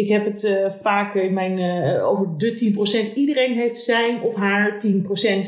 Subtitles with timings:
[0.00, 2.74] ik heb het uh, vaak in mijn, uh, over de
[3.10, 3.14] 10%.
[3.14, 4.82] Iedereen heeft zijn of haar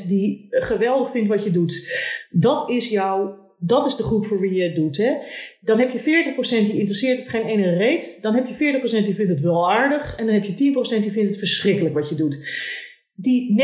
[0.05, 1.93] 10% die geweldig vindt wat je doet.
[2.31, 4.97] Dat is jouw, dat is de groep voor wie je het doet.
[4.97, 5.13] Hè?
[5.61, 8.19] Dan heb je 40% die interesseert het geen ene reet.
[8.23, 10.17] Dan heb je 40% die vindt het wel aardig.
[10.17, 12.39] En dan heb je 10% die vindt het verschrikkelijk wat je doet.
[13.15, 13.63] Die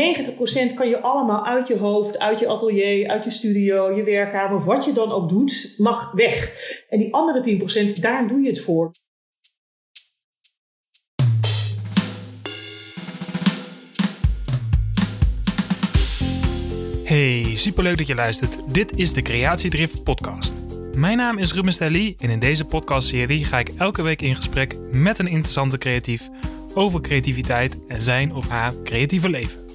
[0.71, 4.65] 90% kan je allemaal uit je hoofd, uit je atelier, uit je studio, je werkkamer,
[4.65, 6.53] wat je dan ook doet, mag weg.
[6.89, 7.59] En die andere
[7.97, 8.91] 10%, daar doe je het voor.
[17.19, 18.73] Hey, superleuk dat je luistert.
[18.73, 20.55] Dit is de Creatiedrift podcast.
[20.95, 24.75] Mijn naam is Ruben Stelly en in deze podcastserie ga ik elke week in gesprek
[24.91, 26.29] met een interessante creatief
[26.73, 29.68] over creativiteit en zijn of haar creatieve leven.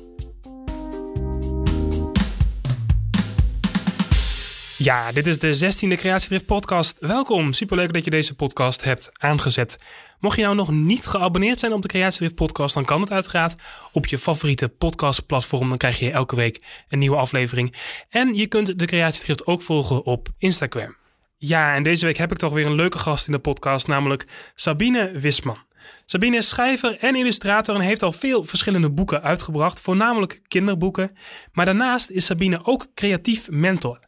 [4.84, 6.96] Ja, dit is de 16e Creatiedrift podcast.
[7.00, 9.78] Welkom, superleuk dat je deze podcast hebt aangezet.
[10.20, 13.54] Mocht je nou nog niet geabonneerd zijn op de Creatiedrift podcast, dan kan het uiteraard
[13.92, 15.68] op je favoriete podcastplatform.
[15.68, 17.74] Dan krijg je elke week een nieuwe aflevering.
[18.08, 20.96] En je kunt de Creatiedrift ook volgen op Instagram.
[21.36, 24.26] Ja, en deze week heb ik toch weer een leuke gast in de podcast, namelijk
[24.54, 25.58] Sabine Wisman.
[26.06, 31.16] Sabine is schrijver en illustrator en heeft al veel verschillende boeken uitgebracht, voornamelijk kinderboeken.
[31.52, 33.98] Maar daarnaast is Sabine ook creatief mentor.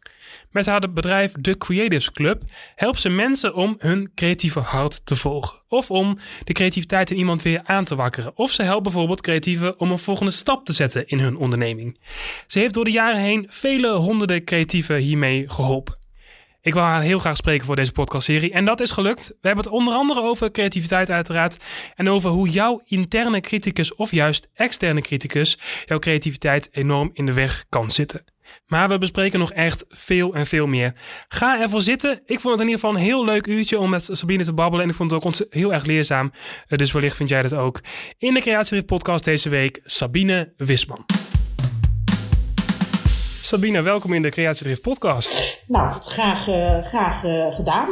[0.51, 2.43] Met haar bedrijf The Creatives Club
[2.75, 5.63] helpt ze mensen om hun creatieve hart te volgen.
[5.69, 8.33] Of om de creativiteit in iemand weer aan te wakkeren.
[8.37, 11.99] Of ze helpt bijvoorbeeld creatieven om een volgende stap te zetten in hun onderneming.
[12.47, 16.05] Ze heeft door de jaren heen vele honderden creatieven hiermee geholpen.
[16.67, 18.53] Ik wil haar heel graag spreken voor deze podcastserie.
[18.53, 19.29] En dat is gelukt.
[19.29, 21.57] We hebben het onder andere over creativiteit uiteraard.
[21.95, 27.33] En over hoe jouw interne criticus of juist externe criticus jouw creativiteit enorm in de
[27.33, 28.25] weg kan zitten.
[28.67, 30.93] Maar we bespreken nog echt veel en veel meer.
[31.29, 32.21] Ga ervoor zitten.
[32.25, 34.85] Ik vond het in ieder geval een heel leuk uurtje om met Sabine te babbelen.
[34.85, 36.33] En ik vond het ook heel erg leerzaam.
[36.67, 37.81] Eh, dus wellicht vind jij dat ook.
[38.19, 41.05] In de Creatiedrift podcast deze week, Sabine Wisman.
[43.43, 45.61] Sabine, welkom in de Creatiedrift podcast.
[45.67, 47.89] Nou, graag, uh, graag uh, gedaan.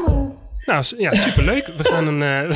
[0.65, 1.67] Nou, ja, superleuk.
[1.67, 2.19] we, gaan een,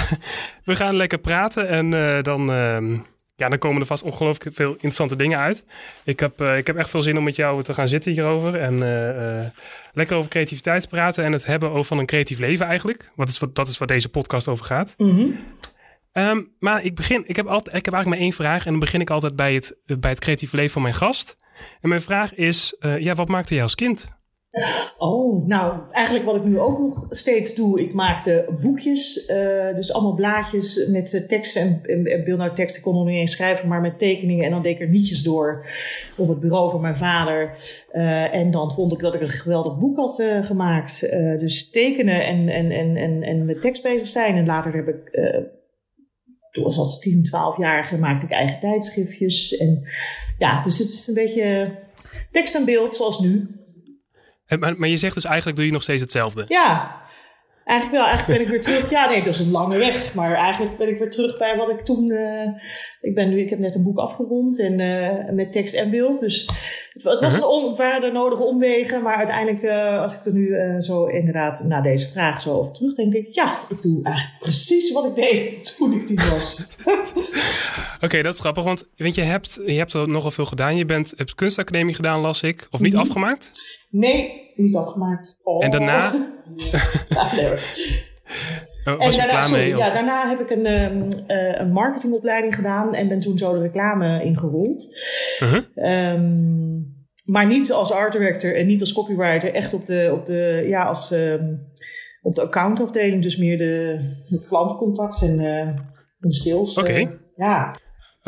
[0.64, 1.90] we gaan lekker praten en
[2.22, 2.98] dan ehm,
[3.38, 5.64] ja, dan komen er vast ongelooflijk veel interessante dingen uit.
[6.04, 8.54] Ik heb, uh, ik heb echt veel zin om met jou te gaan zitten hierover.
[8.54, 9.46] En uh, uh,
[9.92, 11.24] lekker over creativiteit te praten.
[11.24, 13.10] En het hebben over van een creatief leven eigenlijk.
[13.14, 14.94] Wat is, wat, dat is wat deze podcast over gaat.
[14.96, 15.36] Mm
[16.12, 18.64] um, maar ik begin, ik heb, altijd, ik heb eigenlijk maar één vraag.
[18.64, 21.36] En dan begin ik altijd bij het, bij het creatieve leven van mijn gast.
[21.80, 24.17] En mijn vraag is, ja, wat maakte jij als kind?
[24.98, 27.80] Oh, nou, eigenlijk wat ik nu ook nog steeds doe.
[27.80, 32.82] Ik maakte boekjes, uh, dus allemaal blaadjes met uh, teksten en, en, en nou, teksten
[32.82, 34.44] kon nog niet eens schrijven, maar met tekeningen.
[34.44, 35.66] En dan deed ik er nietjes door
[36.16, 37.56] op het bureau van mijn vader.
[37.92, 41.00] Uh, en dan vond ik dat ik een geweldig boek had gemaakt.
[41.38, 44.36] dus tekenen en, en, en, en, en met tekst bezig zijn.
[44.36, 45.10] En later heb ik,
[46.50, 49.56] toen was als 10, 12 jaar, maakte ik eigen tijdschriftjes.
[49.56, 49.82] En
[50.38, 51.72] ja, dus het is een beetje
[52.30, 53.58] tekst en beeld zoals nu.
[54.56, 56.44] Maar, maar je zegt dus eigenlijk doe je nog steeds hetzelfde?
[56.48, 57.00] Ja,
[57.64, 58.06] eigenlijk wel.
[58.06, 58.90] Eigenlijk ben ik weer terug.
[58.90, 60.14] Ja, nee, het was een lange weg.
[60.14, 62.10] Maar eigenlijk ben ik weer terug bij wat ik toen...
[62.10, 62.48] Uh,
[63.00, 66.20] ik, ben nu, ik heb net een boek afgerond en, uh, met tekst en beeld.
[66.20, 66.48] Dus
[66.92, 67.64] het was -huh.
[67.64, 69.02] een waren nodige omwegen.
[69.02, 73.12] Maar uiteindelijk, uh, als ik er nu zo inderdaad na deze vraag zo over terugdenk...
[73.12, 76.68] denk ik, ja, ik doe eigenlijk precies wat ik deed toen ik tien was.
[77.94, 78.64] Oké, okay, dat is grappig.
[78.64, 80.76] Want, want je, hebt, je hebt er nogal veel gedaan.
[80.76, 82.68] Je bent, hebt kunstacademie gedaan, las ik.
[82.70, 83.08] Of niet mm -hmm.
[83.08, 83.52] afgemaakt?
[83.90, 85.40] Nee, niet afgemaakt.
[85.42, 85.64] Oh.
[85.64, 86.12] En daarna?
[87.08, 87.52] ja, nee,
[88.94, 89.76] Oh, en daarna, mee?
[89.76, 93.60] Ja, daarna heb ik een, um, uh, een marketingopleiding gedaan en ben toen zo de
[93.60, 94.86] reclame ingerold.
[95.42, 96.14] Uh -huh.
[96.14, 100.64] um, maar niet als art director en niet als copywriter, echt op de, op de,
[100.66, 101.60] ja, als, um,
[102.22, 105.76] op de accountafdeling, dus meer de, het klantencontact en uh,
[106.18, 106.78] de sales.
[106.78, 106.90] Oké.
[106.90, 107.02] Okay.
[107.02, 107.74] Uh, ja.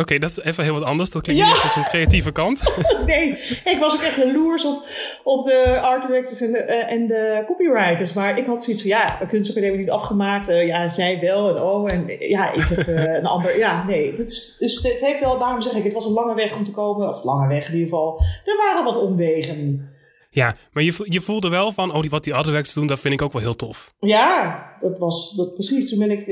[0.01, 1.11] Oké, okay, dat is even heel wat anders.
[1.11, 1.49] Dat klinkt ja.
[1.49, 2.63] niet echt als een creatieve kant.
[3.07, 3.29] nee,
[3.65, 4.87] ik was ook echt jaloers op,
[5.25, 8.13] op de art directors en de, en de copywriters.
[8.13, 10.49] Maar ik had zoiets van, ja, de kunstacademie niet afgemaakt.
[10.49, 11.93] Uh, ja, zij wel en oh.
[11.93, 13.59] En ja, ik heb uh, een ander...
[13.59, 14.11] Ja, nee.
[14.11, 16.65] Het is, dus het heeft wel, daarom zeg ik, het was een lange weg om
[16.65, 17.09] te komen.
[17.09, 18.21] Of lange weg in ieder geval.
[18.45, 19.90] Er waren wat omwegen.
[20.31, 23.15] Ja, maar je, je voelde wel van, oh, die, wat die directors doen, dat vind
[23.15, 23.95] ik ook wel heel tof.
[23.99, 25.89] Ja, dat was dat precies.
[25.89, 26.27] Toen ben ik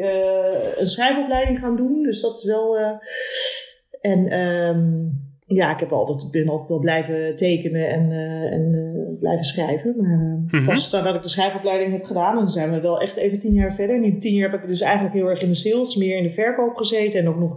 [0.78, 2.02] een schrijfopleiding gaan doen.
[2.02, 2.76] Dus dat is wel...
[4.00, 9.44] En um, ja, ik heb altijd, ben altijd al blijven tekenen en, uh, en blijven
[9.44, 9.94] schrijven.
[9.96, 10.64] Maar mm -hmm.
[10.64, 13.74] pas nadat ik de schrijfopleiding heb gedaan, dan zijn we wel echt even tien jaar
[13.74, 13.96] verder.
[13.96, 16.22] En in tien jaar heb ik dus eigenlijk heel erg in de sales, meer in
[16.22, 17.20] de verkoop gezeten.
[17.20, 17.56] En ook nog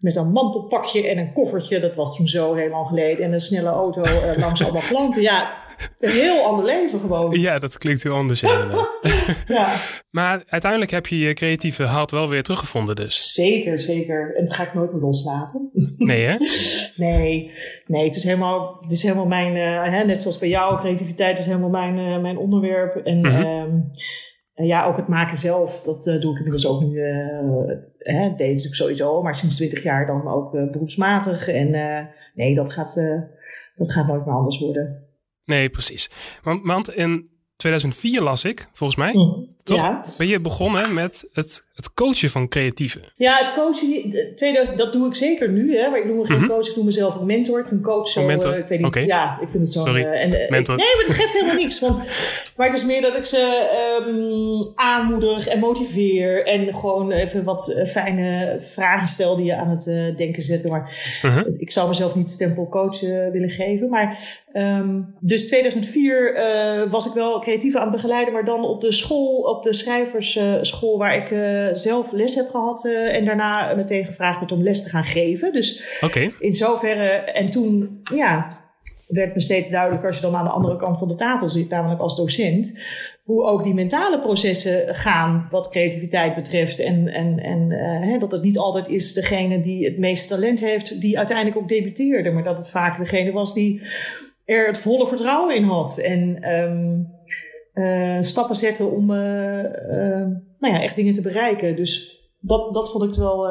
[0.00, 1.80] met een mantelpakje en een koffertje.
[1.80, 3.24] Dat was toen zo helemaal geleden.
[3.24, 5.22] En een snelle auto uh, langs allemaal klanten.
[5.22, 5.64] Ja,
[6.00, 7.40] een heel ander leven gewoon.
[7.40, 8.98] Ja, dat klinkt heel anders inderdaad.
[9.46, 9.72] ja.
[10.10, 13.32] Maar uiteindelijk heb je je creatieve hart wel weer teruggevonden dus.
[13.32, 14.34] Zeker, zeker.
[14.36, 15.70] En dat ga ik nooit meer loslaten.
[15.96, 16.36] Nee hè?
[16.96, 17.50] nee,
[17.86, 21.38] nee het, is helemaal, het is helemaal mijn, uh, hè, net zoals bij jou, creativiteit
[21.38, 22.96] is helemaal mijn, uh, mijn onderwerp.
[22.96, 23.90] En mm -hmm.
[24.56, 27.00] Uh, ja, ook het maken zelf, dat doe ik inmiddels ook nu.
[27.00, 31.48] het, hè, deed natuurlijk sowieso, maar sinds 20 jaar dan ook beroepsmatig.
[31.48, 31.70] En
[32.34, 32.94] nee, dat gaat,
[33.76, 35.08] dat gaat nooit meer anders worden.
[35.44, 36.10] Nee, precies.
[36.42, 39.12] Want, want in 2004 las ik, volgens mij.
[39.12, 39.80] Mm, toch?
[39.80, 40.04] Ja.
[40.18, 43.02] Ben je begonnen met het, het coachen van creatieven?
[43.16, 45.76] Ja, het coachen, 2000, dat doe ik zeker nu.
[45.76, 46.50] Hè, maar ik noem me geen mm -hmm.
[46.50, 47.66] coach, ik noem mezelf een mentor.
[47.70, 48.52] Een coach zo, mentor?
[48.52, 48.86] Uh, ik weet niet.
[48.86, 49.06] Okay.
[49.06, 49.84] Ja, ik vind het zo.
[49.84, 50.76] Sorry, uh, en, uh, mentor.
[50.76, 51.80] Nee, maar het geeft helemaal niks.
[51.80, 51.98] Want,
[52.56, 53.68] maar het is meer dat ik ze
[54.06, 56.42] um, aanmoedig en motiveer.
[56.42, 59.84] En gewoon even wat fijne vragen stel die je aan het
[60.16, 60.70] denken zetten.
[60.70, 61.46] Maar -huh.
[61.56, 63.88] ik zou mezelf niet stempel coach willen geven.
[63.88, 68.80] Maar Um, dus 2004 uh, was ik wel creatief aan het begeleiden, maar dan op
[68.80, 74.04] de school, op de schrijversschool, waar ik uh, zelf les heb gehad en daarna meteen
[74.04, 75.52] gevraagd werd om les te gaan geven.
[75.52, 76.32] Dus okay.
[76.38, 78.48] in zoverre, en toen ja,
[79.06, 81.68] werd me steeds duidelijker als je dan aan de andere kant van de tafel zit,
[81.68, 82.80] namelijk als docent,
[83.22, 86.78] hoe ook die mentale processen gaan wat creativiteit betreft.
[86.78, 87.70] En, en, en
[88.02, 91.68] hè, dat het niet altijd is degene die het meeste talent heeft, die uiteindelijk ook
[91.68, 93.82] debuteerde, maar dat het vaak degene was die
[94.44, 95.98] er het volle vertrouwen in had.
[95.98, 97.12] En um,
[97.74, 100.26] uh, stappen zetten om uh, uh,
[100.56, 101.76] nou ja, echt dingen te bereiken.
[101.76, 103.46] Dus dat, dat vond ik wel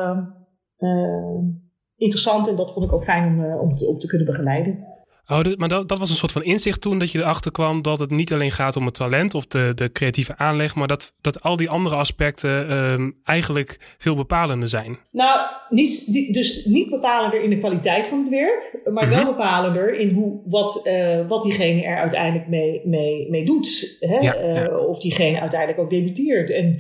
[1.96, 4.93] interessant en dat vond ik ook fijn om, om, om te kunnen begeleiden.
[5.28, 8.00] Oh, maar dat, dat was een soort van inzicht toen dat je erachter kwam dat
[8.00, 11.42] het niet alleen gaat om het talent of de, de creatieve aanleg, maar dat, dat
[11.42, 14.98] al die andere aspecten um, eigenlijk veel bepalender zijn.
[15.12, 15.40] Nou,
[15.70, 20.42] niet, dus niet bepalender in de kwaliteit van het werk, maar wel bepalender in hoe,
[20.46, 23.98] wat, uh, wat diegene er uiteindelijk mee, mee, mee doet.
[24.00, 24.16] Hè?
[24.16, 24.70] Ja, ja.
[24.70, 26.52] Uh, of diegene uiteindelijk ook debuteert.
[26.52, 26.80] En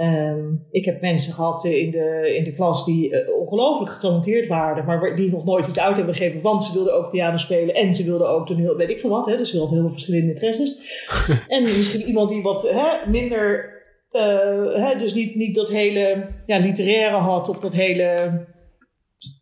[0.00, 4.84] Um, ik heb mensen gehad in de, in de klas die uh, ongelooflijk getalenteerd waren,
[4.84, 7.94] maar die nog nooit iets uit hebben gegeven, want ze wilden ook piano spelen en
[7.94, 9.26] ze wilden ook toneel, weet ik veel wat.
[9.26, 9.36] Hè?
[9.36, 10.82] Dus ze hadden heel veel verschillende interesses.
[11.48, 13.72] en misschien iemand die wat hè, minder,
[14.10, 18.40] uh, hè, dus niet, niet dat hele ja, literaire had of dat hele,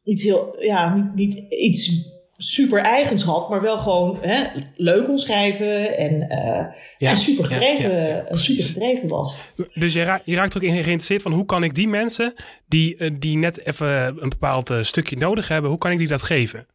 [0.04, 2.11] iets heel, ja, niet, niet iets
[2.42, 4.44] super eigens had, maar wel gewoon hè,
[4.76, 9.40] leuk kon schrijven en, uh, ja, en super gedreven, ja, ja, super gedreven was.
[9.74, 12.34] Dus je, raakt, je raakt ook in geïnteresseerd van hoe kan ik die mensen
[12.66, 16.08] die, uh, die net even een bepaald uh, stukje nodig hebben, hoe kan ik die
[16.08, 16.66] dat geven?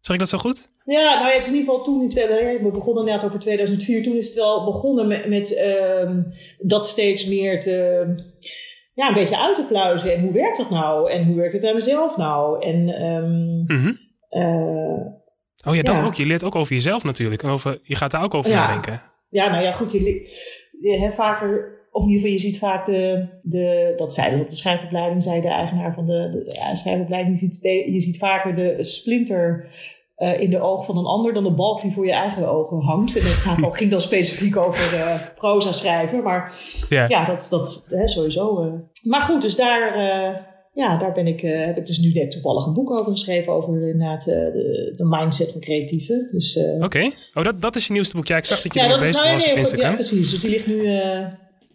[0.00, 0.68] Zeg ik dat zo goed?
[0.84, 2.08] Ja, nou ja, het is in ieder geval toen,
[2.62, 5.62] we begonnen net over 2004, toen is het wel begonnen met, met
[6.02, 8.06] um, dat steeds meer te,
[8.94, 10.14] ja, een beetje uit te pluizen.
[10.14, 11.10] En hoe werkt dat nou?
[11.10, 12.64] En hoe werkt het bij mezelf nou?
[12.64, 14.05] En um, mm -hmm.
[14.30, 15.06] Uh,
[15.66, 16.04] oh ja, dat ja.
[16.04, 16.14] ook.
[16.14, 17.42] Je leert ook over jezelf natuurlijk.
[17.42, 18.66] En over, je gaat daar ook over ja.
[18.66, 19.02] nadenken.
[19.28, 19.92] Ja, nou ja, goed.
[19.92, 20.00] Je,
[20.80, 24.48] je hebt vaker, of in ieder geval, je ziet vaak de, de dat zei op
[24.48, 27.62] de schrijfopleiding, zei de eigenaar van de, de schrijfopleiding, je ziet,
[27.92, 29.70] je ziet vaker de splinter
[30.16, 32.80] uh, in de oog van een ander dan de balk die voor je eigen ogen
[32.80, 33.16] hangt.
[33.16, 36.22] En dat gaat ook, ging dan specifiek over uh, proza schrijven.
[36.22, 36.54] Maar
[36.88, 38.64] ja, ja dat, dat hè, sowieso.
[38.64, 38.72] Uh.
[39.02, 39.96] Maar goed, dus daar
[40.76, 43.52] ja, daar ben ik, uh, heb ik dus nu net toevallig een boek over geschreven.
[43.52, 46.28] Over inderdaad uh, de, de mindset van creatieven.
[46.32, 46.84] Dus, uh, Oké.
[46.84, 47.12] Okay.
[47.34, 48.26] Oh, dat, dat is je nieuwste boek.
[48.26, 49.88] Ja, ik zag dat je ja, ermee bezig nou, was nee, op Instagram.
[49.88, 50.30] Ja, precies.
[50.30, 50.74] Dus die ligt nu...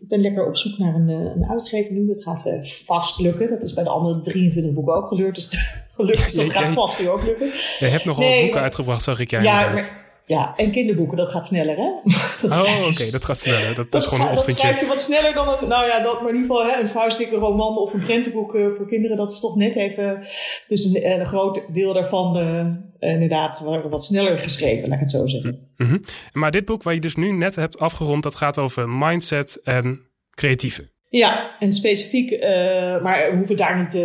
[0.02, 2.08] ik ben lekker op zoek naar een, een uitgever nu.
[2.08, 3.50] Dat gaat vast lukken.
[3.50, 5.36] Dat is bij de andere 23 boeken ook gelukt.
[5.36, 7.48] Dus gelukkig, dus dat gaat vast nu ook lukken.
[7.80, 9.32] Je hebt nogal nee, boeken uitgebracht, zag ik.
[9.32, 10.01] Ja, ja maar,
[10.32, 11.90] ja, en kinderboeken, dat gaat sneller, hè?
[12.42, 13.68] Dat oh, oké, okay, dat gaat sneller.
[13.68, 14.68] Dat, dat, dat is gewoon een ochtendje.
[14.68, 16.82] Dat schrijf je wat sneller dan een, nou ja, dat, maar in ieder geval hè,
[16.82, 19.18] een vuistdikke roman of een prentenboek uh, voor kinderen.
[19.18, 20.20] Dat is toch net even,
[20.68, 23.60] dus een, een groot deel daarvan uh, inderdaad
[23.90, 25.70] wat sneller geschreven, laat ik het zo zeggen.
[25.78, 26.02] Mm -hmm.
[26.34, 30.00] Maar dit boek waar je dus nu net hebt afgerond, dat gaat over mindset en
[30.30, 30.90] creatieve.
[31.14, 32.40] Ja, en specifiek, uh,
[33.02, 34.02] maar we hoeven daar niet, uh,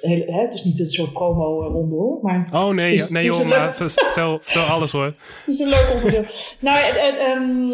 [0.00, 2.18] hè, het is niet een soort promo-ronde hoor.
[2.22, 5.04] Maar oh nee, is, nee joh, maar vertel, vertel alles hoor.
[5.38, 6.24] Het is een leuk onderdeel.
[6.60, 7.72] nou, en, um,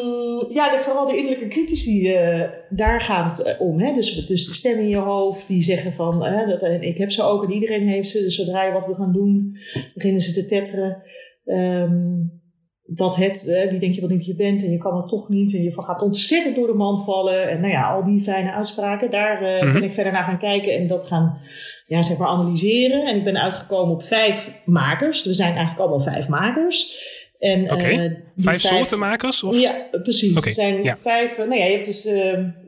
[0.52, 3.80] ja, de, vooral de innerlijke critici, uh, daar gaat het om.
[3.80, 3.94] Hè?
[3.94, 6.18] Dus, dus de stemmen in je hoofd die zeggen van,
[6.48, 8.18] dat, en ik heb ze ook en iedereen heeft ze.
[8.18, 9.56] Dus zodra je wat wil gaan doen,
[9.94, 11.02] beginnen ze te tetteren.
[11.44, 12.42] Um,
[12.86, 15.28] dat het, eh, wie denk je wat niet je bent en je kan het toch
[15.28, 18.52] niet en je gaat ontzettend door de man vallen en nou ja, al die fijne
[18.52, 19.72] uitspraken, daar uh, mm-hmm.
[19.72, 21.38] ben ik verder naar gaan kijken en dat gaan,
[21.86, 23.06] ja, zeg maar analyseren.
[23.06, 25.24] En ik ben uitgekomen op vijf makers.
[25.24, 27.12] We zijn eigenlijk allemaal vijf makers.
[27.38, 27.92] En, okay.
[27.92, 29.42] uh, vijf, vijf, soorten makers?
[29.42, 29.60] Of?
[29.60, 30.36] Ja, precies.
[30.36, 30.48] Okay.
[30.48, 30.96] Er zijn ja.
[30.96, 32.08] vijf, nou ja, je hebt dus,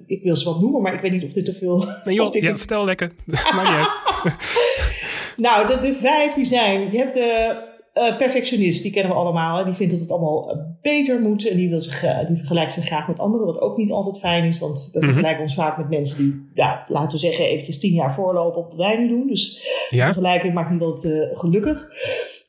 [0.06, 1.88] ik wil ze wat noemen, maar ik weet niet of dit te veel...
[2.04, 3.12] Nee joh, ja, vertel lekker.
[3.54, 4.36] Maakt niet uit.
[5.36, 7.56] Nou, de, de vijf die zijn, je hebt de
[7.96, 9.58] uh, perfectionist, die kennen we allemaal.
[9.58, 9.64] Hè?
[9.64, 12.72] Die vindt dat het allemaal eh, beter moet en die, wil zich, uh, die vergelijkt
[12.72, 15.12] zich graag met anderen, wat ook niet altijd fijn is, want we mm -hmm.
[15.12, 18.68] vergelijken ons vaak met mensen die, ja, laten we zeggen, eventjes tien jaar voorlopen op
[18.68, 19.26] wat wij nu doen.
[19.26, 20.04] Dus ja?
[20.04, 21.88] vergelijking maakt niet altijd gelukkig.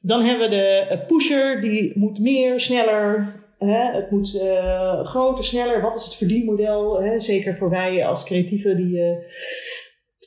[0.01, 4.41] Dan hebben we de pusher, die moet meer, sneller, Hè, het moet
[5.03, 5.81] groter, sneller.
[5.81, 7.01] Wat is het verdienmodel?
[7.01, 7.19] Hè?
[7.19, 8.99] Zeker voor wij als creatieven die.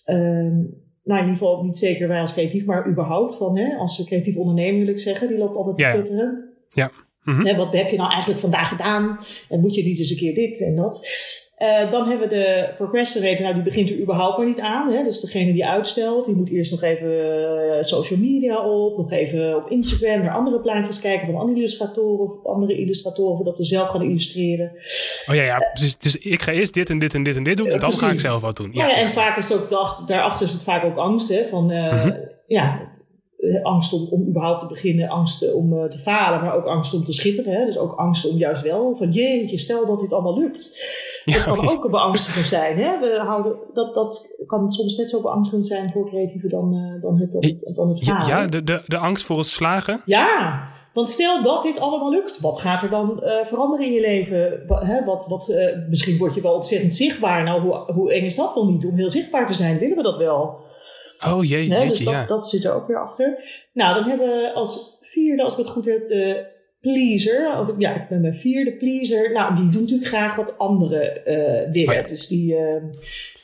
[0.06, 0.64] Uh,
[1.10, 4.36] nou, in ieder geval niet zeker wij als creatief, maar überhaupt van, hè, als creatief
[4.36, 6.48] ondernemer wil ik zeggen, die loopt altijd te tutteren.
[6.68, 6.90] Ja.
[7.24, 7.56] Mm -hmm.
[7.56, 9.18] wat heb je nou eigenlijk vandaag gedaan?
[9.48, 11.08] En moet je niet eens een keer dit en dat?
[11.62, 14.92] Uh, dan hebben we de procrastinator, nou die begint er überhaupt maar niet aan.
[14.92, 15.02] Hè?
[15.02, 19.56] Dus degene die uitstelt, die moet eerst nog even uh, social media op, nog even
[19.56, 23.88] op Instagram naar andere plaatjes kijken van andere illustratoren of andere illustratoren, voordat we zelf
[23.88, 24.72] gaan illustreren.
[25.28, 25.98] Oh ja, ja precies.
[25.98, 28.06] Dus ik ga eerst dit en dit en dit en dit doen en dan precies.
[28.06, 28.70] ga ik zelf wat doen.
[28.72, 31.44] Ja, ja, en vaak is het ook, dacht, daarachter is het vaak ook angst, hè,
[31.44, 32.16] van uh, mm -hmm.
[32.46, 32.90] ja,
[33.62, 37.12] angst om, om überhaupt te beginnen, angst om te falen, maar ook angst om te
[37.12, 37.52] schitteren.
[37.52, 37.64] Hè?
[37.64, 40.78] Dus ook angst om juist wel van jeetje, stel dat dit allemaal lukt.
[41.24, 42.78] Dat kan ook een beangstigend zijn.
[42.78, 42.98] Hè?
[42.98, 47.18] We houden, dat, dat kan soms net zo beangstigend zijn voor creatieven dan, uh, dan
[47.18, 48.26] het, dan, dan het falen.
[48.26, 50.02] Ja, de, de, de angst voor het slagen.
[50.04, 54.00] Ja, want stel dat dit allemaal lukt, wat gaat er dan uh, veranderen in je
[54.00, 54.64] leven?
[54.68, 57.42] Hè, wat, wat, uh, misschien word je wel ontzettend zichtbaar.
[57.42, 59.78] Nou, hoe, hoe eng is dat wel niet om heel zichtbaar te zijn?
[59.78, 60.58] Willen we dat wel?
[61.26, 62.26] Oh jee, Hè, dus dat, ja.
[62.26, 63.44] dat zit er ook weer achter.
[63.72, 66.46] Nou, dan hebben we als vierde, als ik het goed heb, de
[66.80, 67.74] pleaser.
[67.78, 69.32] Ja, ik ben mijn vierde pleaser.
[69.32, 71.88] Nou, die doet natuurlijk graag wat andere uh, dingen.
[71.88, 72.08] Oh ja.
[72.08, 72.54] Dus die...
[72.54, 72.76] Uh,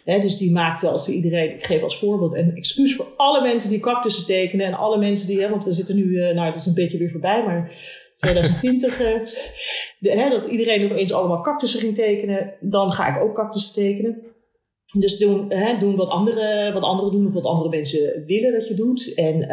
[0.06, 3.70] He, dus die maakte als iedereen, ik geef als voorbeeld een excuus voor alle mensen
[3.70, 6.56] die cactussen tekenen en alle mensen die, hè, want we zitten nu, uh, nou het
[6.56, 7.70] is een beetje weer voorbij, maar
[8.18, 8.96] 2020,
[9.98, 14.22] de, hè, dat iedereen opeens allemaal cactussen ging tekenen, dan ga ik ook cactussen tekenen.
[14.98, 18.68] Dus doen, hè, doen wat, andere, wat anderen doen of wat andere mensen willen dat
[18.68, 19.14] je doet.
[19.14, 19.48] En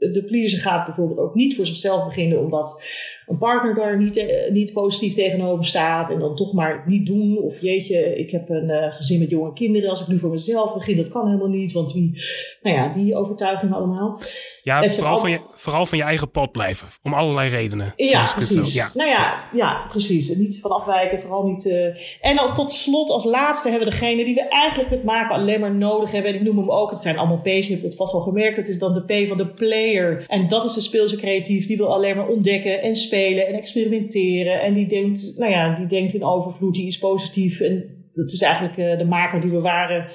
[0.00, 2.84] de pleaser gaat bijvoorbeeld ook niet voor zichzelf beginnen, omdat
[3.26, 7.38] een partner daar niet, uh, niet positief tegenover staat en dan toch maar niet doen.
[7.38, 9.90] Of jeetje, ik heb een uh, gezin met jonge kinderen.
[9.90, 11.72] Als ik nu voor mezelf begin, dat kan helemaal niet.
[11.72, 12.22] Want wie,
[12.62, 14.20] nou ja, die overtuigingen allemaal.
[14.62, 15.18] Ja, vooral, al...
[15.18, 16.86] van je, vooral van je eigen pad blijven.
[17.02, 17.92] Om allerlei redenen.
[17.96, 18.74] Ja, precies.
[18.74, 18.90] Ja.
[18.94, 20.36] Nou ja, ja, precies.
[20.36, 21.64] Niet van afwijken, vooral niet.
[21.64, 21.84] Uh...
[22.20, 25.60] En dan tot slot, als laatste hebben we degene die we eigenlijk met maken alleen
[25.60, 26.32] maar nodig hebben.
[26.32, 28.56] En ik noem hem ook, het zijn allemaal P's, je hebt het vast wel gemerkt.
[28.56, 30.24] Het is dan de P van de player.
[30.28, 31.66] En dat is de speelse creatief.
[31.66, 34.60] Die wil alleen maar ontdekken en spelen en experimenteren.
[34.60, 37.60] En die denkt, nou ja, die denkt in overvloed, die is positief.
[37.60, 40.06] En dat is eigenlijk uh, de maker die we waren,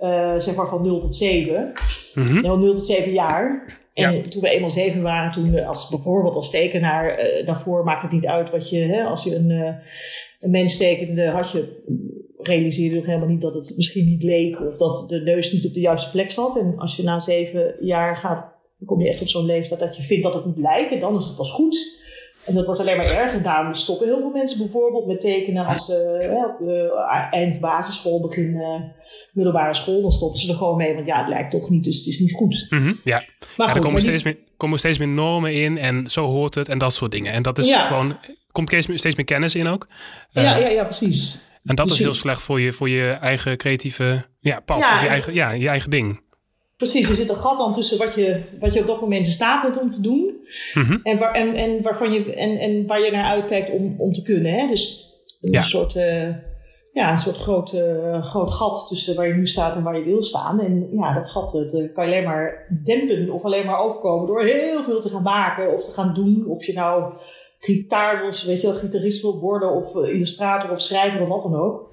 [0.00, 1.72] uh, zeg maar van 0 tot 7.
[2.14, 2.40] Mhm.
[2.40, 3.78] Nou, 0 tot 7 jaar.
[3.92, 8.12] En toen we eenmaal 7 waren, toen als, bijvoorbeeld als tekenaar, eh, daarvoor maakt het
[8.12, 9.74] niet uit wat je, hè, als je een, eh,
[10.40, 11.82] een mens tekende, had je,
[12.38, 15.66] realiseerde je nog helemaal niet dat het misschien niet leek of dat de neus niet
[15.66, 16.58] op de juiste plek zat.
[16.58, 18.40] En als je na 7 jaar gaat,
[18.78, 21.16] dan kom je echt op zo'n leeftijd dat je vindt dat het moet lijken, dan
[21.16, 21.99] is het pas goed.
[22.44, 23.42] En dat wordt alleen maar erger.
[23.42, 26.92] Daarom stoppen heel veel mensen bijvoorbeeld met tekenen als ze uh, op de
[27.30, 28.80] eind basisschool, begin uh,
[29.32, 30.02] middelbare school.
[30.02, 32.18] Dan stoppen ze er gewoon mee, want ja, het lijkt toch niet, dus het is
[32.18, 32.66] niet goed.
[32.70, 35.78] Mm -hmm, ja, maar ja goed, er komen steeds, meer, komen steeds meer normen in
[35.78, 37.32] en zo hoort het en dat soort dingen.
[37.32, 37.82] En dat is Ja.
[37.82, 38.16] gewoon,
[38.52, 39.88] komt steeds meer, kennis in ook.
[40.32, 41.48] Eh, ja, ja, ja, precies.
[41.62, 44.80] En dat Dus is heel slecht voor je, voor je eigen creatieve ja, pad.
[44.80, 46.20] Ja, of je en- eigen, ja, je eigen ding.
[46.80, 49.32] Precies, er zit een gat dan tussen wat je, wat je op dat moment in
[49.32, 50.34] staat bent om te doen.
[50.74, 50.98] Mhm.
[51.02, 54.22] En, waar, en, en, waarvan je, en, en waar je naar uitkijkt om, om te
[54.22, 54.52] kunnen.
[54.52, 54.66] Hè?
[54.66, 55.62] Dus een Ja.
[55.62, 56.28] soort, eh,
[56.92, 60.04] ja, een soort groot, eh, groot gat tussen waar je nu staat en waar je
[60.04, 60.60] wil staan.
[60.60, 64.26] En ja, dat gat eh, dat kan je alleen maar dempen of alleen maar overkomen
[64.26, 66.44] door heel veel te gaan maken of te gaan doen.
[66.46, 67.12] Of je nou
[67.58, 71.54] gitaar wil, weet je wel, gitarist wil worden of illustrator of schrijver of wat dan
[71.60, 71.88] ook.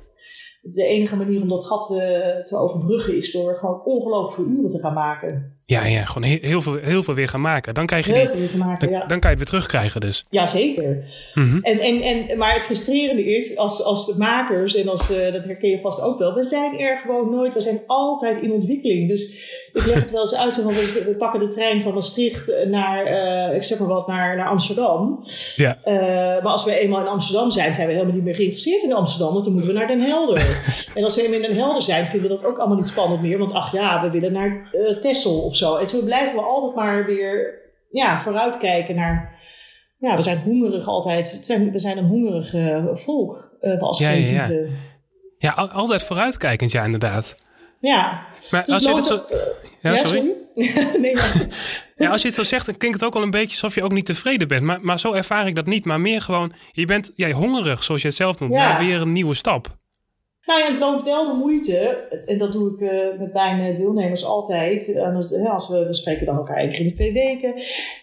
[0.73, 1.97] De enige manier om dat gat eh,
[2.43, 5.56] te overbruggen is door gewoon ongelooflijk veel uren te gaan maken.
[5.69, 7.73] Ja, ja, gewoon heel, heel, veel, heel veel weer gaan maken.
[7.73, 9.05] Dan krijg je Heel die, veel uren te maken, dan, ja.
[9.05, 10.25] dan kan je het weer terugkrijgen dus.
[10.29, 11.03] Ja, zeker.
[11.33, 11.59] Mhm.
[11.61, 15.69] En, en, en, maar het frustrerende is, als, als makers, en als, eh, dat herken
[15.69, 19.07] je vast ook wel, we zijn er gewoon nooit, we zijn altijd in ontwikkeling.
[19.07, 19.31] Dus
[19.73, 23.55] ik leg het wel eens uit, we, we pakken de trein van Maastricht naar, eh,
[23.55, 25.23] ik zeg maar wat, naar, naar Amsterdam.
[25.55, 25.77] Ja.
[25.83, 25.93] Eh,
[26.43, 29.33] maar als we eenmaal in Amsterdam zijn, zijn we helemaal niet meer geïnteresseerd in Amsterdam,
[29.33, 30.59] want dan moeten we naar Den Helder.
[30.95, 33.21] en als we eenmaal in Den Helder zijn, vinden we dat ook allemaal niet spannend
[33.21, 35.75] meer, want ach ja, we willen naar eh Texel of zo.
[35.75, 37.59] En zo blijven we altijd maar weer
[37.89, 39.35] ja, vooruitkijken naar
[39.99, 41.27] ja, we zijn hongerig altijd.
[41.27, 44.67] Zijn, we zijn een hongerig eh, volk uh, als Ja, ja, ja.
[45.37, 47.35] Ja, al- altijd vooruitkijkend, ja, inderdaad.
[47.79, 48.25] Ja.
[48.51, 49.25] Maar Dus als je dit zo...
[49.81, 50.33] Ja, ja, sorry.
[50.55, 50.99] sorry?
[51.01, 51.45] nee, maar,
[51.97, 53.83] Ja, als je het zo zegt, dan klinkt het ook al een beetje alsof je
[53.83, 54.61] ook niet tevreden bent.
[54.61, 55.85] Maar, maar zo ervaar ik dat niet.
[55.85, 59.11] Maar meer gewoon, je bent jij hongerig, zoals je het zelf noemt, naar weer een
[59.11, 59.77] nieuwe stap.
[60.47, 64.25] Nou ja, het loont wel de moeite, en dat doe ik uh, met mijn deelnemers
[64.25, 64.87] altijd.
[64.87, 67.53] Uh, als we, we spreken dan elkaar één keer in de twee weken.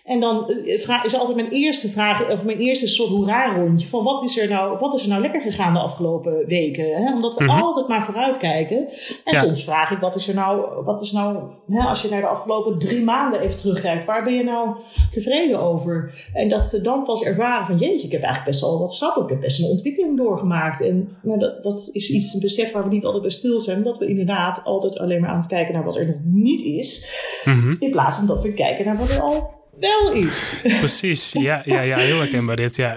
[0.04, 4.22] En dan uh, is altijd mijn eerste vraag, of mijn eerste soort hoera-rondje: van wat
[4.22, 6.84] is, er nou, wat is er nou lekker gegaan de afgelopen weken?
[6.84, 7.12] Hè?
[7.12, 7.62] Omdat we mm -hmm.
[7.62, 8.88] altijd maar vooruitkijken.
[9.24, 9.38] En ja.
[9.38, 12.26] soms vraag ik: wat is er nou, wat is nou hè, als je naar de
[12.26, 14.76] afgelopen drie maanden even terugkijkt, waar ben je nou
[15.10, 16.28] tevreden over?
[16.32, 19.22] En dat ze dan pas ervaren van: jeetje, ik heb eigenlijk best al wat stappen,
[19.22, 20.82] ik heb best een ontwikkeling doorgemaakt.
[20.82, 23.82] En nou, dat, dat is iets een besef waar we niet altijd bij stil zijn.
[23.82, 27.12] Dat we inderdaad altijd alleen maar aan het kijken naar wat er nog niet is.
[27.44, 27.76] Mhm.
[27.78, 30.62] In plaats van dat we kijken naar wat er al wel is.
[30.78, 32.96] Precies, ja, ja, ja heel herkenbaar dit, ja.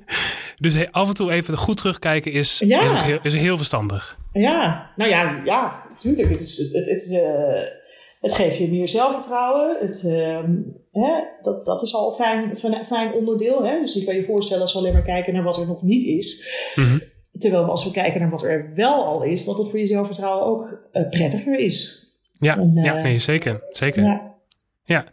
[0.58, 2.82] dus af en toe even goed terugkijken is, Ja.
[2.82, 4.18] is, heel, is heel verstandig.
[4.32, 6.28] Ja, nou ja, ja, natuurlijk.
[6.28, 7.62] Het, is, het, het, eh,
[8.20, 9.76] het geeft je meer zelfvertrouwen.
[9.80, 10.52] Het, ehm,
[10.92, 11.12] hè,
[11.42, 13.64] dat, dat is al een fijn, fijn, fijn onderdeel.
[13.64, 13.80] Hè?
[13.80, 16.04] Dus je kan je voorstellen als we alleen maar kijken naar wat er nog niet
[16.04, 16.48] is.
[16.74, 16.98] Mhm.
[17.38, 20.46] Terwijl als we kijken naar wat er wel al is, dat het voor je zelfvertrouwen
[20.46, 22.08] ook eh, prettiger is.
[22.38, 23.62] Ja, En, eh, ja nee, zeker.
[23.72, 24.02] zeker.
[24.02, 24.34] Ja.
[24.84, 25.04] Ja.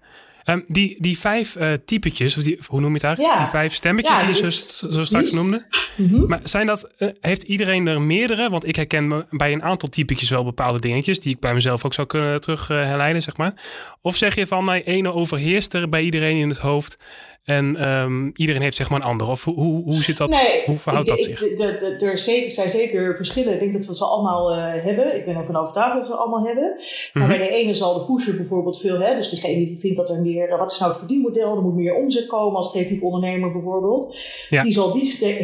[0.43, 3.35] Ehm, die, die vijf eh, typetjes, of die, hoe noem je het eigenlijk?
[3.35, 3.43] Ja.
[3.43, 5.65] Die vijf stemmetjes die je zo, zo straks noemde.
[5.97, 6.27] Mhm.
[6.27, 8.49] Maar zijn dat, heeft iedereen er meerdere?
[8.49, 11.85] Want ik herken me bij een aantal typetjes wel bepaalde dingetjes die ik bij mezelf
[11.85, 13.53] ook zou kunnen terug herleiden, zeg maar.
[14.01, 16.97] Of zeg je van, nee, ene overheerst er bij iedereen in het hoofd
[17.43, 19.27] en ehm, iedereen heeft zeg maar een ander?
[19.29, 20.29] Of hoe, hoe, hoe zit dat?
[20.29, 21.59] Nee, hoe verhoudt ik- dat ik- zich?
[22.01, 23.53] Er zeker- zijn zeker verschillen.
[23.53, 25.15] Ik denk dat we ze allemaal eh, hebben.
[25.15, 26.73] Ik ben ervan overtuigd dat we ze allemaal hebben.
[27.13, 27.37] Maar Mhm.
[27.37, 29.15] bij de ene zal de pusher bijvoorbeeld veel hebben.
[29.17, 30.49] Dus degene die vindt dat er meer...
[30.49, 31.55] eh, Wat is nou het verdienmodel?
[31.55, 34.15] Er moet meer omzet komen als creatief ondernemer bijvoorbeeld.
[34.49, 34.63] Ja.
[34.63, 35.43] Die zal die eh,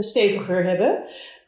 [0.00, 0.98] steviger hebben.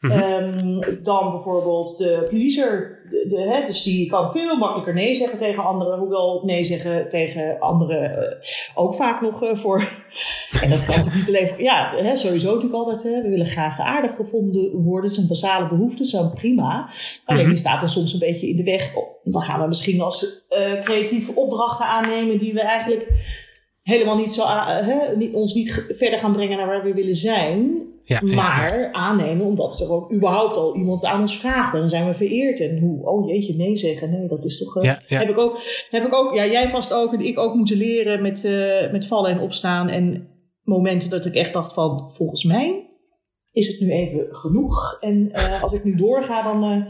[0.05, 0.19] Mhm.
[0.19, 2.99] Ehm, dan bijvoorbeeld de pleaser.
[3.09, 5.99] De, de, hè, dus die kan veel makkelijker nee zeggen tegen anderen.
[5.99, 8.37] Hoewel nee zeggen tegen anderen eh,
[8.75, 9.79] ook vaak nog eh, voor.
[10.61, 11.61] En dat is natuurlijk niet alleen voor.
[11.61, 13.03] Ja, hè, sowieso natuurlijk altijd.
[13.03, 15.03] Hè, we willen graag aardig gevonden worden.
[15.03, 16.89] Dat zijn basale behoeften, zijn prima.
[17.25, 17.49] Alleen Mhm.
[17.49, 18.93] die staat er soms een beetje in de weg.
[19.23, 23.07] Dan gaan we misschien als eh creatieve opdrachten aannemen die we eigenlijk
[23.85, 27.83] helemaal niet zo hè, niet, ons niet verder gaan brengen naar waar we willen zijn.
[28.03, 28.35] Ja, ja, ja.
[28.35, 31.73] Maar aannemen omdat er gewoon überhaupt al iemand aan ons vraagt.
[31.73, 32.59] En dan zijn we vereerd.
[32.59, 34.11] En hoe, oh jeetje, nee zeggen.
[34.11, 34.75] Nee, dat is toch...
[34.77, 35.19] eh, Ja, ja.
[35.19, 38.21] Heb ik ook, heb ik ook, ja, jij vast ook en ik ook moeten leren
[38.21, 39.89] met, eh, met vallen en opstaan.
[39.89, 40.27] En
[40.63, 42.89] momenten dat ik echt dacht van, volgens mij
[43.51, 44.97] is het nu even genoeg.
[44.99, 46.85] En eh, als ik nu doorga, dan, eh,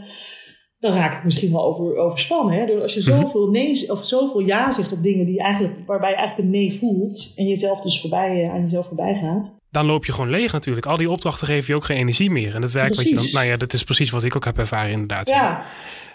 [0.78, 2.54] dan raak ik misschien wel over, overspannen.
[2.58, 2.66] Hè?
[2.66, 3.20] Door als je Mhm.
[3.20, 6.74] zoveel, nee, of zoveel ja zegt op dingen die eigenlijk, waarbij je eigenlijk een nee
[6.78, 7.32] voelt.
[7.36, 9.56] En jezelf dus voorbij, eh, aan jezelf voorbij gaat.
[9.70, 10.86] Dan loop je gewoon leeg natuurlijk.
[10.86, 12.54] Al die opdrachten geven je ook geen energie meer.
[12.54, 13.26] En dat werkt wat je dan.
[13.32, 15.28] Nou ja, dat is precies wat ik ook heb ervaren, inderdaad.
[15.28, 15.62] Ja,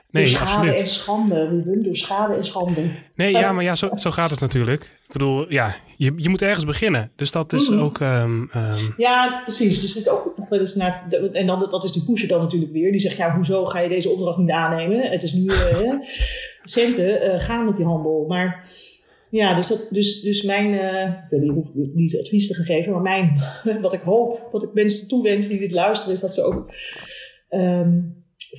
[0.09, 0.79] nee, door schade absoluut.
[0.79, 1.47] en schande.
[1.47, 2.81] Ruben, door schade en schande.
[3.15, 4.83] Nee, ja, maar ja, zo, zo gaat het natuurlijk.
[4.83, 7.11] Ik bedoel, ja, je, je moet ergens beginnen.
[7.15, 7.79] Dus dat is Mhm.
[7.79, 7.99] ook.
[7.99, 9.81] ehm, ehm, Ja, precies.
[9.81, 10.30] Dus dit ook
[11.31, 12.91] en dan, dat is die pusher dan natuurlijk weer.
[12.91, 15.01] Die zegt, ja, hoezo ga je deze opdracht niet aannemen?
[15.01, 15.97] Het is nu hè,
[16.63, 18.25] centen, eh, gaan met die handel.
[18.27, 18.69] Maar
[19.29, 23.01] ja, dus, dat, dus, dus mijn, eh, ik weet niet, hoef advies te geven, maar
[23.01, 23.41] mijn,
[23.81, 26.73] wat ik hoop, wat ik mensen toewens die dit luisteren, is dat ze ook
[27.49, 27.99] ehm,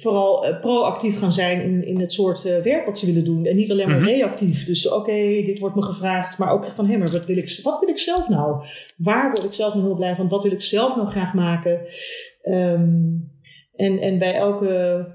[0.01, 3.45] vooral eh, proactief gaan zijn in, in het soort eh, werk wat ze willen doen.
[3.47, 4.07] En niet alleen maar Mhm.
[4.09, 4.67] reactief.
[4.67, 7.81] Dus oké, dit wordt me gevraagd, maar ook van hé, maar wat wil, ik, wat
[7.81, 8.65] wil ik zelf nou?
[8.97, 10.29] Waar word ik zelf nou heel blij van?
[10.29, 11.81] Wat wil ik zelf nou graag maken?
[12.43, 12.91] Ehm,
[13.77, 15.07] en, en bij elke,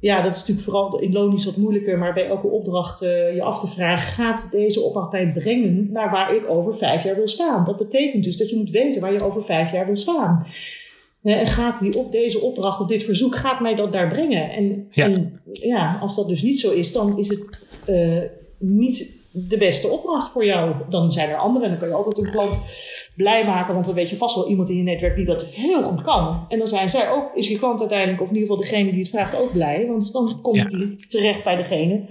[0.00, 3.34] ja, dat is natuurlijk vooral in loon iets wat moeilijker, maar bij elke opdracht eh,
[3.34, 7.16] je af te vragen: gaat deze opdracht mij brengen naar waar ik over vijf jaar
[7.16, 7.64] wil staan?
[7.64, 10.46] Dat betekent dus dat je moet weten waar je over vijf jaar wil staan.
[11.34, 14.50] En gaat die op deze opdracht of dit verzoek, gaat mij dat daar brengen?
[14.50, 15.04] En Ja.
[15.04, 17.44] en, ja, als dat dus niet zo is, dan is het
[17.86, 18.22] eh,
[18.58, 20.74] niet de beste opdracht voor jou.
[20.88, 22.58] Dan zijn er anderen en dan kan je altijd een klant
[23.16, 25.82] blij maken, want dan weet je vast wel iemand in je netwerk die dat heel
[25.82, 26.44] goed kan.
[26.48, 29.00] En dan zijn zij ook, is je klant uiteindelijk, of in ieder geval degene die
[29.00, 29.86] het vraagt, ook blij.
[29.86, 30.66] Want dan kom Ja.
[30.70, 32.04] je terecht bij degene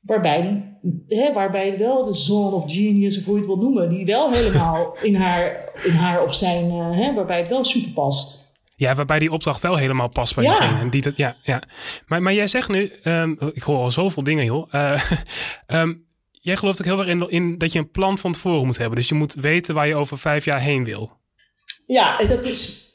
[0.00, 0.64] waarbij,
[1.08, 4.32] hè, waarbij wel de zone of genius, of hoe je het wil noemen, die wel
[4.32, 8.48] helemaal in haar, in haar of zijn, eh, hè, waarbij het wel super past.
[8.76, 10.50] ja, waarbij die opdracht wel helemaal past bij Ja.
[10.50, 10.78] diegene.
[10.78, 11.62] En die dat, ja, ja.
[12.06, 14.74] Maar, maar jij zegt nu, ehm, ik hoor al zoveel dingen, joh.
[14.74, 15.02] Eh,
[15.66, 15.94] ehm,
[16.30, 18.98] jij gelooft ook heel erg in, in dat je een plan van tevoren moet hebben.
[18.98, 21.10] Dus je moet weten waar je over vijf jaar heen wil.
[21.86, 22.88] Ja, dat is.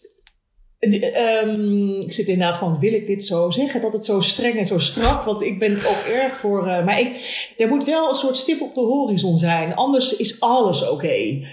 [0.80, 3.82] Ehm, ik zit inderdaad van, wil ik dit zo zeggen?
[3.82, 6.68] Dat het zo streng en zo strak, want ik ben ook erg voor...
[6.68, 7.18] eh, maar ik,
[7.58, 11.46] er moet wel een soort stip op de horizon zijn, anders is alles oké.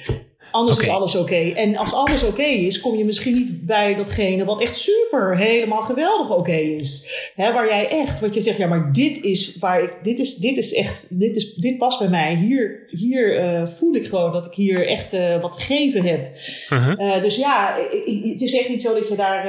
[0.52, 1.34] Anders is alles oké.
[1.54, 5.82] En als alles oké is, kom je misschien niet bij datgene wat echt super, helemaal
[5.82, 7.10] geweldig oké is.
[7.36, 10.34] Hè, waar jij echt, wat je zegt, ja, maar dit is waar ik, dit is,
[10.36, 12.34] dit is echt, dit, is, dit past bij mij.
[12.36, 16.28] Hier, hier eh, voel ik gewoon dat ik hier echt eh, wat te geven heb.
[16.68, 16.90] Mhm.
[16.90, 17.78] Eh, dus ja,
[18.30, 19.44] het is echt niet zo dat je daar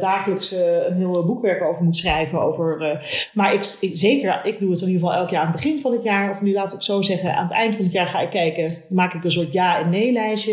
[0.00, 0.50] dagelijks
[0.88, 2.40] een heel boekwerk over moet schrijven.
[2.42, 3.00] Over,
[3.32, 5.80] maar ik, ik- zeker, ik doe het in ieder geval elk jaar aan het begin
[5.80, 6.30] van het jaar.
[6.30, 8.72] Of nu laat ik zo zeggen, aan het eind van het jaar ga ik kijken.
[8.88, 10.47] Maak ik een soort ja- en nee-lijstje.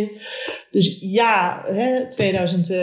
[0.72, 2.78] Dus ja, hè, 2000, eh,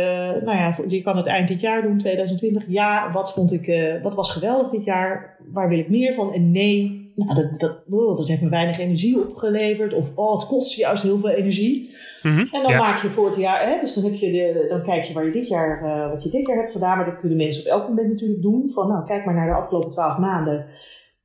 [0.44, 2.64] nou ja, je kan het eind dit jaar doen, 2020.
[2.68, 5.36] Ja, wat vond ik, eh, wat was geweldig dit jaar?
[5.52, 6.32] Waar wil ik meer van?
[6.34, 9.94] En nee, nou, dat, dat, oh, dat heeft me weinig energie opgeleverd.
[9.94, 11.88] Of oh, het kost juist heel veel energie.
[12.22, 12.38] Mhm.
[12.38, 12.78] En dan Ja.
[12.78, 15.24] maak je voor het jaar, hè, dus dan, heb je de, dan kijk je waar
[15.24, 16.96] je dit jaar, eh, wat je dit jaar hebt gedaan.
[16.96, 18.70] Maar dat kunnen mensen op elk moment natuurlijk doen.
[18.70, 20.66] Van nou, kijk maar naar de afgelopen twaalf maanden.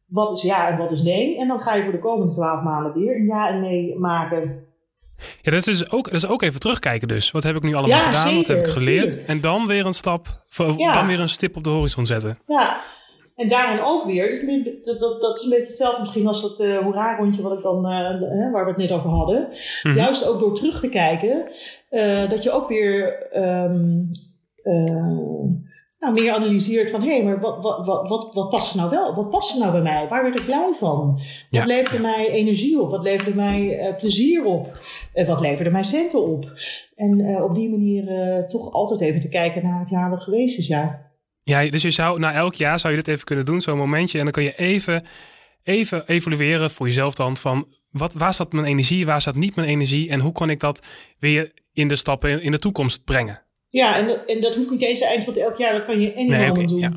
[0.05, 1.37] Wat is ja en wat is nee?
[1.39, 4.66] En dan ga je voor de komende twaalf maanden weer een ja en nee maken.
[5.41, 7.31] Ja, dat is dus ook, dat is ook even terugkijken dus.
[7.31, 8.35] Wat heb ik nu allemaal Ja, gedaan?
[8.35, 9.03] wat heb ik geleerd?
[9.09, 9.27] tuurlijk.
[9.27, 10.27] En dan weer een stap,
[10.77, 10.93] Ja.
[10.93, 12.39] dan weer een stip op de horizon zetten.
[12.47, 12.79] Ja,
[13.35, 14.29] en daarin ook weer,
[14.81, 17.85] dat, dat, dat is een beetje hetzelfde misschien als dat eh hoera-rondje wat ik dan,
[17.87, 17.97] eh,
[18.39, 19.47] hè, waar we het net over hadden.
[19.83, 19.95] Mhm.
[19.95, 21.49] Juist ook door terug te kijken,
[21.89, 23.99] eh, dat je ook weer ehm,
[24.63, 25.15] eh,
[26.13, 29.15] nou, meer analyseert van hé, hey, maar wat, wat, wat, wat, wat past nou wel?
[29.15, 30.07] Wat past er nou bij mij?
[30.07, 31.13] Waar werd ik blij van?
[31.13, 31.65] Wat Ja.
[31.65, 32.89] leverde mij energie op?
[32.89, 34.79] Wat leverde mij eh, plezier op?
[35.13, 36.51] Eh, wat leverde mij centen op?
[36.95, 38.05] En eh, op die manier
[38.47, 41.05] toch altijd even te kijken naar het jaar wat geweest is, ja.
[41.43, 44.17] Ja, dus je zou, na elk jaar zou je dit even kunnen doen, zo'n momentje.
[44.17, 45.03] En dan kun je even,
[45.63, 49.67] even evalueren voor jezelf dan van wat, waar staat mijn energie, waar staat niet mijn
[49.67, 50.85] energie en hoe kan ik dat
[51.19, 53.41] weer in de stappen in de toekomst brengen.
[53.77, 55.99] Ja, en, dat- en dat hoeft niet eens het eind van elk jaar, dat kan
[56.01, 56.79] je anyhow Nee, doen.
[56.79, 56.91] ja.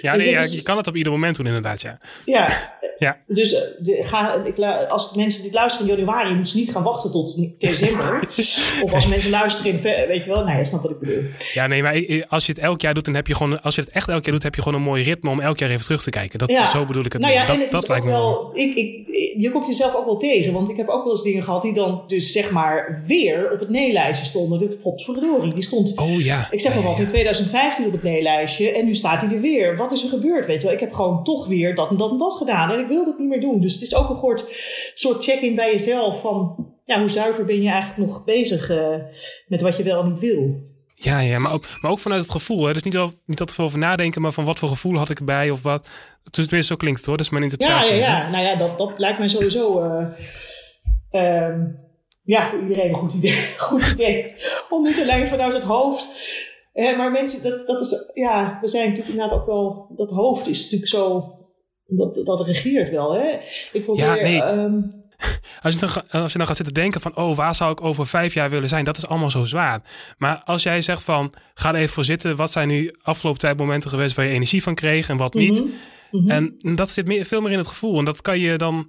[0.00, 1.98] Ja, Weet nee, je, ja, dus- je kan het op ieder moment doen inderdaad, ja.
[2.24, 2.48] Ja.
[2.98, 3.18] Ja.
[3.26, 6.82] Dus eh, de, ga, ik, als mensen dit luisteren in januari, moeten ze niet gaan
[6.82, 8.28] wachten tot december.
[8.84, 11.22] of als mensen luisteren in, weet je wel, nou, je snapt wat ik bedoel.
[11.54, 13.80] Ja, nee, maar als je het elk jaar doet, dan heb je gewoon, als je
[13.80, 15.84] het echt elk jaar doet, heb je gewoon een mooi ritme om elk jaar even
[15.84, 16.38] terug te kijken.
[16.38, 16.64] Dat, Ja.
[16.70, 18.50] Zo bedoel ik het Nou ja, dat en het dat is ook me wel.
[18.56, 19.06] ik, ik,
[19.40, 21.72] je komt jezelf ook wel tegen, want ik heb ook wel eens dingen gehad die
[21.74, 24.58] dan dus zeg maar weer op het nee-lijstje stonden.
[24.58, 26.48] Dus potverdorie, die stond Oh ja.
[26.50, 27.02] Ik zeg Ja, maar wat, ja.
[27.02, 29.76] in 2015 op het nee-lijstje en nu staat hij er weer.
[29.76, 30.72] Wat is er gebeurd, weet je wel?
[30.72, 33.18] Ik heb gewoon toch weer dat en dat en dat gedaan en ik wil dat
[33.18, 33.60] niet meer doen.
[33.60, 34.44] Dus het is ook een soort,
[34.94, 38.94] soort check-in bij jezelf van, ja, hoe zuiver ben je eigenlijk nog bezig eh,
[39.46, 40.72] met wat je wel en niet wil.
[40.94, 42.64] Ja, ja maar, ook, maar ook vanuit het gevoel.
[42.66, 42.72] Hè?
[42.72, 45.18] Dus niet, al, niet dat veel over nadenken, maar van wat voor gevoel had ik
[45.18, 45.88] erbij of wat.
[46.30, 47.16] Dus tenminste, zo klinkt het hoor.
[47.16, 47.94] Dat is mijn Ja, interpretatie.
[47.94, 48.22] ja, hè?
[48.24, 48.30] ja.
[48.30, 50.06] Nou ja, dat, dat lijkt mij sowieso, eh,
[51.10, 51.60] ehm,
[52.24, 54.34] ja, voor iedereen een goed idee, goed idee.
[54.68, 56.08] Om niet alleen vanuit het hoofd
[56.72, 60.46] Eh, maar mensen, dat, dat is, ja, we zijn natuurlijk inderdaad ook wel, dat hoofd
[60.46, 61.34] is natuurlijk zo,
[61.86, 63.38] dat, dat regeert wel, hè.
[63.72, 64.42] Ik probeer, Ja, nee.
[64.42, 64.80] ehm,
[65.62, 68.06] Als je, dan, als je dan gaat zitten denken van, oh, waar zou ik over
[68.06, 68.84] vijf jaar willen zijn?
[68.84, 69.82] Dat is allemaal zo zwaar.
[70.18, 72.36] Maar als jij zegt van, ga er even voor zitten.
[72.36, 75.60] Wat zijn nu afgelopen tijd momenten geweest waar je energie van kreeg en wat niet?
[75.60, 75.72] mhm,
[76.10, 76.30] mhm.
[76.30, 77.98] En dat zit meer, veel meer in het gevoel.
[77.98, 78.88] En dat kan je dan,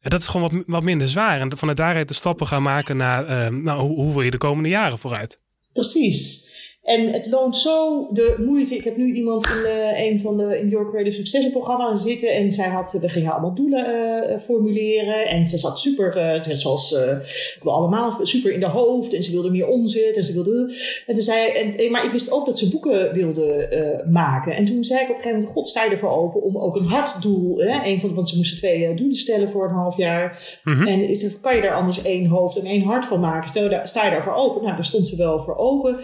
[0.00, 1.40] dat is gewoon wat, wat minder zwaar.
[1.40, 4.38] En vanuit daaruit de stappen gaan maken naar, eh, nou, hoe, hoe wil je de
[4.38, 5.40] komende jaren vooruit?
[5.72, 6.47] Precies.
[6.88, 8.74] En het loont zo de moeite.
[8.74, 12.28] Ik heb nu iemand in eh, een van de in Your Creative Success programma zitten.
[12.34, 13.84] En zij had, we gingen allemaal doelen
[14.28, 15.26] eh, formuleren.
[15.26, 17.16] En ze zat super, eh, ze- zoals eh,
[17.62, 19.14] we allemaal, super in de hoofd.
[19.14, 20.16] En ze wilde meer omzet.
[20.16, 20.74] En ze wilde.
[21.06, 24.56] En toen zei, en, maar ik wist ook dat ze boeken wilde eh, maken.
[24.56, 26.74] En toen zei ik op een gegeven moment: God, sta je ervoor open om ook
[26.74, 27.56] een hartdoel.
[27.58, 30.58] Hè, een van, want ze moesten twee eh, doelen stellen voor een half jaar.
[30.64, 30.86] Mhm.
[30.86, 33.48] En is kan je daar anders één hoofd en één hart van maken?
[33.48, 34.62] Stel, daar, sta je daarvoor open?
[34.62, 35.96] Nou, daar stond ze wel voor open.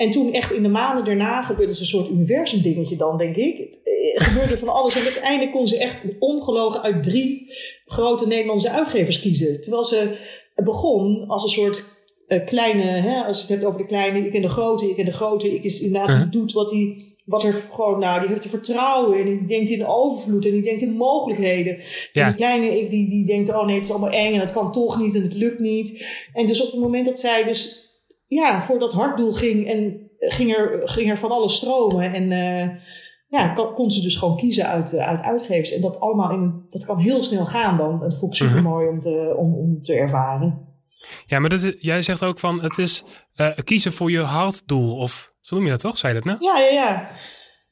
[0.00, 3.36] En toen echt in de maanden daarna gebeurde ze een soort universum dingetje dan, denk
[3.36, 3.58] ik.
[3.58, 4.96] Eh, gebeurde van alles.
[4.96, 7.52] En uiteindelijk kon ze echt ongelogen uit drie
[7.84, 9.62] grote Nederlandse uitgevers kiezen.
[9.62, 10.16] Terwijl ze
[10.54, 11.84] begon als een soort
[12.26, 14.96] eh, kleine, hè, als je het hebt over de kleine, ik en de grote, ik
[14.96, 15.54] en de grote.
[15.54, 16.32] Ik is inderdaad, die Uh-huh.
[16.32, 19.18] doet wat hij, wat er gewoon, nou, die heeft er vertrouwen.
[19.18, 21.78] En die denkt in overvloed en die denkt in mogelijkheden.
[22.12, 22.22] Ja.
[22.22, 24.52] En die kleine, ik, die, die denkt, oh nee, het is allemaal eng en het
[24.52, 26.06] kan toch niet en het lukt niet.
[26.32, 27.88] En dus op het moment dat zij dus
[28.38, 32.12] ja, voor dat hartdoel ging en ging er, ging er van alles stromen.
[32.14, 32.68] En eh,
[33.28, 35.72] ja, kon, kon ze dus gewoon kiezen uit, eh, uit uitgevers.
[35.72, 37.98] En dat allemaal in, dat kan heel snel gaan dan.
[38.00, 40.68] Dat vond ik super mooi om, te, om, om te ervaren.
[41.26, 44.96] Ja, maar dat is- jij zegt ook van, het is eh, kiezen voor je hartdoel.
[44.96, 45.98] Of zo noem je dat toch?
[45.98, 46.44] Zei je dat nou?
[46.54, 47.08] Ja, ja, ja.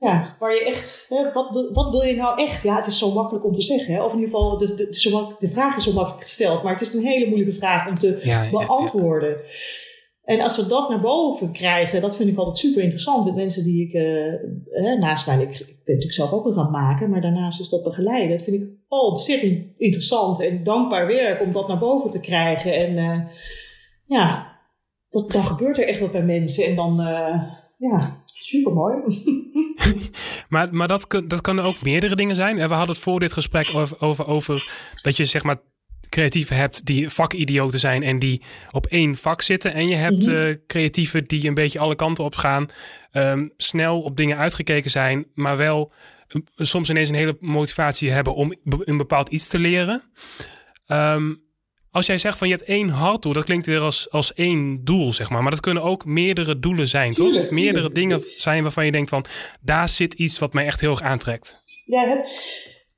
[0.01, 2.63] Ja, waar je echt, hè, wat, wil- wat wil je nou echt?
[2.63, 3.95] Ja, het is zo makkelijk om te zeggen.
[3.95, 4.03] Hè?
[4.03, 6.63] Of in ieder geval, de, de, de vraag is zo makkelijk gesteld.
[6.63, 9.01] Maar het is een hele moeilijke vraag om te Ja, ja, ja.
[10.29, 13.25] En als we dat naar boven krijgen, dat vind ik altijd super interessant.
[13.25, 16.71] Met mensen die ik, eh, naast mij, ik, ik ben natuurlijk zelf ook nog aan
[16.71, 18.37] maken, maar daarnaast is dat begeleiden.
[18.37, 22.75] Dat vind ik ontzettend interessant en dankbaar werk om dat naar boven te krijgen.
[22.75, 23.21] En eh,
[24.07, 24.57] ja,
[25.11, 26.65] dat, dan gebeurt er echt wat bij mensen.
[26.65, 27.43] En dan, uh,
[27.79, 28.95] ja, super mooi.
[30.49, 32.59] maar maar dat, dat kunnen ook meerdere dingen zijn.
[32.59, 35.61] En we hadden het voor dit gesprek over, over dat je zeg maar
[36.09, 39.75] creatieven hebt die vakidioten zijn en die op één vak zitten.
[39.75, 42.69] En je hebt mm creatieven die een beetje alle kanten op gaan,
[43.13, 45.93] um, snel op dingen uitgekeken zijn, maar wel
[46.29, 50.03] uh, soms ineens een hele motivatie hebben om een bepaald iets te leren.
[50.87, 51.47] Um,
[51.91, 55.13] als jij zegt van je hebt één harddoel, dat klinkt weer als, als één doel,
[55.13, 55.43] zeg maar.
[55.43, 57.37] Maar dat kunnen ook meerdere doelen zijn, toch?
[57.37, 59.25] Of meerdere dingen zijn waarvan je denkt van
[59.61, 61.63] daar zit iets wat mij echt heel erg aantrekt.
[61.85, 62.23] Ja,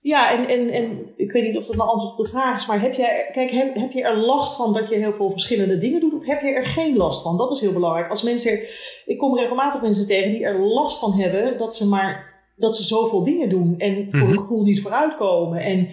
[0.01, 2.67] ja en, en, en ik weet niet of dat een antwoord op de vraag is,
[2.67, 5.79] maar heb, jij, kijk, heb, heb je er last van dat je heel veel verschillende
[5.79, 7.37] dingen doet, of heb je er geen last van?
[7.37, 8.09] Dat is heel belangrijk.
[8.09, 8.61] Als mensen,
[9.07, 12.85] ik kom regelmatig mensen tegen die er last van hebben dat ze maar dat ze
[12.85, 15.61] zoveel dingen doen en voor mm gevoel niet vooruitkomen.
[15.61, 15.89] En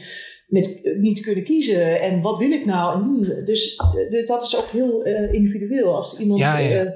[0.48, 3.02] met eh, niet kunnen kiezen en wat wil ik nou?
[3.02, 3.76] En, dus
[4.10, 5.96] eh, dat is ook heel uh, individueel.
[5.96, 6.40] Als iemand.
[6.40, 6.84] Ja, ja.
[6.84, 6.90] Uh,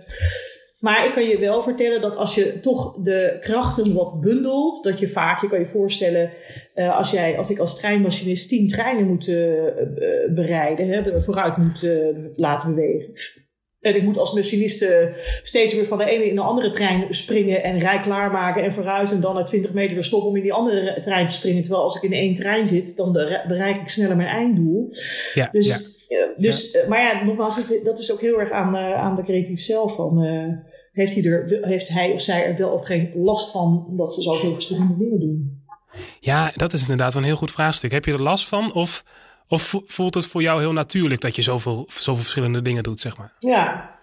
[0.81, 4.99] maar ik kan je wel vertellen dat als je toch de krachten wat bundelt, dat
[4.99, 6.31] je vaak, je kan je voorstellen,
[6.75, 9.63] uh, als, jij, als ik als treinmachinist tien treinen moet uh,
[10.29, 11.87] bereiden, hè, vooruit moet
[12.35, 13.13] laten bewegen.
[13.79, 15.13] En ik moet als machiniste
[15.43, 19.11] steeds weer van de ene in de andere trein springen en rij klaarmaken en vooruit.
[19.11, 21.61] En dan na 20 meter weer stoppen om in die andere trein te springen.
[21.61, 23.11] Terwijl als ik in één trein zit, dan
[23.47, 24.93] bereik ik sneller mijn einddoel.
[25.33, 25.67] Ja, dus,
[26.07, 26.33] ja.
[26.37, 26.87] dus, ja.
[26.87, 29.95] Maar ja, nogmaals, dat is ook heel erg aan, aan de creatief zelf.
[29.95, 30.23] Van,
[30.91, 34.21] heeft, hij er, heeft hij of zij er wel of geen last van omdat ze
[34.21, 35.63] zoveel verschillende dingen doen?
[36.19, 37.91] Ja, dat is inderdaad een heel goed vraagstuk.
[37.91, 39.03] Heb je er last van of
[39.51, 43.17] of voelt het voor jou heel natuurlijk dat je zoveel, zoveel verschillende dingen doet, zeg
[43.17, 43.33] maar?
[43.39, 43.95] Ja,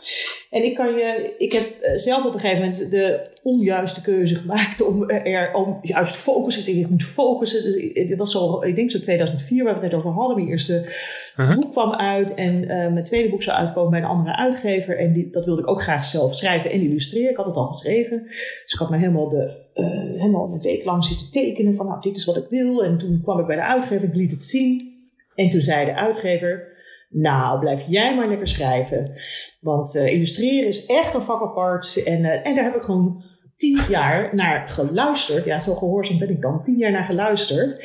[0.51, 4.35] en ik kan je, ik heb eh, zelf op een gegeven moment de onjuiste keuze
[4.37, 6.73] gemaakt om er om juist focussen.
[6.73, 7.63] Ik, ik moet focussen.
[7.63, 10.37] Dus het was zo, ik denk zo 2004 waar we het net over hadden.
[10.37, 10.95] Mijn eerste
[11.37, 11.57] uh-huh.
[11.57, 14.99] boek kwam uit en uh, mijn tweede boek zou uitkomen bij een andere uitgever.
[14.99, 17.31] En die, dat wilde ik ook graag zelf schrijven en illustreren.
[17.31, 18.23] Ik had het al geschreven.
[18.65, 22.01] Dus ik had me helemaal, de, uh, helemaal een week lang zitten tekenen van nou,
[22.01, 22.85] dit is wat ik wil.
[22.85, 24.98] En toen kwam ik bij de uitgever, ik liet het zien.
[25.38, 26.77] En toen zei de uitgever,
[27.11, 29.12] nou, blijf jij maar lekker schrijven.
[29.61, 32.03] Want uh, illustreren is echt een vak apart.
[32.05, 33.24] En, uh, en daar heb ik gewoon
[33.57, 35.44] tien jaar naar geluisterd.
[35.44, 36.62] Ja, zo gehoorzaam ben ik dan.
[36.62, 37.85] Tien jaar naar geluisterd.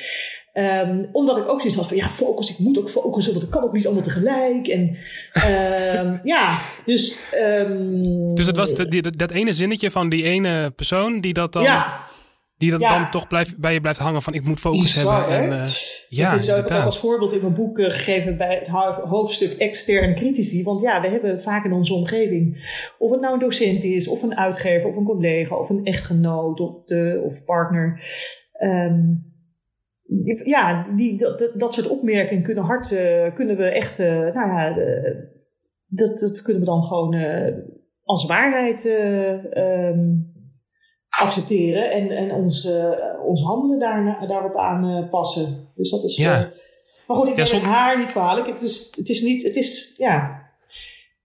[0.54, 3.52] Um, omdat ik ook zoiets had van, ja, focus, ik moet ook focussen, want ik
[3.52, 4.68] kan ook niet allemaal tegelijk.
[4.68, 4.98] En
[6.00, 7.34] um, ja, dus...
[7.36, 11.54] Um, dus het was de, die, dat ene zinnetje van die ene persoon die dat
[11.54, 11.64] dan...
[11.64, 12.12] Ja
[12.64, 15.28] die dan, dan toch blijft, bij je blijft hangen van ik moet focus hebben.
[15.28, 15.68] En, uh,
[16.08, 18.68] ja, het is ook als voorbeeld in mijn boek uh, gegeven bij het
[19.08, 20.64] hoofdstuk externe critici.
[20.64, 22.58] Want ja, we hebben vaak in onze omgeving,
[22.98, 26.60] of het nou een docent is, of een uitgever, of een collega, of een echtgenoot,
[26.60, 28.02] of, de, of partner.
[28.64, 29.32] Um,
[30.44, 34.74] ja, die, dat, dat, soort opmerkingen kunnen hard, uh, kunnen we echt, nou ja,
[35.88, 37.16] dat, dat kunnen we dan gewoon
[38.04, 38.86] als waarheid
[39.56, 40.26] um,
[41.20, 42.90] accepteren en, en ons, uh,
[43.26, 45.72] ons handelen daar, daarop aanpassen.
[45.76, 46.16] Dus dat is.
[46.16, 46.40] Ja.
[46.40, 46.46] Uh,
[47.08, 48.48] maar goed, ik neem ja, het haar niet kwalijk.
[48.48, 49.44] Het is, het is niet.
[49.44, 50.42] Het is, ja.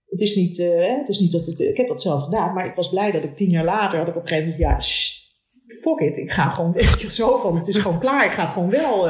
[0.09, 1.59] Het is niet, uh, het is niet dat het.
[1.59, 4.07] Ik heb dat zelf gedaan, maar ik was blij dat ik tien jaar later had
[4.07, 4.69] ik op een gegeven moment.
[4.69, 5.17] Ja, shh,
[5.81, 6.17] fuck it.
[6.17, 6.71] Ik ga het gewoon.
[6.71, 7.57] Weet zo van.
[7.57, 8.25] Het is gewoon klaar.
[8.25, 9.09] Ik ga het gewoon wel.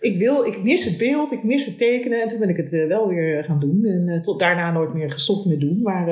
[0.00, 0.44] ik wil.
[0.44, 1.32] Ik mis het beeld.
[1.32, 2.22] Ik mis het tekenen.
[2.22, 3.84] En toen ben ik het wel weer gaan doen.
[3.84, 5.82] En tot daarna nooit meer gestopt met doen.
[5.82, 6.08] Maar.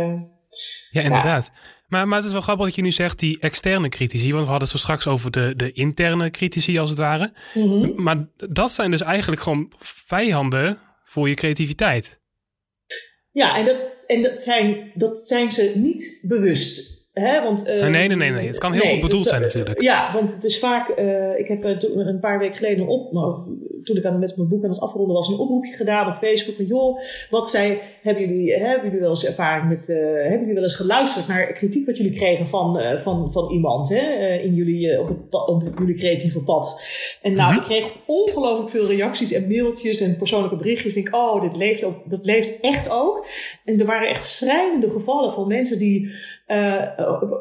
[0.91, 1.51] ja, inderdaad.
[1.55, 1.77] Ja.
[1.89, 4.33] Maar, maar het is wel grappig dat je nu zegt die externe critici.
[4.33, 7.33] Want we hadden het zo straks over de, de interne critici als het ware.
[7.55, 12.21] Mm Maar dat zijn dus eigenlijk gewoon vijanden voor je creativiteit.
[13.33, 16.98] Ja, en dat, en dat, zijn, dat zijn ze niet bewust.
[17.21, 17.43] Hè?
[17.43, 18.47] Want, uh, nee, nee, nee, nee.
[18.47, 19.81] Het kan heel goed bedoeld zijn natuurlijk.
[19.81, 20.99] Ja, want het is vaak...
[20.99, 23.13] Uh, ik heb een paar weken geleden op...
[23.85, 26.57] Toen ik aan, met mijn boek aan het afronden was, een oproepje gedaan op Facebook.
[26.57, 26.99] Van, joh,
[27.31, 29.87] wat zei, hebben jullie, hebben jullie wel eens ervaring met,
[30.23, 34.35] hebben jullie wel eens geluisterd naar kritiek wat jullie kregen van, van, van iemand hè,
[34.37, 36.85] in jullie, op, het, op jullie creatieve pad?
[37.23, 37.59] En nou, mm-hmm.
[37.59, 40.97] ik kreeg ongelooflijk veel reacties en mailtjes en persoonlijke berichtjes.
[40.97, 43.27] Ik denk, oh, dit leeft ook, dat leeft echt ook.
[43.65, 46.11] En er waren echt schrijnende gevallen van mensen die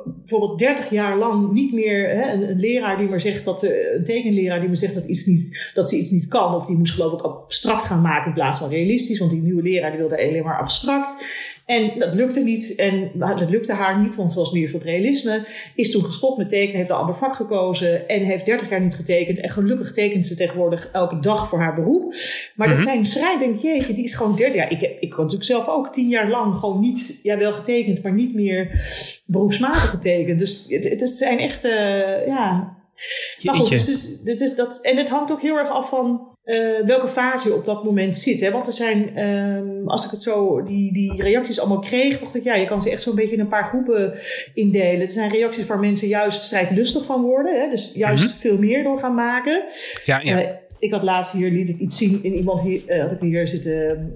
[0.05, 4.59] bijvoorbeeld 30 jaar lang niet meer, hè, een, leraar die maar zegt dat, een tekenleraar
[4.59, 6.55] die maar zegt dat, iets niet, dat ze iets niet kan.
[6.55, 9.19] Of die moest geloof ik abstract gaan maken in plaats van realistisch.
[9.19, 11.25] Want die nieuwe leraar die wilde alleen maar abstract.
[11.67, 12.75] En dat lukte niet.
[12.75, 15.47] En dat lukte haar niet, want ze was meer voor het realisme.
[15.75, 18.07] Is toen gestopt met tekenen, heeft een ander vak gekozen.
[18.07, 19.39] En heeft 30 jaar niet getekend.
[19.39, 22.13] En gelukkig tekent ze tegenwoordig elke dag voor haar beroep.
[22.55, 22.85] Maar dat mhm.
[22.85, 24.55] zijn schrijven, denk ik, jeetje, die is gewoon derde.
[24.55, 28.03] Ja, ik, ik had natuurlijk zelf ook tien jaar lang gewoon niet, ja wel getekend,
[28.03, 28.81] maar niet meer
[29.25, 30.39] beroepsmatig getekend.
[30.39, 32.77] Dus het, het zijn echt, uh, ja,
[33.43, 36.85] Maar goed, dus dit is dat, en het hangt ook heel erg af van uh,
[36.85, 38.39] welke fase je op dat moment zit.
[38.39, 38.51] Hè?
[38.51, 42.43] Want er zijn, um, als ik het zo, die, die reacties allemaal kreeg, dacht ik,
[42.43, 44.13] ja, je kan ze echt zo'n beetje in een paar groepen
[44.53, 45.01] indelen.
[45.01, 47.69] Er zijn reacties waar mensen juist strijdlustig van worden, hè?
[47.69, 48.39] dus juist mm -hmm.
[48.39, 49.63] veel meer door gaan maken.
[50.05, 50.41] Ja, ja.
[50.41, 53.19] Uh, ik had laatst hier liet ik iets zien in iemand hier, uh, had ik
[53.19, 54.13] hier zitten,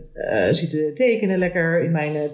[0.49, 2.29] zitten tekenen lekker in mijn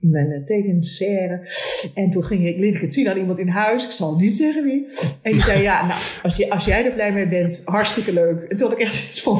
[0.00, 1.48] in mijn tekenserre.
[1.94, 3.84] En toen ging ik, liet ik het zien aan iemand in huis.
[3.84, 4.86] Ik zal niet zeggen wie.
[5.22, 8.42] En die zei, ja, nou, als, je, als jij er blij mee bent, hartstikke leuk.
[8.42, 9.38] En toen had ik echt iets van,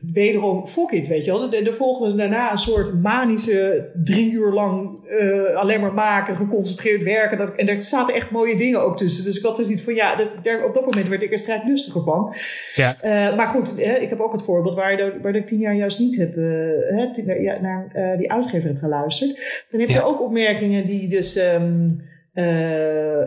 [0.00, 1.50] wederom, fuck it, weet je wel.
[1.50, 7.02] De, de volgende daarna een soort manische, drie uur lang uh, alleen maar maken, geconcentreerd
[7.02, 7.38] werken.
[7.38, 9.24] Dat, en er zaten echt mooie dingen ook tussen.
[9.24, 11.38] Dus ik had dus niet van, ja, dat, daar, op dat moment werd ik er
[11.38, 12.34] strijdlustiger van.
[12.74, 12.96] Ja.
[13.04, 16.16] Uh, maar goed, hè, ik heb ook het voorbeeld waar, ik tien jaar juist niet
[16.16, 16.46] heb, uh,
[16.88, 19.64] hè, tien, ja, naar die uitgever heb geluisterd.
[19.70, 20.02] Dan heb je ja.
[20.02, 21.36] ook opmerkingen die dus...
[21.36, 22.08] Um, uh,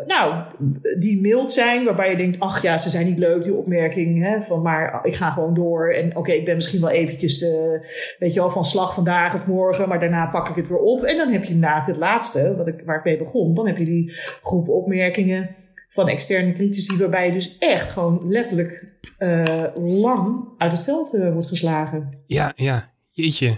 [0.05, 0.43] nou,
[0.99, 4.41] die mild zijn, waarbij je denkt, ach ja, ze zijn niet leuk, die opmerking, hè,
[4.41, 7.49] van maar ik ga gewoon door en oké, ik ben misschien wel eventjes, uh,
[8.19, 11.03] weet je wel, van slag vandaag of morgen, maar daarna pak ik het weer op.
[11.03, 13.77] En dan heb je inderdaad het laatste, wat ik, waar ik mee begon, dan heb
[13.77, 15.55] je die groep opmerkingen
[15.89, 18.85] van externe critici, waarbij je dus echt gewoon letterlijk
[19.19, 22.23] uh, lang uit het veld wordt geslagen.
[22.27, 23.57] Ja, ja, jeetje.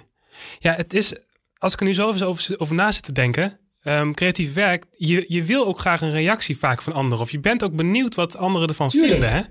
[0.59, 1.15] Ja, het is,
[1.57, 5.25] als ik er nu zo over, over na zit te denken, um, creatief werk, je,
[5.27, 7.19] je wil ook graag een reactie vaak van anderen.
[7.19, 9.11] Of je bent ook benieuwd wat anderen ervan Tuurlijk.
[9.11, 9.31] vinden.
[9.31, 9.41] Hè?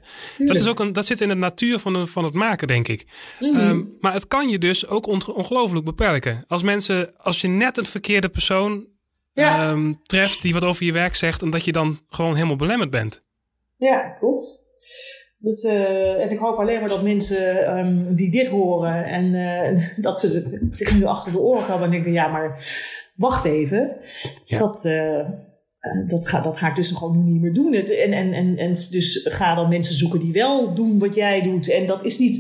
[0.47, 2.89] Dat, is ook een, dat zit in de natuur van, de, van het maken, denk
[2.89, 3.07] ik.
[3.41, 3.69] Mm -hmm.
[3.69, 6.45] um, maar het kan je dus ook on, ongelooflijk beperken.
[6.49, 8.87] Als mensen, als je net het verkeerde persoon
[9.33, 9.71] ja.
[9.71, 12.91] um, treft die wat over je werk zegt, en dat je dan gewoon helemaal belemmerd
[12.91, 13.25] bent.
[13.77, 14.64] Ja, klopt.
[15.45, 19.87] Dat, uh, en ik hoop alleen maar dat mensen um, die dit horen en uh,
[20.05, 22.65] dat ze zich nu achter de oren gaan en denken, ja, maar
[23.15, 23.97] wacht even,
[24.45, 24.59] ja.
[24.59, 25.29] dat, uh,
[26.07, 27.75] dat, ga, dat ga ik dus gewoon nu niet meer doen.
[27.75, 31.71] En, en, en, en dus ga dan mensen zoeken die wel doen wat jij doet.
[31.71, 32.37] En dat is niet,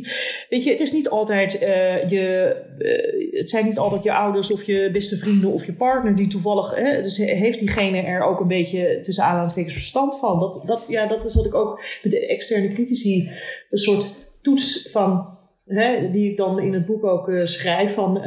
[0.50, 4.52] weet je, het is niet altijd uh, je, uh, het zijn niet altijd je ouders
[4.52, 8.40] of je beste vrienden of je partner die toevallig, hè, dus heeft diegene er ook
[8.40, 10.40] een beetje tussen aanhalingstekens verstand van.
[10.40, 13.30] Dat, dat, ja, dat is wat ik ook met de externe critici,
[13.70, 18.22] een soort toets van, hè, die ik dan in het boek ook schrijf van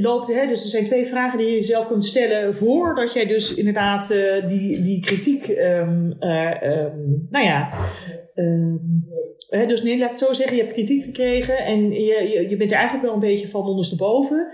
[0.00, 0.28] loopt.
[0.28, 0.46] Hè?
[0.46, 4.46] Dus er zijn twee vragen die je jezelf kunt stellen voordat jij dus inderdaad uh,
[4.46, 7.70] die, die kritiek, um, uh, um, nou ja.
[8.34, 9.04] Um,
[9.48, 12.56] hè, dus nee, laat ik het zo zeggen, je hebt kritiek gekregen en je, je,
[12.56, 14.52] bent er eigenlijk wel een beetje van ondersteboven.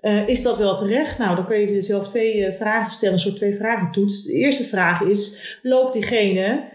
[0.00, 1.18] Uh, is dat wel terecht?
[1.18, 4.22] Nou, dan kun je jezelf twee vragen stellen, een soort twee vragen toets.
[4.22, 6.70] De eerste vraag is: loopt diegene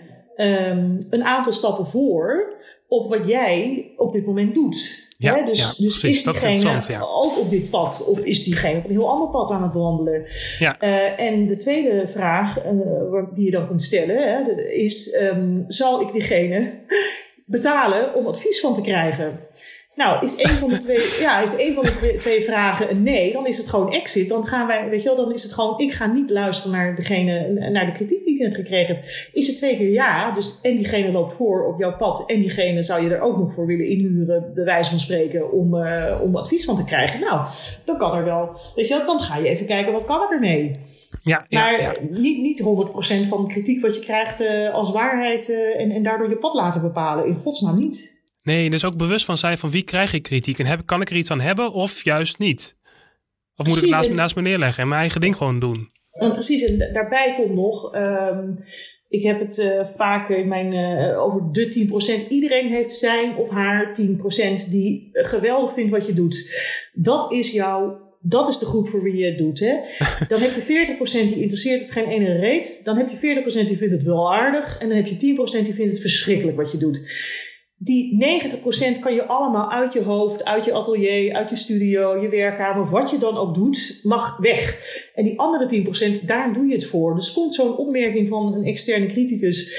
[1.09, 2.55] een aantal stappen voor
[2.87, 5.06] op wat jij op dit moment doet?
[5.17, 5.45] Ja, Hè?
[5.45, 6.99] Dus, ja, dus is diegene ja.
[7.01, 10.25] ook op dit pad of is diegene op een heel ander pad aan het wandelen?
[10.59, 10.81] Ja.
[10.81, 16.01] Uh, en de tweede vraag uh, die je dan kunt stellen hè, is: um, zal
[16.01, 16.73] ik diegene
[17.45, 19.39] betalen om advies van te krijgen?
[19.97, 23.33] Nou, is een van de twee, ja, is een van de twee vragen een nee,
[23.33, 24.29] dan is het gewoon exit.
[24.29, 26.95] Dan gaan wij, weet je wel, dan is het gewoon, ik ga niet luisteren naar
[26.95, 29.03] degene, naar de kritiek die ik net gekregen heb.
[29.33, 32.81] Is het twee keer ja, dus en diegene loopt voor op jouw pad en diegene
[32.81, 36.35] zou je er ook nog voor willen inhuren, bij wijze van spreken, om, uh, om
[36.35, 37.19] advies van te krijgen.
[37.19, 37.47] Nou,
[37.85, 40.29] dan kan er wel, weet je wel, dan ga je even kijken, wat kan ik
[40.29, 40.79] ermee?
[41.23, 41.93] Ja, ja, maar ja.
[42.09, 42.63] niet, niet
[43.25, 46.37] 100% van de kritiek wat je krijgt uh, als waarheid uh, en, en daardoor je
[46.37, 47.25] pad laten bepalen.
[47.25, 48.16] In godsnaam niet.
[48.47, 51.09] Nee, dus ook bewust van zijn van wie krijg ik kritiek en heb, kan ik
[51.09, 52.77] er iets aan hebben of juist niet?
[53.55, 55.89] Of moet ik het naast, en, naast me neerleggen en mijn eigen ding gewoon doen?
[56.11, 58.63] En precies, en daarbij komt nog, um,
[59.07, 62.27] ik heb het uh, vaak in mijn, uh, over de 10%.
[62.29, 63.97] Iedereen heeft zijn of haar
[64.67, 66.59] 10% die geweldig vindt wat je doet.
[66.93, 69.59] Dat is jouw dat is de groep voor wie je het doet.
[69.59, 69.75] Hè?
[70.29, 72.81] Dan heb je 40% die interesseert het geen ene reet.
[72.83, 74.77] Dan heb je 40% die vindt het wel aardig.
[74.79, 77.01] En dan heb je 10% die vindt het verschrikkelijk wat je doet
[77.79, 78.17] die
[78.97, 82.89] 90% kan je allemaal uit je hoofd, uit je atelier, uit je studio, je werkkamer,
[82.89, 84.79] wat je dan ook doet, mag weg.
[85.15, 85.85] En die andere
[86.21, 87.15] 10%, daar doe je het voor.
[87.15, 89.75] Dus komt zo'n opmerking van een externe criticus,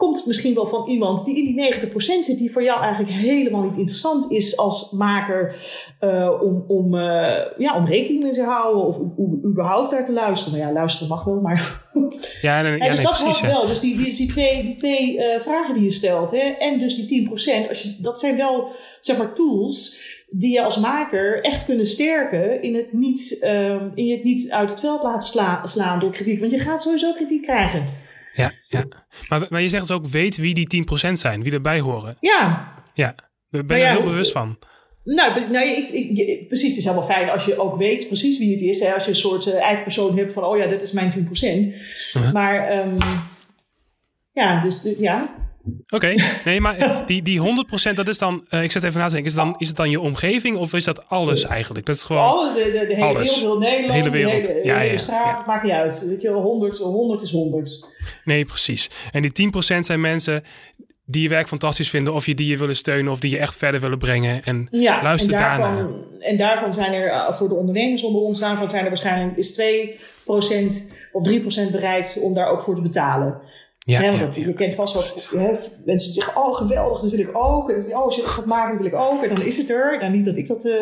[0.00, 1.88] komt misschien wel van iemand die in die 90%
[2.20, 5.54] zit, die voor jou eigenlijk helemaal niet interessant is als maker
[6.00, 10.12] uh, om, om, uh, ja, om rekening mee te houden of om überhaupt daar te
[10.12, 10.58] luisteren.
[10.58, 11.58] Nou ja, luisteren mag wel, maar.
[12.40, 13.66] Ja, nee, ja, dus nee, dat precies, wel.
[13.66, 17.06] Dus die, die, die twee, die twee uh, vragen die je stelt, hè, en dus
[17.06, 17.32] die 10%,
[17.68, 18.68] als je, dat zijn wel
[19.00, 24.10] zeg maar tools die je als maker echt kunnen sterken in het niet, um, in
[24.10, 26.40] het niet uit het veld laten sla, slaan door kritiek.
[26.40, 27.84] Want je gaat sowieso kritiek krijgen.
[28.70, 28.86] Ja.
[29.28, 32.16] Maar, maar je zegt dus ook, weet wie die 10% zijn, wie erbij horen.
[32.20, 32.72] Ja.
[32.94, 33.14] Ja,
[33.50, 34.58] daar ben je ja, heel bewust van.
[35.04, 38.52] Nou, nou ik, ik, precies, het is helemaal fijn als je ook weet precies wie
[38.52, 38.80] het is.
[38.80, 38.94] Hè?
[38.94, 41.18] Als je een soort uh, eigen persoon hebt van, oh ja, dit is mijn 10%.
[41.18, 41.72] Uh
[42.12, 42.32] -huh.
[42.32, 42.98] Maar um,
[44.32, 45.34] Ja, dus ja.
[45.88, 46.12] Oké,
[46.44, 47.40] nee, maar die, die
[47.90, 49.76] 100%, dat is dan, uh, ik zet even na te denken, is, dan, is het
[49.76, 51.86] dan je omgeving of is dat alles eigenlijk?
[51.86, 53.14] Dat is gewoon alles, de, de, de hele alles.
[53.14, 54.46] wereld, heel Nederland, hele wereld.
[54.46, 55.44] de hele, ja, hele ja, straat, ja.
[55.46, 56.06] maakt niet uit.
[56.08, 57.94] Weet je, 100, 100 is 100.
[58.24, 58.90] Nee, precies.
[59.12, 60.42] En die 10% zijn mensen
[61.10, 63.56] die je werk fantastisch vinden, of je die je willen steunen, of die je echt
[63.56, 64.42] verder willen brengen.
[64.42, 65.90] En Ja, luister en daarvan, daarna.
[66.20, 69.52] En daarvan zijn er, uh, voor de ondernemers onder ons, daarvan zijn er waarschijnlijk is
[69.52, 73.40] 2% of 3% bereid om daar ook voor te betalen.
[73.86, 74.46] Ja, want ja.
[74.46, 77.68] Je kent vast wel hè, mensen zeggen, oh geweldig, dat wil ik ook.
[77.68, 79.22] En dan zeggen, oh als je het gaat maken, dat wil ik ook.
[79.22, 79.98] En dan is het er.
[80.00, 80.74] Nou, niet dat ik dat, uh,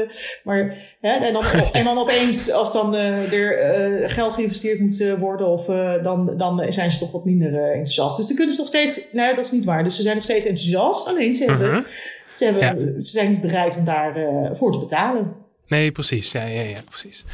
[0.45, 5.05] maar hè, en, dan, en dan opeens, als dan uh, er uh, geld geïnvesteerd moet
[5.19, 5.67] worden, of,
[6.03, 8.17] dan, dan zijn ze toch wat minder enthousiast.
[8.17, 9.85] Dus dan kunnen ze nog steeds, nou dat is niet waar.
[9.85, 11.83] Dus ze zijn nog steeds enthousiast, alleen ze, hebben, Mhm.
[12.33, 13.03] ze, hebben, Ja.
[13.03, 15.33] ze zijn niet bereid om daarvoor voor te betalen.
[15.67, 16.33] Nee, precies.
[16.33, 17.25] Ja, ja, ja, precies.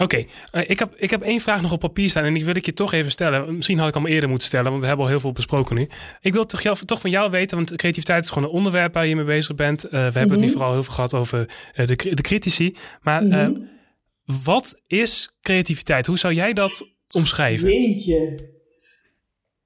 [0.00, 0.64] Oké, okay.
[0.66, 2.72] ik, heb, ik heb één vraag nog op papier staan en die wil ik je
[2.72, 3.56] toch even stellen.
[3.56, 5.88] Misschien had ik hem eerder moeten stellen, want we hebben al heel veel besproken nu.
[6.20, 9.06] Ik wil toch, jou, toch van jou weten, want creativiteit is gewoon een onderwerp waar
[9.06, 9.84] je mee bezig bent.
[9.84, 10.32] Uh, we hebben mm -hmm.
[10.32, 11.38] het nu vooral heel veel gehad over
[11.74, 12.76] uh, de, de critici.
[13.02, 13.56] Maar mm -hmm.
[13.56, 16.06] uh, wat is creativiteit?
[16.06, 17.68] Hoe zou jij dat omschrijven?
[17.68, 18.48] Jeetje.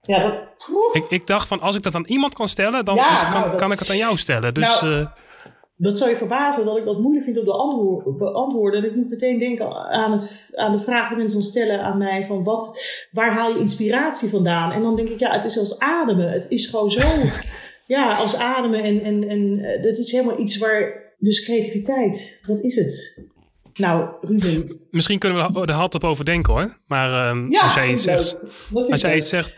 [0.00, 0.34] Ja, dat...
[0.92, 3.30] Ik, ik, dacht van, als ik dat aan iemand kan stellen, dan ja, is, kan,
[3.30, 3.60] nou, dat...
[3.60, 4.54] kan, ik het aan jou stellen.
[4.54, 4.80] Dus...
[4.80, 5.06] Nou,
[5.76, 8.16] dat zou je verbazen dat ik dat moeilijk vind om te antwoorden.
[8.16, 8.82] beantwoorden.
[8.82, 11.98] En ik moet meteen denken aan, het, aan de vraag die mensen dan stellen aan
[11.98, 14.72] mij: van wat, waar haal je inspiratie vandaan?
[14.72, 16.32] En dan denk ik, ja, het is als ademen.
[16.32, 17.00] Het is gewoon zo,
[17.86, 18.82] ja, als ademen.
[18.82, 23.22] En, en, en dat is helemaal iets waar, dus creativiteit, wat is het?
[23.74, 24.80] Nou, Ruben.
[24.90, 26.78] Misschien kunnen we er hard op over denken hoor.
[26.86, 28.36] Maar um, ja, als jij iets zegt.
[28.90, 29.54] Als jij iets zegt.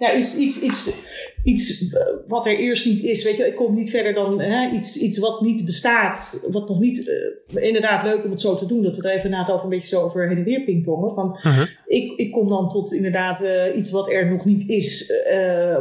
[0.00, 1.02] Ja, iets, iets, iets,
[1.44, 1.96] iets
[2.26, 3.24] wat er eerst niet is.
[3.24, 6.48] Weet je, ik kom niet verder dan hè, iets, iets wat niet bestaat.
[6.50, 7.06] Wat nog niet.
[7.52, 8.82] Uh, inderdaad, leuk om het zo te doen.
[8.82, 11.14] Dat we er even na het over een beetje zo over heen en weer pingpongen.
[11.14, 11.66] Van, uh -huh.
[11.86, 15.12] ik, ik kom dan tot inderdaad uh, iets wat er nog niet is.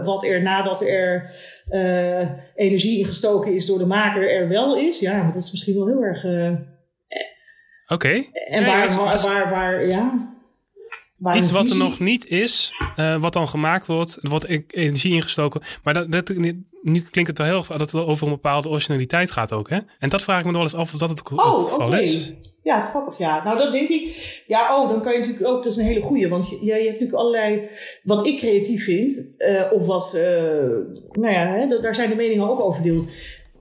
[0.04, 1.32] Wat er nadat er
[2.56, 5.00] energie in gestoken is door de maker er wel is.
[5.00, 6.26] Ja, maar dat is misschien wel heel erg.
[6.26, 6.66] Oké.
[7.88, 8.30] Okay.
[8.48, 10.38] En waar, ja, waar, waar, waar, ja.
[11.36, 15.62] Iets wat er nog niet is, uh, wat dan gemaakt wordt, er wordt energie ingestoken.
[15.84, 16.34] Maar dat, dat,
[16.82, 19.70] nu klinkt het wel heel dat het over een bepaalde originaliteit gaat ook.
[19.70, 19.80] Hè?
[20.00, 22.00] En dat vraag ik me wel eens af of dat het, oh, het geval okay.
[22.00, 22.34] is.
[22.64, 23.44] Ja, grappig ja.
[23.44, 24.44] Nou, dat denk ik.
[24.48, 26.30] Ja, oh, dan kan je natuurlijk ook, dat is een hele goeie.
[26.30, 27.70] Want je, je hebt natuurlijk allerlei,
[28.04, 30.22] wat ik creatief vind, uh, of wat, uh,
[31.12, 33.08] nou ja, hè, daar zijn de meningen ook over verdeeld.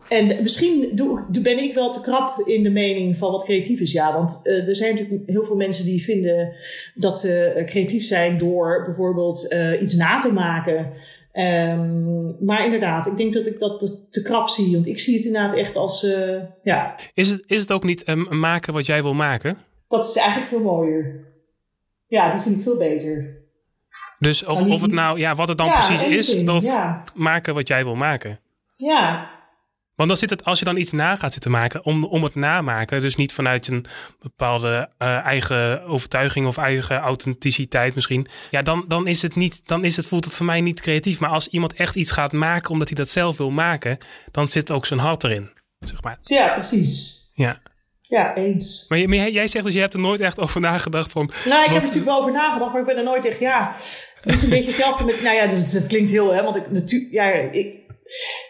[0.09, 3.93] En misschien doe, ben ik wel te krap in de mening van wat creatief is.
[3.93, 6.53] Ja, want uh, er zijn natuurlijk heel veel mensen die vinden
[6.95, 10.93] dat ze uh, creatief zijn door bijvoorbeeld uh, iets na te maken.
[11.33, 14.73] Um, maar inderdaad, ik denk dat ik dat te krap zie.
[14.73, 16.07] Want ik zie het inderdaad echt als,
[16.63, 16.95] ja.
[17.15, 19.59] Is het, is het ook niet um, maken wat jij wil maken?
[19.89, 21.27] Dat is eigenlijk veel mooier.
[22.07, 23.37] Ja, die vind ik veel beter.
[24.19, 27.05] Dus of, of het nou, ja, wat het dan ja, precies anything, is, dat ja.
[27.15, 28.41] maken wat jij wil maken.
[28.73, 29.31] Ja,
[29.99, 32.35] want dan zit het, als je dan iets na gaat zitten maken, om, om het
[32.35, 33.85] namaken, dus niet vanuit een
[34.21, 39.85] bepaalde uh, eigen overtuiging of eigen authenticiteit misschien, ja, dan, dan is het niet, dan
[39.85, 41.21] is het, voelt het voor mij niet creatief.
[41.21, 43.99] Maar als iemand echt iets gaat maken omdat hij dat zelf wil maken,
[44.31, 46.17] dan zit ook zijn hart erin, zeg maar.
[46.21, 47.23] Ja, precies.
[47.35, 47.61] Ja.
[48.01, 48.85] Ja, eens.
[48.89, 51.31] Maar, maar jij zegt dus, je hebt er nooit echt over nagedacht van...
[51.45, 51.75] Nou, ik wat...
[51.75, 53.75] heb er natuurlijk wel over nagedacht, maar ik ben er nooit echt, ja...
[54.21, 56.71] Het is een beetje hetzelfde met, nou ja, dus het klinkt heel, hè, want ik
[56.71, 57.78] natuurlijk, ja, ik,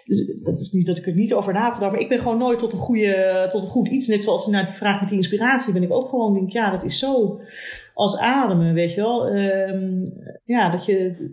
[0.05, 2.59] dus dat is niet dat ik er niet over nagedacht, maar ik ben gewoon nooit
[2.59, 4.07] tot een, goede, tot een goed iets.
[4.07, 6.85] Net zoals naar die vraag met die inspiratie, ben ik ook gewoon denk, ja, dat
[6.85, 7.41] is zo
[7.95, 9.37] als ademen, weet je wel.
[9.37, 10.13] Um,
[10.45, 11.31] ja, dat je,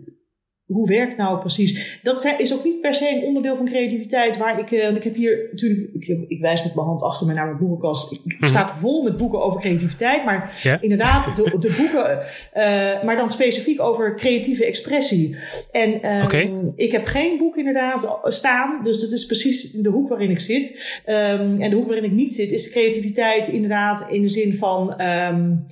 [0.66, 1.98] hoe werkt nou precies?
[2.02, 5.14] Dat is ook niet per se een onderdeel van creativiteit waar ik, uh, ik heb
[5.14, 8.12] hier natuurlijk, ik, ik, wijs met mijn hand achter me naar mijn boekenkast.
[8.12, 10.80] Ik, het staat vol met boeken over creativiteit, maar ja?
[10.80, 12.18] inderdaad, de, de boeken,
[12.54, 15.36] uh, maar dan specifiek over creatieve expressie.
[15.70, 15.94] En
[16.24, 16.72] okay.
[16.76, 21.00] ik heb geen boek inderdaad staan, dus dat is precies de hoek waarin ik zit.
[21.06, 25.00] Um, en de hoek waarin ik niet zit is creativiteit inderdaad in de zin van.
[25.02, 25.66] Um,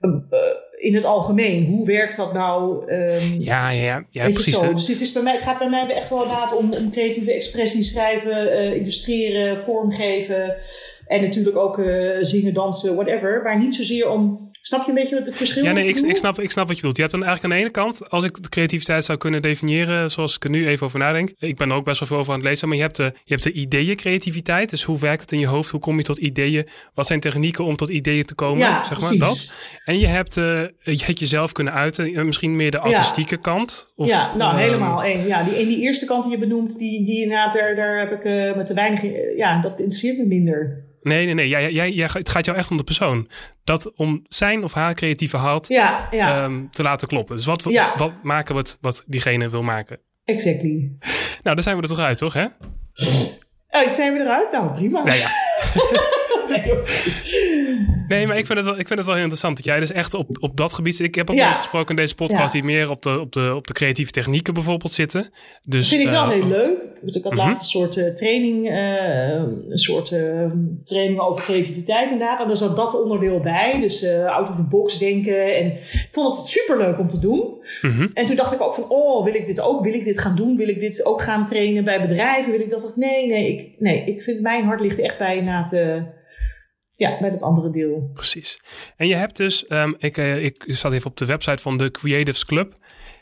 [0.00, 0.10] uh,
[0.78, 1.66] in het algemeen.
[1.66, 2.90] Hoe werkt dat nou?
[2.92, 4.58] Um, ja, ja, ja, precies.
[4.58, 4.72] Zo.
[4.72, 7.32] Dus het, is bij mij, het gaat bij mij echt wel inderdaad om, om creatieve
[7.32, 10.56] expressie, schrijven, uh, illustreren, vormgeven.
[11.06, 13.40] En natuurlijk ook uh, zingen, dansen, whatever.
[13.42, 14.47] Maar niet zozeer om.
[14.68, 15.68] Snap je een beetje wat het verschil is?
[15.68, 16.96] Ja, nee, ik, ik, snap, ik snap wat je bedoelt.
[16.96, 20.10] Je hebt dan eigenlijk aan de ene kant, als ik de creativiteit zou kunnen definiëren,
[20.10, 21.32] zoals ik er nu even over nadenk.
[21.38, 23.12] Ik ben er ook best wel veel over aan het lezen, maar je hebt de,
[23.24, 24.70] je hebt de ideeëncreativiteit.
[24.70, 25.70] Dus hoe werkt het in je hoofd?
[25.70, 26.68] Hoe kom je tot ideeën?
[26.94, 28.58] Wat zijn technieken om tot ideeën te komen?
[28.58, 29.46] Ja, zeg maar precies.
[29.46, 29.54] dat.
[29.84, 30.44] En je hebt uh,
[30.80, 33.40] je het jezelf kunnen uiten, misschien meer de artistieke ja.
[33.40, 33.92] kant.
[33.96, 35.02] Of, ja, nou uh, helemaal.
[35.02, 35.26] één.
[35.26, 38.12] Ja, die, en die eerste kant die je benoemt, die, die inderdaad, daar, daar heb
[38.12, 39.02] ik uh, met te weinig.
[39.36, 40.86] Ja, dat interesseert me minder.
[41.08, 41.48] Nee, nee, nee.
[41.48, 43.28] Jij, jij, jij, het gaat jou echt om de persoon.
[43.64, 47.36] Dat om zijn of haar creatieve hart Ja, ja, ehm, te laten kloppen.
[47.36, 47.92] Dus wat, Ja.
[47.96, 49.98] wat maken wat, wat diegene wil maken.
[50.24, 50.92] exactly.
[51.42, 52.32] Nou, daar zijn we er toch uit, toch?
[52.32, 52.46] Hè?
[53.88, 54.52] Zijn we eruit?
[54.52, 55.02] Nou, prima.
[55.02, 55.28] Nou ja.
[58.08, 59.92] Nee, maar ik vind, het wel, ik vind het wel heel interessant dat jij dus
[59.92, 61.00] echt op, op dat gebied...
[61.00, 61.42] Ik heb ook Ja.
[61.44, 62.60] mensen gesproken in deze podcast Ja.
[62.60, 65.30] die meer op de, op, de, op de creatieve technieken bijvoorbeeld zitten.
[65.68, 66.76] Dus, vind ik wel eh, heel leuk.
[67.02, 67.40] Want Ik had Mhm.
[67.46, 69.28] laatst een soort eh, training, eh,
[69.68, 70.06] een soort
[70.84, 72.40] training over creativiteit inderdaad.
[72.40, 73.80] En daar zat dat onderdeel bij.
[73.80, 75.54] Dus out of the box denken.
[75.56, 77.54] En ik vond het super leuk om te doen.
[77.82, 78.06] mhm.
[78.14, 79.84] En toen dacht ik ook van, oh, wil ik dit ook?
[79.84, 80.56] Wil ik dit gaan doen?
[80.56, 82.50] Wil ik dit ook gaan trainen bij bedrijven?
[82.52, 82.92] Wil ik dat?
[82.96, 85.66] Nee, nee, ik, nee, ik vind mijn hart ligt echt bij na
[86.94, 88.10] ja, bij dat andere deel.
[88.14, 88.60] Precies.
[88.96, 91.90] En je hebt dus, ehm, ik, eh, ik zat even op de website van de
[91.90, 92.76] Creatives Club.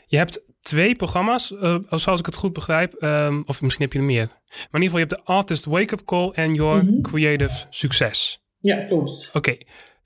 [0.05, 2.93] Je hebt twee programma's, eh, zoals ik het goed begrijp.
[2.93, 4.25] ehm, of misschien heb je er meer.
[4.27, 7.01] Maar in ieder geval, je hebt de Artist Wake Up Call en Your Mhm.
[7.01, 8.39] Creative Success.
[8.59, 9.29] Ja, klopt.
[9.33, 9.57] Oké,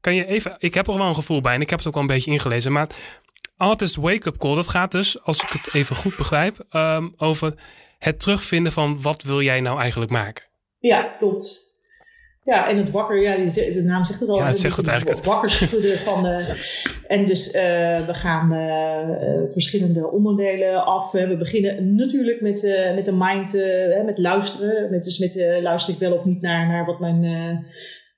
[0.01, 1.95] kan je even, ik heb er wel een gevoel bij en ik heb het ook
[1.95, 2.71] al een beetje ingelezen.
[2.71, 2.87] Maar
[3.55, 7.53] Artist Wake Up Call, dat gaat dus, als ik het even goed begrijp, ehm, over
[7.97, 10.43] het terugvinden van wat wil jij nou eigenlijk maken.
[10.77, 11.70] Ja, klopt.
[12.43, 14.37] Ja, en het wakker, ja, de naam zegt het al.
[14.37, 15.23] Ja, het zegt het eigenlijk.
[15.23, 16.55] Wakker schudden van de...
[17.07, 21.13] En dus eh, we gaan eh, eh, verschillende onderdelen af.
[21.13, 24.91] Eh, we beginnen natuurlijk met, eh, met de mind, eh, met luisteren.
[24.91, 27.23] Met, dus met eh, luister ik wel of niet naar, naar wat mijn...
[27.23, 27.57] eh,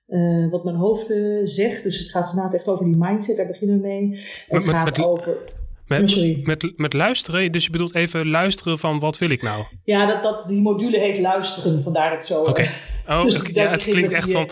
[0.07, 1.83] eh, wat mijn hoofd eh, zegt.
[1.83, 4.19] Dus het gaat inderdaad echt over die mindset, daar beginnen we mee.
[4.47, 5.37] Het met- gaat met- over.
[5.87, 6.39] Met, Oh, sorry.
[6.43, 9.63] met, met luisteren, dus je bedoelt even luisteren van wat wil ik nou?
[9.83, 12.41] Ja, dat, dat, die module heet luisteren, vandaar dat ik zo.
[12.41, 12.61] Oké.
[12.61, 12.69] eh,
[13.09, 14.49] Oh, Dus ja, het klinkt echt die, van.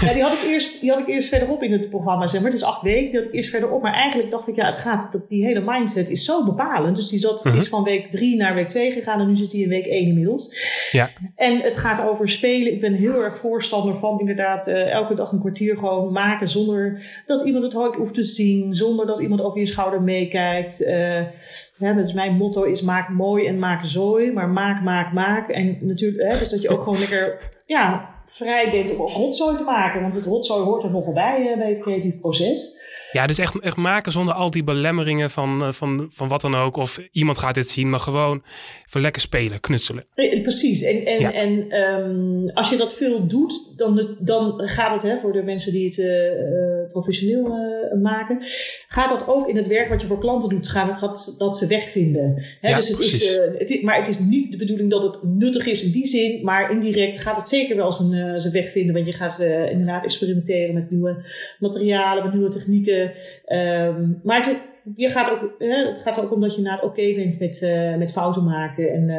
[0.00, 2.50] Ja, die had, ik eerst, die had ik eerst verderop in het programma, zeg maar.
[2.50, 3.82] Het is acht weken, die had ik eerst verderop.
[3.82, 6.96] Maar eigenlijk dacht ik, ja, het gaat, dat, die hele mindset is zo bepalend.
[6.96, 7.56] Dus die zat, Mhm.
[7.56, 10.06] is van week drie naar week twee gegaan en nu zit die in week één
[10.06, 10.48] inmiddels.
[10.90, 11.10] Ja.
[11.36, 12.72] En het gaat over spelen.
[12.72, 17.02] Ik ben heel erg voorstander van inderdaad eh, elke dag een kwartier gewoon maken zonder
[17.26, 18.74] dat iemand het ooit hoeft te zien.
[18.74, 20.84] Zonder dat iemand over je schouder meekijkt.
[20.84, 21.20] Eh,
[21.76, 24.32] ja, dus mijn motto is maak mooi en maak zooi.
[24.32, 25.48] Maar maak, maak, maak.
[25.48, 29.56] En natuurlijk, hè, dus dat je ook gewoon lekker ja, vrij bent om ook rotzooi
[29.56, 30.00] te maken.
[30.00, 32.80] Want het rotzooi hoort er nogal bij eh, bij het creatief proces.
[33.12, 36.54] Ja, dus echt, echt maken zonder al die belemmeringen van, eh, van, van wat dan
[36.54, 36.76] ook.
[36.76, 38.42] Of iemand gaat dit zien, maar gewoon
[38.86, 40.04] even lekker spelen, knutselen.
[40.14, 40.82] Eh, Precies.
[40.82, 41.32] En, en, Ja.
[41.32, 45.72] en ehm, als je dat veel doet, dan, dan gaat het, hè, voor de mensen
[45.72, 45.96] die het
[46.90, 48.38] professioneel eh, maken,
[48.88, 51.66] gaat dat ook in het werk wat je voor klanten doet, gaat gaat dat ze
[51.66, 52.42] wegvinden.
[52.60, 53.36] Hè, Ja, dus het precies.
[53.36, 56.06] eh, het is, maar het is niet de bedoeling dat het nuttig is in die
[56.06, 58.94] zin, maar indirect gaat het zeker wel zijn, eh, zijn weg vinden.
[58.94, 61.16] Want je gaat eh, inderdaad experimenteren met nieuwe
[61.58, 63.12] materialen, met nieuwe technieken.
[63.44, 64.60] Ehm, maar het,
[64.96, 68.12] je gaat ook, het gaat ook om dat je naar oké bent met, eh, met
[68.12, 68.92] fouten maken.
[68.92, 69.10] En,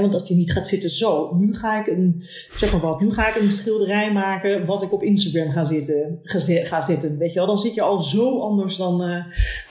[0.00, 1.34] want dat je niet gaat zitten zo.
[1.34, 4.92] Nu ga ik een, zeg maar wat, nu ga ik een schilderij maken wat ik
[4.92, 6.20] op Instagram ga, zitten,
[6.64, 7.18] ga, zetten.
[7.18, 9.24] Weet je wel, dan zit je al zo anders dan, eh,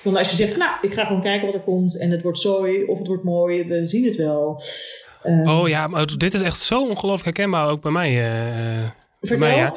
[0.03, 1.97] dan als je zegt, nou, ik ga gewoon kijken wat er komt.
[1.97, 4.61] En het wordt zooi of het wordt mooi, we zien het wel.
[5.21, 8.31] Eh, Oh ja, maar dit is echt zo ongelooflijk herkenbaar ook bij mij.
[9.19, 9.73] bij mij ja.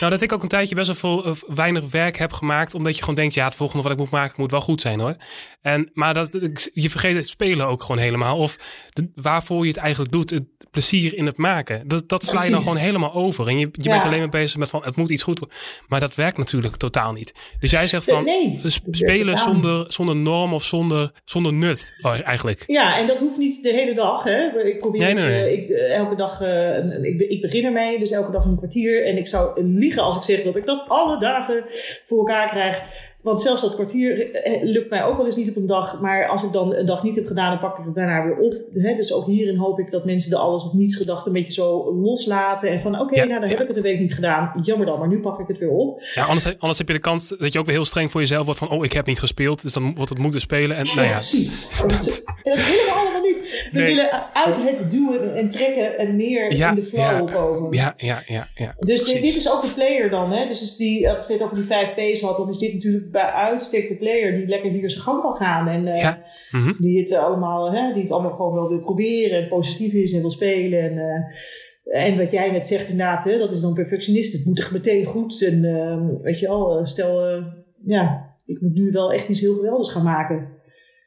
[0.00, 2.74] Nou, dat ik ook een tijdje best wel veel, weinig werk heb gemaakt.
[2.74, 5.00] Omdat je gewoon denkt, ja, het volgende wat ik moet maken moet wel goed zijn
[5.00, 5.16] hoor.
[5.62, 6.38] En, maar dat,
[6.72, 8.38] je vergeet het spelen ook gewoon helemaal.
[8.38, 8.56] Of
[8.92, 10.30] de- waarvoor je het eigenlijk doet.
[10.30, 11.88] Het plezier in het maken.
[11.88, 13.48] Dat, dat sla je dan gewoon helemaal over.
[13.48, 13.90] En je, je Ja.
[13.90, 15.56] bent alleen maar bezig met van, het moet iets goed worden.
[15.88, 17.34] Maar dat werkt natuurlijk totaal niet.
[17.60, 22.16] Dus jij zegt van, nee, werkt spelen zonder, zonder norm of zonder, zonder nut oh,
[22.24, 22.64] eigenlijk.
[22.66, 24.24] Ja, en dat hoeft niet de hele dag.
[24.24, 24.64] Hè.
[24.64, 28.10] Ik probeer Nee, nee, eh, ik, eh, elke dag, eh, ik, ik begin ermee, dus
[28.10, 29.06] elke dag een kwartier.
[29.06, 31.64] En ik zou liegen als ik zeg dat ik dat alle dagen
[32.06, 32.82] voor elkaar krijg.
[33.22, 36.00] Want zelfs dat kwartier eh, lukt mij ook wel eens niet op een dag.
[36.00, 38.36] Maar als ik dan een dag niet heb gedaan, dan pak ik het daarna weer
[38.36, 38.54] op.
[38.74, 38.94] Hè.
[38.96, 41.94] Dus ook hierin hoop ik dat mensen de alles of niets gedachte een beetje zo
[41.94, 42.70] loslaten.
[42.70, 43.54] En van oké, Ja, nou dan ja.
[43.54, 44.52] heb ik het een week niet gedaan.
[44.62, 46.02] Jammer dan, maar nu pak ik het weer op.
[46.14, 48.44] Ja, anders, anders heb je de kans dat je ook weer heel streng voor jezelf
[48.44, 50.76] wordt van, oh, ik heb niet gespeeld, dus dan wordt het moeten spelen.
[50.76, 51.70] En nou ja, precies.
[52.42, 53.68] En dat willen we allemaal niet.
[53.72, 53.94] We Nee.
[53.94, 57.72] willen uit het duwen en trekken en meer in de flow komen.
[57.72, 58.48] ja, ja, ja.
[58.54, 60.32] ja Dus dit, is ook de player dan.
[60.32, 60.46] Hè?
[60.46, 63.11] Dus als, die, als je het over die vijf P's had, dan is dit natuurlijk
[63.12, 65.68] bij uitstek de player die lekker hier zijn gang kan gaan.
[65.68, 66.22] En eh, Ja.
[66.50, 66.72] Mhm.
[66.78, 70.20] die, het allemaal, hè, die het allemaal gewoon wel wil proberen en positief is en
[70.20, 70.80] wil spelen.
[70.80, 74.32] En, eh, en wat jij net zegt inderdaad, hè, dat is dan perfectionist.
[74.32, 75.42] Het moet echt meteen goed.
[75.42, 77.44] En eh, weet je eh, stel, eh,
[77.84, 80.48] ja, ik moet nu wel echt iets heel geweldigs gaan maken.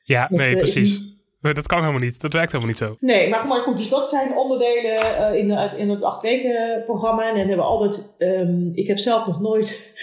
[0.03, 1.13] Ja, Dat, nee, eh, precies.
[1.41, 2.21] Dat kan helemaal niet.
[2.21, 2.97] Dat werkt helemaal niet zo.
[2.99, 6.83] Nee, maar, maar goed, dus dat zijn onderdelen eh, in, de, in het acht weken
[6.85, 7.21] programma.
[7.21, 9.93] En dan hebben we altijd, ehm, ik heb zelf nog nooit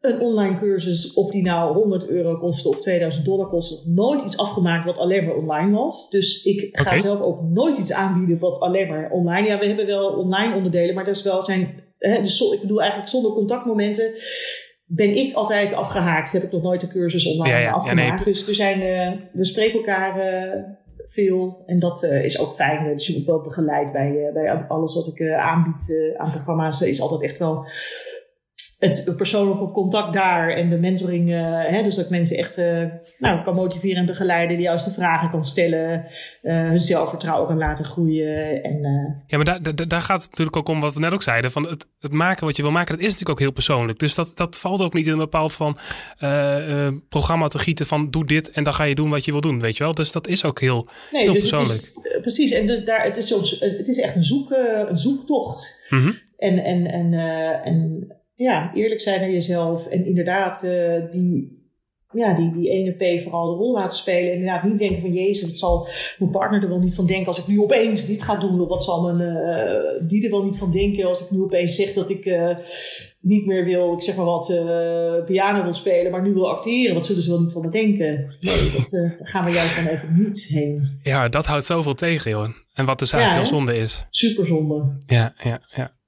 [0.00, 4.38] een online cursus, of die nou 100 euro kostte of 2000 dollar kostte, nooit iets
[4.38, 6.10] afgemaakt wat alleen maar online was.
[6.10, 9.48] Dus ik ga zelf ook nooit iets aanbieden wat alleen maar online.
[9.48, 11.82] Ja, we hebben wel online onderdelen, maar dat is wel zijn.
[11.98, 14.12] Hè, dus ik bedoel eigenlijk zonder contactmomenten
[14.92, 16.32] ben ik altijd afgehaakt.
[16.32, 18.24] Heb ik nog nooit een cursus online ja, ja, afgemaakt.
[18.24, 18.24] nee.
[18.24, 20.62] Dus er zijn, uh, we spreken elkaar uh,
[21.08, 22.84] veel en dat uh, is ook fijn.
[22.84, 26.82] Dus je moet wel begeleid bij, bij alles wat ik aanbied aan programma's.
[26.82, 27.66] Is altijd echt wel
[28.80, 31.28] het persoonlijke contact daar en de mentoring.
[31.28, 32.82] Uh, hè, dus dat ik mensen echt uh,
[33.18, 36.04] nou, kan motiveren en begeleiden, de juiste vragen kan stellen,
[36.42, 38.62] uh, hun zelfvertrouwen kan laten groeien.
[38.62, 38.80] En,
[39.26, 41.50] ja, maar daar, daar, daar, gaat het natuurlijk ook om wat we net ook zeiden.
[41.50, 43.98] Van het, het maken wat je wil maken, dat is natuurlijk ook heel persoonlijk.
[43.98, 45.78] Dus dat, dat valt ook niet in een bepaald van
[47.08, 49.60] programma te gieten van doe dit en dan ga je doen wat je wil doen,
[49.60, 49.94] weet je wel.
[49.94, 51.80] Dus dat is ook heel, nee, heel dus persoonlijk.
[51.80, 54.50] Het is, precies, en dus daar, het, is soms, het is echt een, zoek,
[54.88, 55.86] een zoektocht.
[55.88, 56.18] Mm -hmm.
[56.36, 57.14] En, en, en,
[57.64, 58.08] en
[58.42, 59.86] ja, eerlijk zijn naar jezelf.
[59.86, 61.58] En inderdaad, uh, die,
[62.12, 64.30] ja, die, die ene P vooral de rol laten spelen.
[64.30, 65.88] En inderdaad niet denken van Jezus, wat zal
[66.18, 68.60] mijn partner er wel niet van denken als ik nu opeens dit ga doen?
[68.60, 71.74] Of wat zal mijn, uh, die er wel niet van denken als ik nu opeens
[71.74, 72.56] zeg dat ik uh,
[73.20, 74.46] niet meer wil, ik zeg maar wat,
[75.26, 76.94] piano wil spelen, maar nu wil acteren?
[76.94, 78.36] Wat zullen ze wel niet van me denken?
[78.40, 80.98] Nee, dat daar gaan we juist dan even niet heen.
[81.02, 82.48] Ja, dat houdt zoveel tegen, joh.
[82.74, 84.06] En wat dus eigenlijk ja, heel zonde is.
[84.10, 84.96] Super zonde.
[85.06, 85.98] Ja, ja, ja.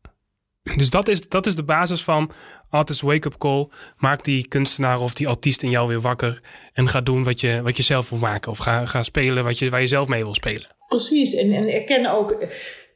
[0.62, 2.30] Dus dat is, dat is de basis van
[2.70, 3.68] Artist Wake Up Call.
[3.96, 6.40] Maak die kunstenaar of die artiest in jou weer wakker.
[6.72, 8.50] En ga doen wat je, wat je zelf wil maken.
[8.50, 10.66] Of ga, ga spelen wat je, waar je zelf mee wil spelen.
[10.88, 11.34] Precies.
[11.34, 12.46] En, en erken ook.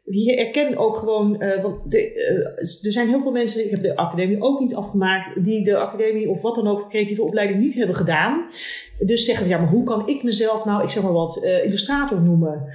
[0.05, 3.83] Je erkent ook gewoon, uh, want de, uh, er zijn heel veel mensen, ik heb
[3.83, 7.75] de academie ook niet afgemaakt, die de academie of wat dan ook creatieve opleiding niet
[7.75, 8.51] hebben gedaan.
[8.99, 12.21] Dus zeggen, ja, maar hoe kan ik mezelf nou, ik zeg maar wat, uh, illustrator
[12.21, 12.73] noemen?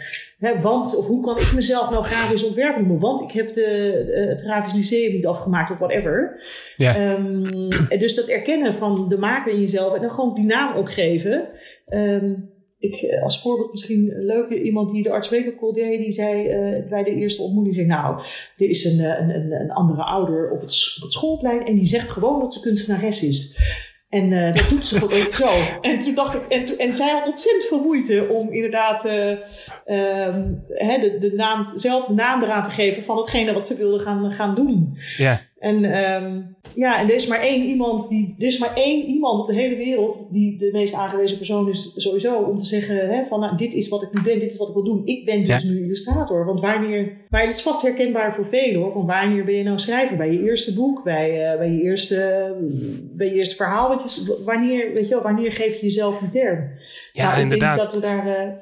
[0.62, 3.00] Want, of hoe kan ik mezelf nou grafisch ontwerper noemen?
[3.00, 6.42] Want ik heb de, het grafisch lyceum niet afgemaakt of whatever.
[6.78, 7.16] Ja.
[7.16, 10.92] Um, dus dat erkennen van de maker in jezelf en dan gewoon die naam ook
[10.92, 11.50] geven.
[11.90, 12.50] Um,
[12.82, 16.46] ik, eh, als voorbeeld misschien een leuke iemand die de arts Call deed, die zei
[16.46, 18.18] uh, bij de eerste ontmoeting, zei, nou,
[18.58, 21.86] er is een, een, een, een andere ouder op het, op het schoolplein en die
[21.86, 23.60] zegt gewoon dat ze kunstenares is.
[24.12, 25.48] En uh, dat doet ze gewoon ook zo.
[25.82, 29.30] En toen dacht ik, en, en zij had ontzettend veel moeite om inderdaad uh,
[30.28, 34.32] um, de, de naam, zelf naam eraan te geven van hetgene wat ze wilde gaan,
[34.32, 34.98] gaan doen.
[35.18, 35.40] Ja.
[35.62, 35.76] En,
[36.24, 39.48] um, ja, en er is maar één iemand die, er is maar één iemand op
[39.48, 43.40] de hele wereld die de meest aangewezen persoon is sowieso om te zeggen hè, van
[43.40, 45.06] nou, dit is wat ik nu ben, dit is wat ik wil doen.
[45.06, 46.46] Ik ben dus nu illustrator.
[46.46, 49.80] Want wanneer, maar het is vast herkenbaar voor velen hoor, van wanneer ben je nou
[49.80, 50.18] schrijver?
[50.18, 52.56] Bij je eerste boek, bij, uh, bij, je, eerste,
[53.16, 56.30] bij je eerste verhaal, wat je, wanneer, weet je wel, wanneer geef je jezelf die
[56.30, 56.70] term?
[57.14, 57.78] Ja, nou, ik inderdaad.
[57.78, 58.58] denk dat we daar, uh,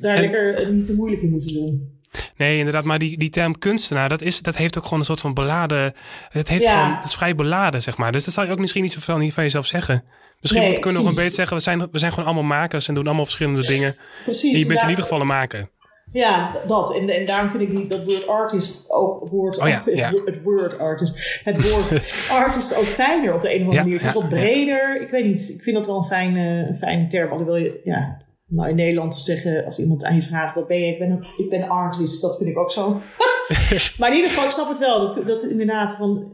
[0.00, 1.93] daar en, lekker niet te moeilijk in moeten doen.
[2.36, 2.84] Nee, inderdaad.
[2.84, 5.94] Maar die, die term kunstenaar, dat, is, dat heeft ook gewoon een soort van beladen.
[6.28, 8.12] Het, heeft gewoon, het is vrij beladen, zeg maar.
[8.12, 10.04] Dus dat zou je ook misschien niet zoveel niet van jezelf zeggen.
[10.40, 12.88] Misschien nee, kunnen we nog een beetje zeggen: we zijn, we zijn gewoon allemaal makers
[12.88, 13.96] en doen allemaal verschillende dingen.
[14.24, 14.52] Precies.
[14.52, 15.68] En je bent in ieder geval een maker.
[16.12, 16.94] Ja, dat.
[16.96, 20.12] En, en daarom vind ik die, dat woord artist ook woord, oh ja, ja.
[20.24, 21.40] het woord artist.
[21.44, 22.02] Het woord
[22.44, 23.98] artist ook fijner op de een of andere manier.
[23.98, 25.02] Het is wat breder.
[25.02, 25.54] Ik weet niet.
[25.56, 27.44] Ik vind dat wel een fijne, een fijne term.
[27.44, 28.18] wil je, ja,
[28.54, 31.26] nou, in Nederland te zeggen, als iemand aan je vraagt, dat ben je, ik ben,
[31.36, 33.00] ik ben artist, dat vind ik ook zo.
[33.98, 36.32] maar in ieder geval, ik snap het wel, dat, dat inderdaad van,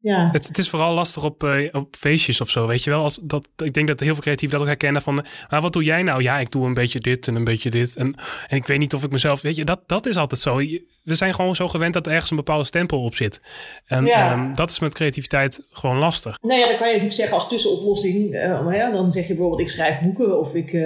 [0.00, 0.28] ja.
[0.32, 3.02] Het, het, is vooral lastig op, uh, op feestjes of zo, weet je wel.
[3.02, 5.24] Als dat, ik denk dat heel veel creatieven dat ook herkennen van...
[5.50, 6.22] Maar wat doe jij nou?
[6.22, 7.96] Ja, ik doe een beetje dit en een beetje dit.
[7.96, 8.14] En,
[8.48, 9.40] en ik weet niet of ik mezelf...
[9.40, 10.56] Weet je, dat, dat is altijd zo.
[11.02, 13.40] We zijn gewoon zo gewend dat er ergens een bepaalde stempel op zit.
[13.86, 14.32] En ja.
[14.32, 16.38] um, dat is met creativiteit gewoon lastig.
[16.40, 18.34] Nou ja, dan kan je natuurlijk zeggen als tussenoplossing...
[18.34, 20.72] Uh, ja, dan zeg je bijvoorbeeld ik schrijf boeken of ik...
[20.72, 20.82] Uh,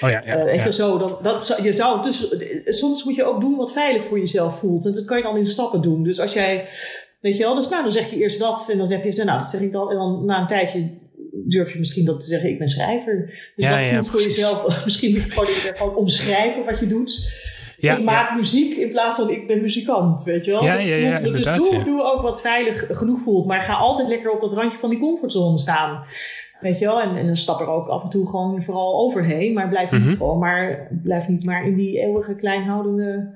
[0.00, 0.70] oh ja, ja, ja.
[0.70, 4.58] Zo, dan, dat, je zou tussen, soms moet je ook doen wat veilig voor jezelf
[4.58, 4.84] voelt.
[4.84, 6.02] En dat kan je dan in stappen doen.
[6.02, 6.66] Dus als jij
[7.20, 7.54] Weet je wel?
[7.54, 9.72] Dus nou, dan zeg je eerst dat en dan heb je, nou, dat zeg ik
[9.72, 9.90] dan.
[9.90, 10.90] En dan na een tijdje
[11.46, 13.26] durf je misschien dat te zeggen, ik ben schrijver.
[13.26, 17.46] Dus ja, wat ja, voor jezelf, misschien moet je gewoon, gewoon omschrijven wat je doet.
[17.80, 20.64] Ja, ik maak muziek in plaats van ik ben muzikant, weet je wel?
[20.64, 24.30] Ja, ja, ja, dus doe, doe ook wat veilig genoeg voelt, maar ga altijd lekker
[24.30, 26.04] op dat randje van die comfortzone staan.
[26.60, 27.00] Weet je wel?
[27.00, 30.00] En, en dan stap er ook af en toe gewoon vooral overheen, maar blijf niet
[30.00, 30.16] mm -hmm.
[30.16, 33.34] gewoon, maar blijf niet maar in die eeuwige kleinhoudende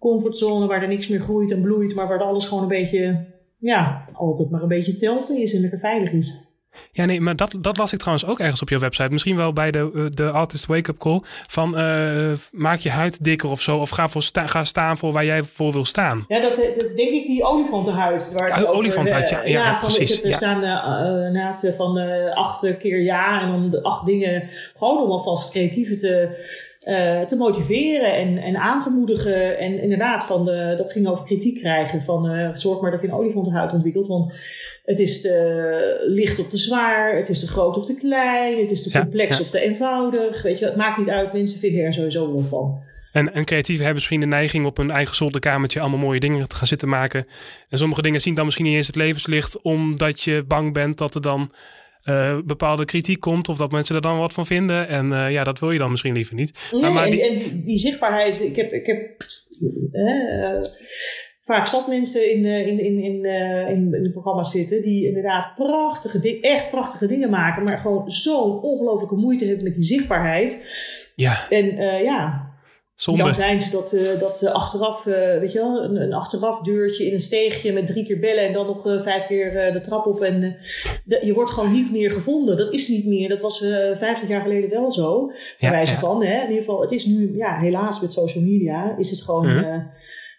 [0.00, 3.26] comfortzone waar er niks meer groeit en bloeit, maar waar alles gewoon een beetje,
[3.58, 6.48] ja, altijd maar een beetje hetzelfde is en lekker veilig is.
[6.92, 9.08] Ja, nee, maar dat, dat las ik trouwens ook ergens op jouw website.
[9.08, 11.20] Misschien wel bij de, eh, de Artist Wake Up Call.
[11.46, 13.78] Van uh, maak je huid dikker of zo.
[13.78, 16.24] Of ga, voor sta, ga staan voor waar jij voor wil staan.
[16.28, 18.32] Ja, dat, dat is denk ik die olifantenhuis.
[18.32, 20.16] Waar ja, olifantenhuis, ja, ja, ja, van, precies.
[20.16, 23.42] Ik heb er staan uh, naast van de acht keer ja.
[23.42, 24.48] En dan de acht dingen.
[24.76, 26.28] Gewoon om alvast creatieve te
[26.88, 29.58] uh, te motiveren en, en aan te moedigen.
[29.58, 32.02] En inderdaad, van de, dat ging over kritiek krijgen.
[32.02, 34.06] Van uh, zorg maar dat je een olifantenhuid ontwikkelt.
[34.06, 34.34] Want
[34.84, 37.16] het is te licht of te zwaar.
[37.16, 38.60] Het is te groot of te klein.
[38.60, 40.42] Het is te complex of te eenvoudig.
[40.42, 41.32] Weet je, het maakt niet uit.
[41.32, 42.78] Mensen vinden er sowieso wel van.
[43.12, 46.54] En, en creatieven hebben misschien de neiging op hun eigen zolderkamertje allemaal mooie dingen te
[46.54, 47.26] gaan zitten maken.
[47.68, 51.14] En sommige dingen zien dan misschien niet eens het levenslicht, omdat je bang bent dat
[51.14, 51.52] er dan
[52.04, 54.88] uh, bepaalde kritiek komt of dat mensen er dan wat van vinden.
[54.88, 56.68] En uh, ja, dat wil je dan misschien liever niet.
[56.72, 57.28] Nee, maar, die...
[57.28, 59.24] En, die, zichtbaarheid, ik heb, ik heb
[59.92, 60.60] uh,
[61.42, 63.24] vaak zat mensen in, in, in, in,
[63.70, 68.60] in, in de programma's zitten die inderdaad prachtige, echt prachtige dingen maken, maar gewoon zo'n
[68.60, 70.78] ongelofelijke moeite hebben met die zichtbaarheid.
[71.14, 71.48] Ja.
[71.48, 71.66] En
[72.02, 72.49] ja,
[73.04, 76.60] dan zijn ze dat, uh, dat uh, achteraf, uh, weet je wel, een, een, achteraf
[76.60, 80.06] deurtje in een steegje met drie keer bellen en dan nog vijf keer de trap
[80.06, 80.20] op.
[80.20, 80.56] En
[81.04, 82.56] de, je wordt gewoon niet meer gevonden.
[82.56, 83.28] Dat is niet meer.
[83.28, 83.58] Dat was
[83.94, 85.32] vijftig jaar geleden wel zo.
[85.58, 86.34] Bij wijze van, hè.
[86.34, 89.46] In ieder geval, het is nu, ja, helaas met social media, is het gewoon.
[89.46, 89.84] -huh.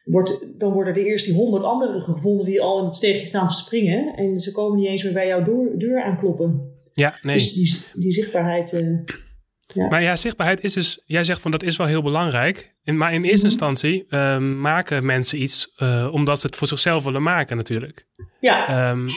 [0.03, 3.47] Wordt, dan worden er eerst die honderd anderen gevonden die al in het steegje staan
[3.47, 4.16] te springen.
[4.16, 6.62] En ze komen niet eens meer bij jouw deur, deur aankloppen.
[6.91, 7.36] Ja, nee.
[7.36, 8.72] Dus die, die zichtbaarheid.
[9.74, 9.88] Ja.
[9.88, 12.74] Maar ja, zichtbaarheid is dus, jij zegt van dat is wel heel belangrijk.
[12.84, 13.46] Maar in eerste mhm.
[13.46, 18.08] instantie uh, maken mensen iets uh, omdat ze het voor zichzelf willen maken natuurlijk.
[18.40, 18.90] Ja.
[18.90, 19.10] Um,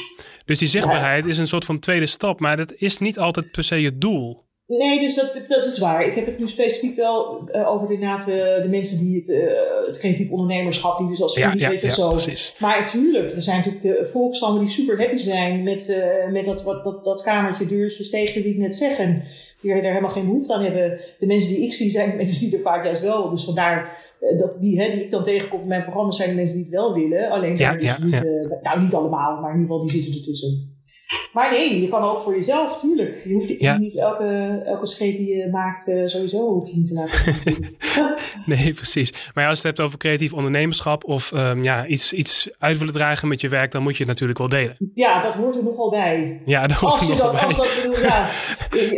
[0.45, 1.31] dus die zichtbaarheid ja.
[1.31, 4.45] is een soort van tweede stap, maar dat is niet altijd per se het doel.
[4.67, 6.07] Nee, dus dat, dat is waar.
[6.07, 9.87] Ik heb het nu specifiek wel uh, over inderdaad uh, de mensen die het, uh,
[9.87, 12.11] het creatief ondernemerschap, die dus als ja, ja, weet ja, zo.
[12.11, 12.55] Precies.
[12.59, 17.05] Maar natuurlijk, er zijn natuurlijk de die super happy zijn met, met dat, wat, dat,
[17.05, 18.99] dat kamertje, deurtje, steegje die ik net zeg.
[18.99, 19.23] En
[19.61, 21.01] die er helemaal geen behoefte aan hebben.
[21.19, 23.31] De mensen die ik zie zijn mensen die er vaak juist wel.
[23.31, 23.99] Dus vandaar
[24.39, 26.75] dat die, hè, die ik dan tegenkom in mijn programma's zijn de mensen die het
[26.75, 27.31] wel willen.
[27.31, 30.73] Alleen ja, niet, nou niet allemaal, maar in ieder geval die zitten ertussen.
[31.35, 33.21] Maar nee, je kan ook voor jezelf, tuurlijk.
[33.25, 33.79] Je hoeft ja.
[33.79, 37.77] niet elke, elke scheet die je maakt, uh, sowieso hoef je niet te laten zien.
[38.57, 39.13] nee, precies.
[39.35, 42.95] Maar als je het hebt over creatief ondernemerschap of um, ja, iets, iets uit willen
[42.95, 44.77] dragen met je werk, dan moet je het natuurlijk wel delen.
[44.95, 46.41] Ja, dat hoort er nogal bij.
[46.45, 47.45] Ja, dat hoort als er je nogal dat, bij.
[47.45, 48.31] Als dat bedoel, ja.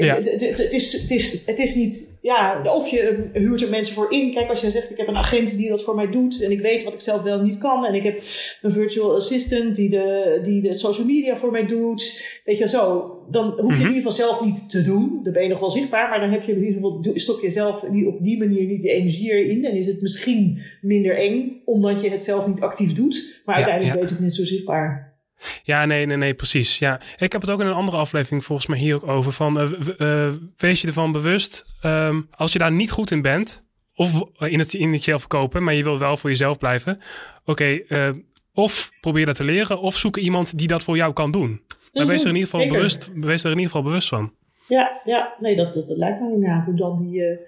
[0.07, 0.15] ja.
[0.15, 4.13] Het, het, is, het, is, het is niet, ja, of je huurt er mensen voor
[4.13, 4.35] in.
[4.35, 6.61] Kijk, als je zegt, ik heb een agent die dat voor mij doet en ik
[6.61, 7.87] weet wat ik zelf wel niet kan.
[7.87, 8.23] En ik heb
[8.63, 12.26] een virtual assistant die de, die de social media voor mij doet.
[12.45, 13.73] Weet je, zo, dan hoef je Mhm.
[13.73, 15.21] in ieder geval zelf niet te doen.
[15.23, 17.51] Dan ben je nog wel zichtbaar, maar dan heb je in ieder geval, stop je
[17.51, 19.65] zelf niet op die manier niet de energie erin.
[19.65, 23.41] En is het misschien minder eng, omdat je het zelf niet actief doet.
[23.45, 24.01] Maar Ja, uiteindelijk ja.
[24.01, 25.15] ben je het net zo zichtbaar.
[25.63, 26.79] Ja, nee, nee, nee, precies.
[26.79, 27.01] Ja.
[27.19, 29.33] Ik heb het ook in een andere aflevering volgens mij hier ook over.
[29.33, 33.65] Van, eh, eh, wees je ervan bewust, ehm, als je daar niet goed in bent,
[33.95, 36.99] of in het initieel verkopen, maar je wil wel voor jezelf blijven.
[37.45, 38.11] Oké, eh,
[38.53, 41.61] of probeer dat te leren, of zoek iemand die dat voor jou kan doen.
[41.97, 42.89] Maar wees er in ieder geval Mhm, Zeker.
[42.89, 44.33] bewust, wees er in ieder geval bewust van.
[44.69, 46.67] Ja, ja nee, dat, dat, dat lijkt me inderdaad.
[46.67, 47.39] Hoe dan die, eh,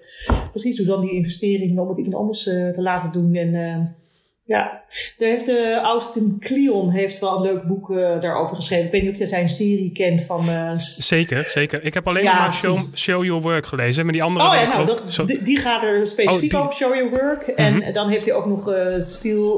[0.50, 3.34] precies, hoe dan die investering om het iemand anders eh, te laten doen.
[3.34, 3.76] En eh,
[4.48, 4.82] ja,
[5.18, 8.84] daar heeft eh, Austin Kleon heeft wel een leuk boek eh, daarover geschreven.
[8.86, 10.48] Ik weet niet of je zijn serie kent van...
[10.48, 11.84] eh, Zeker, zeker.
[11.84, 12.52] Ik heb alleen Ja, maar
[12.96, 14.04] show, Your Work gelezen.
[14.04, 16.60] Maar die andere Oh ja, nou, ook dat, zo- die, die gaat er specifiek Oh,
[16.60, 17.46] over, Show Your Work.
[17.46, 17.92] En Mhm.
[17.92, 19.50] dan heeft hij ook nog eh Still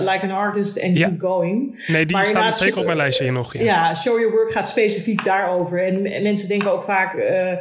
[0.00, 1.08] Like an Artist and Ja.
[1.08, 1.84] Keep Going.
[1.86, 3.52] Nee, die maar staat zeker op mijn lijstje hier nog.
[3.52, 3.62] Ja.
[3.62, 5.84] Ja, Show Your Work gaat specifiek daarover.
[5.86, 7.52] En, en mensen denken ook vaak eh,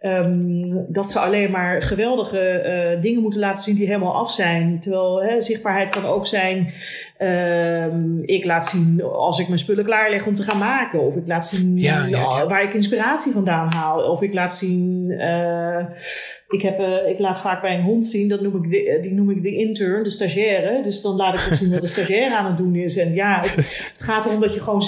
[0.00, 4.80] ehm, dat ze alleen maar geweldige eh, dingen moeten laten zien die helemaal af zijn.
[4.80, 6.72] Terwijl hè, zichtbaarheid kan ook zijn.
[7.18, 11.00] ehm, ik laat zien als ik mijn spullen klaarleg om te gaan maken.
[11.00, 12.46] Of ik laat zien Ja, ja, ja.
[12.46, 14.10] waar ik inspiratie vandaan haal.
[14.10, 15.10] Of ik laat zien.
[15.10, 15.86] eh,
[16.48, 19.02] ik, heb, eh, ik laat vaak bij een hond zien, dat noem ik de, eh,
[19.02, 20.82] die noem ik de intern, de stagiaire.
[20.82, 22.96] Dus dan laat ik ook zien wat de stagiaire aan het doen is.
[22.96, 23.54] En ja, het,
[23.92, 24.82] het gaat erom dat je gewoon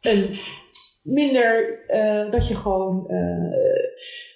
[0.00, 0.38] een
[1.02, 1.78] minder,
[2.30, 3.06] dat je gewoon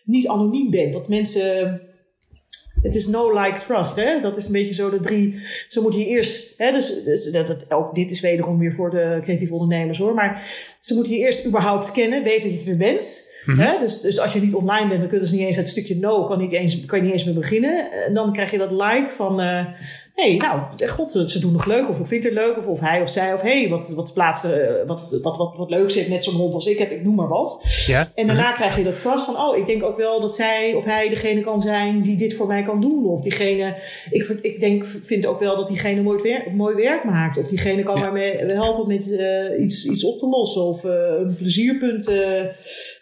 [0.05, 0.93] niet anoniem bent.
[0.93, 1.81] Dat mensen,
[2.83, 4.21] het is no like trust, hè?
[4.21, 6.73] Dat is een beetje zo de drie, zo moet je eerst, hè?
[6.73, 10.43] Dus, dus dat, dat, ook dit is wederom weer voor de creatieve ondernemers hoor, maar
[10.81, 13.31] ze moeten je eerst überhaupt kennen, weten dat je er bent.
[13.45, 13.59] Mhm.
[13.59, 13.79] Hè?
[13.79, 16.25] Dus, dus als je niet online bent, dan kunnen ze niet eens het stukje no,
[16.25, 17.93] kan, niet eens, kan je niet eens meer beginnen.
[18.07, 19.67] En dan krijg je dat like van, eh
[20.15, 23.01] hey, nou, god, ze doen nog leuk, of ik vind het leuk, of, of hij
[23.01, 26.25] of zij, of hey, wat, wat plaatsen, eh, wat, wat, wat, wat leuks heeft net
[26.25, 27.65] zo'n hond als ik heb, ik noem maar wat.
[27.87, 28.09] Ja?
[28.15, 30.85] En daarna krijg je dat trust van, oh, ik denk ook wel dat zij of
[30.85, 33.05] hij degene kan zijn die dit voor mij kan doen.
[33.07, 33.77] Of diegene,
[34.11, 37.39] ik, ik denk, vind ook wel dat diegene mooi werk, mooi werk maakt.
[37.39, 38.11] Of diegene kan Ja.
[38.11, 40.63] mij mee helpen met eh, iets, iets op te lossen.
[40.63, 42.05] Of eh, een plezierpunt,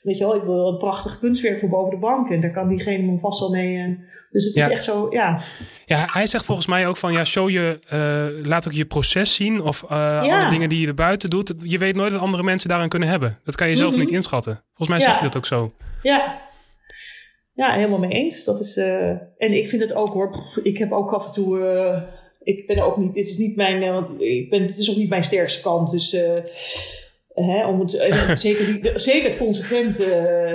[0.03, 2.31] weet je wel, ik wil een prachtig kunstwerk voor boven de bank.
[2.31, 3.99] En daar kan diegene me vast wel mee.
[4.31, 4.71] Eh, dus het is Ja.
[4.71, 5.41] echt zo, ja.
[5.87, 9.35] Ja, hij zegt volgens mij ook van ja, show je, eh, laat ook je proces
[9.35, 10.41] zien of eh, Ja.
[10.41, 11.55] alle dingen die je erbuiten doet.
[11.63, 13.39] Je weet nooit wat andere mensen daaraan kunnen hebben.
[13.45, 14.01] Dat kan je zelf Mhm.
[14.01, 14.63] niet inschatten.
[14.67, 15.71] Volgens mij zegt hij dat ook zo.
[16.03, 16.49] Ja.
[17.55, 18.45] Ja, helemaal mee eens.
[18.45, 19.09] Dat is, uh,
[19.39, 20.61] en ik vind het ook hoor.
[20.63, 21.59] Ik heb ook af en toe.
[21.59, 22.03] Uh,
[22.43, 23.13] ik ben ook niet.
[23.15, 23.83] Dit is niet mijn.
[23.83, 25.91] Uh, want ik ben, het is ook niet mijn sterkste kant.
[25.91, 26.17] Dus.
[27.35, 27.91] Hè, om het,
[28.35, 30.05] zeker, zeker het consequente.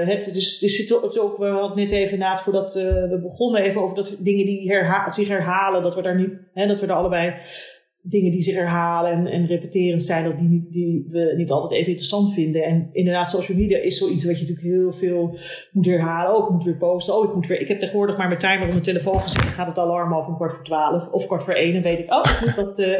[0.05, 3.95] Het, dus het is ook, we hadden net even na voordat we begonnen even over
[3.95, 7.33] dat dingen die herha zich herhalen, dat we daar niet, hè, dat we er allebei
[8.07, 11.87] dingen die zich herhalen en, en repeterend zijn, dat die, die we niet altijd even
[11.87, 12.63] interessant vinden.
[12.63, 15.37] En inderdaad, social media is zoiets wat je natuurlijk heel veel
[15.71, 16.35] moet herhalen.
[16.35, 17.15] Ook moet weer posten.
[17.15, 19.41] Oh, ik, moet weer, ik heb tegenwoordig maar mijn timer op mijn telefoon gezet.
[19.41, 21.75] Gaat het alarm af om kwart voor twaalf of kwart voor één.
[21.75, 22.99] En weet ik, oh, ik moet wat uh,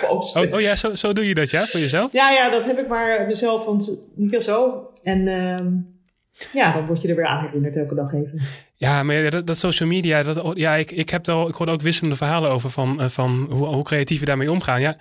[0.08, 0.42] posten.
[0.42, 2.12] Oh, oh, ja, zo, zo doe je dat, ja, voor jezelf?
[2.12, 4.88] Ja, ja, dat heb ik maar mezelf, want niet veel zo.
[5.02, 5.56] En uh,
[6.52, 8.40] ja, dan word je er weer aan herinnerd elke dag even.
[8.76, 12.16] Ja, maar dat, social media, dat, ja, ik, ik, heb er, ik hoorde ook wisselende
[12.16, 14.80] verhalen over van, uh, van hoe, hoe creatief we daarmee omgaan.
[14.80, 14.96] Ja,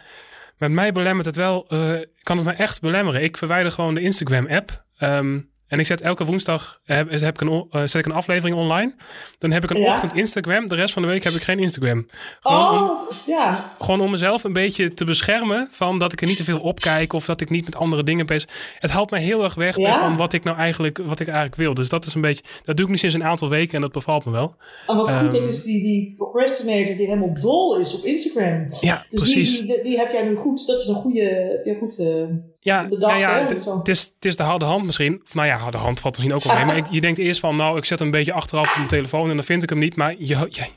[0.58, 1.80] met mij belemmert het wel, uh,
[2.24, 3.24] kan het me echt belemmeren.
[3.24, 4.84] Ik verwijder gewoon de Instagram-app.
[5.00, 8.56] Um, en ik zet elke woensdag heb, heb ik een, uh, zet ik een aflevering
[8.58, 8.96] online.
[9.38, 10.68] Dan heb ik een ochtend Instagram.
[10.68, 12.06] De rest van de week heb ik geen Instagram.
[12.40, 13.76] Gewoon, oh, om, ja.
[13.80, 16.80] gewoon om mezelf een beetje te beschermen van dat ik er niet te veel op
[16.80, 18.50] kijk of dat ik niet met andere dingen bezig.
[18.80, 21.74] Het haalt mij heel erg weg van wat ik nou eigenlijk, wat ik eigenlijk wil.
[21.74, 23.92] Dus dat is een beetje, dat doe ik nu sinds een aantal weken en dat
[23.92, 24.56] bevalt me wel.
[24.88, 28.66] Oh, wat goed, dat is die, die procrastinator die helemaal dol is op Instagram.
[28.80, 29.58] Ja, dus precies.
[29.58, 30.68] Die, die, die, heb jij nu goed.
[30.68, 32.00] Dat is een goede, ja, goed.
[32.00, 32.24] Uh,
[32.64, 35.22] ja, bedacht, ja, het, is, is de harde hand misschien.
[35.26, 36.66] Of nou ja, harde hand valt misschien ook wel mee.
[36.74, 38.88] Maar ik, je denkt eerst van, nou, ik zet hem een beetje achteraf op mijn
[38.88, 39.96] telefoon en dan vind ik hem niet.
[39.96, 40.68] Maar je, je,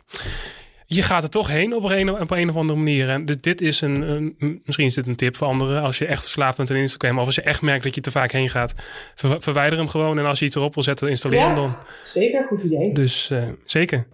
[0.87, 3.09] je gaat er toch heen op een, op een of andere manier.
[3.09, 5.83] En dit, dit is een, een, misschien is dit een tip voor anderen.
[5.83, 8.11] Als je echt verslaafd bent aan Instagram, of als je echt merkt dat je te
[8.11, 8.75] vaak heen gaat,
[9.15, 10.19] ver, verwijder hem gewoon.
[10.19, 11.47] En als je iets erop wil zetten, installeer Ja.
[11.47, 11.77] hem dan.
[12.05, 12.93] Zeker, goed idee.
[12.95, 14.07] Dus eh, zeker.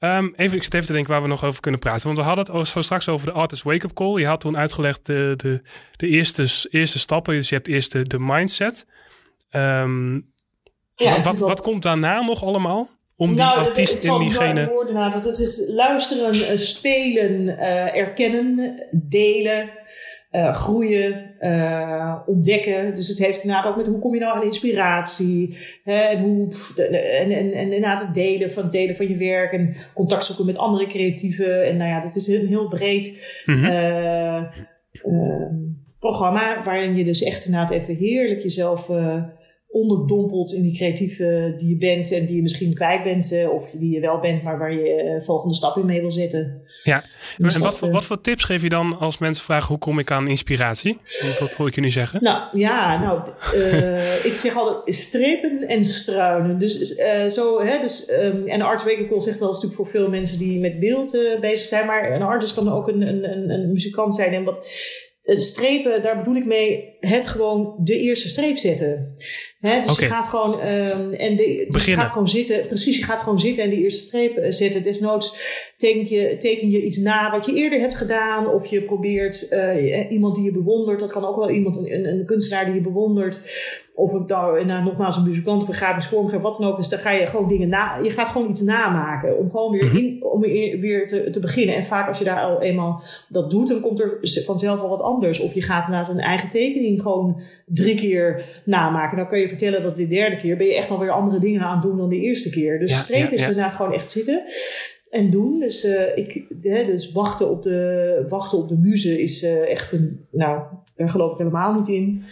[0.00, 2.06] Um, even, ik zit even te denken waar we nog over kunnen praten.
[2.06, 4.18] Want we hadden het zo straks over de Artist Wake-up Call.
[4.20, 5.62] Je had toen uitgelegd de, de,
[5.96, 7.34] de eerste, eerste stappen.
[7.34, 8.86] Dus je hebt eerst de, de mindset.
[9.50, 10.32] Um,
[10.94, 12.90] Ja, wat, dat- wat komt daarna nog allemaal?
[13.16, 14.66] Om die Nou, artiest in diegene...
[14.68, 15.20] woorden laten.
[15.30, 19.70] Het is luisteren, eh, spelen, eh, erkennen, delen,
[20.30, 22.94] eh, groeien, eh, ontdekken.
[22.94, 25.56] Dus het heeft inderdaad ook met hoe kom je nou aan inspiratie.
[25.84, 28.96] Hè, en, hoe, pff, de- de- en, en, en inderdaad het delen van, het delen
[28.96, 29.52] van je werk.
[29.52, 31.64] En contact zoeken met andere creatieven.
[31.66, 33.64] En nou ja, dat is een heel breed Mhm.
[33.64, 35.54] eh, ehm,
[35.98, 36.62] programma.
[36.64, 38.88] Waarin je dus echt inderdaad even heerlijk jezelf...
[39.70, 43.70] onderdompelt in die creatieve die je bent en die je misschien kwijt bent, eh, of
[43.70, 46.62] die je wel bent, maar waar je eh, volgende stap in mee wil zetten.
[46.82, 47.04] Ja.
[47.36, 49.78] Dus en wat, voor, eh, wat voor tips geef je dan als mensen vragen hoe
[49.78, 50.98] kom ik aan inspiratie?
[51.22, 52.22] Want dat hoor ik je nu zeggen.
[52.22, 53.20] Nou ja, nou,
[54.30, 56.58] ik zeg altijd strepen en struinen.
[56.58, 60.10] Dus eh, zo, hè, dus, ehm, en Art Wakencall zegt dat is natuurlijk voor veel
[60.10, 63.72] mensen die met beeld bezig zijn, maar een artist kan ook een, een, een, een
[63.72, 64.32] muzikant zijn.
[64.32, 64.66] En wat
[65.24, 69.16] strepen, daar bedoel ik mee het gewoon de eerste streep zetten.
[69.60, 72.66] Hè, dus je gaat gewoon ehm, en de, je gaat gewoon zitten.
[72.66, 74.82] Precies, je gaat gewoon zitten en de eerste streep eh, zetten.
[74.82, 75.40] Desnoods
[75.76, 78.48] teken je, teken je iets na wat je eerder hebt gedaan.
[78.48, 81.00] Of je probeert eh, iemand die je bewondert.
[81.00, 83.40] Dat kan ook wel iemand, een, een kunstenaar die je bewondert.
[83.94, 86.88] Of het nou, nou nogmaals een muzikant of een grafisch vormgever, wat dan ook is.
[86.88, 87.98] Dan ga je gewoon dingen na.
[88.02, 89.38] Je gaat gewoon iets namaken.
[89.38, 89.96] Om gewoon weer, Mhm.
[89.96, 91.74] in, om weer, weer te, te beginnen.
[91.74, 95.00] En vaak als je daar al eenmaal dat doet, dan komt er vanzelf al wat
[95.00, 95.40] anders.
[95.40, 99.16] Of je gaat inderdaad een eigen tekening gewoon drie keer namaken.
[99.16, 101.74] Dan kun je vertellen dat de derde keer ben je echt alweer andere dingen aan
[101.74, 102.78] het doen dan de eerste keer.
[102.78, 104.42] Dus Ja, strepen ja, is inderdaad gewoon echt zitten
[105.10, 105.60] en doen.
[105.60, 109.92] Dus, eh, ik, hè, dus wachten, op de, wachten op de muze is eh, echt
[109.92, 110.24] een.
[110.30, 110.62] Nou,
[110.96, 112.22] daar geloof ik helemaal niet in.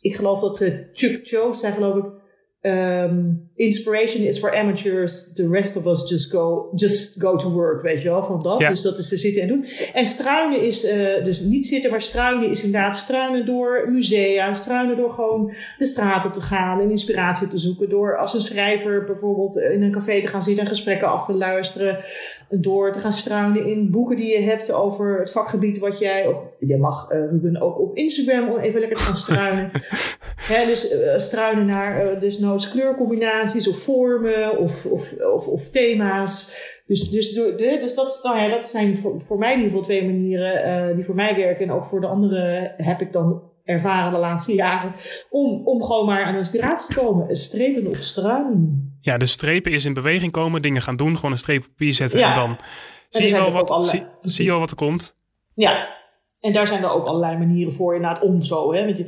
[0.00, 2.15] Ik geloof dat eh, Chuck zei, geloof ik.
[2.66, 5.32] Ehm, inspiration is for amateurs.
[5.32, 7.82] The rest of us just go, just go to work.
[7.82, 8.58] Weet je wel, van dat.
[8.58, 8.68] Ja.
[8.68, 9.64] Dus dat is te zitten en doen.
[9.92, 14.52] En struinen is eh, dus niet zitten, maar struinen is inderdaad struinen door musea.
[14.52, 17.88] Struinen door gewoon de straat op te gaan en inspiratie te zoeken.
[17.88, 21.34] Door als een schrijver bijvoorbeeld in een café te gaan zitten en gesprekken af te
[21.34, 21.98] luisteren.
[22.50, 26.26] Door te gaan struinen in boeken die je hebt over het vakgebied wat jij.
[26.26, 29.70] Of je mag eh, Ruben ook op Instagram om even lekker te gaan struinen.
[30.52, 36.64] Hè, dus eh, struinen naar eh desnoods kleurcombinaties of vormen of, of, of, of thema's.
[36.86, 39.84] Dus, dus, de, dus dat, nou ja, dat zijn voor, voor mij in ieder geval
[39.84, 41.64] twee manieren die voor mij werken.
[41.64, 44.94] En ook voor de anderen heb ik dan ervaren de laatste jaren.
[45.30, 47.36] Om, om gewoon maar aan inspiratie te komen.
[47.36, 48.85] Strepen op struinen.
[49.06, 51.92] Ja, de strepen is in beweging komen, dingen gaan doen, gewoon een streep op papier
[51.94, 52.28] zetten Ja.
[52.28, 52.58] en dan
[53.10, 55.14] zie je, wel ook wat, allerlei- zie, zie je wel wat er komt.
[55.54, 55.88] Ja,
[56.40, 58.72] en daar zijn er ook allerlei manieren voor inderdaad om zo.
[58.74, 59.04] Hè, want je,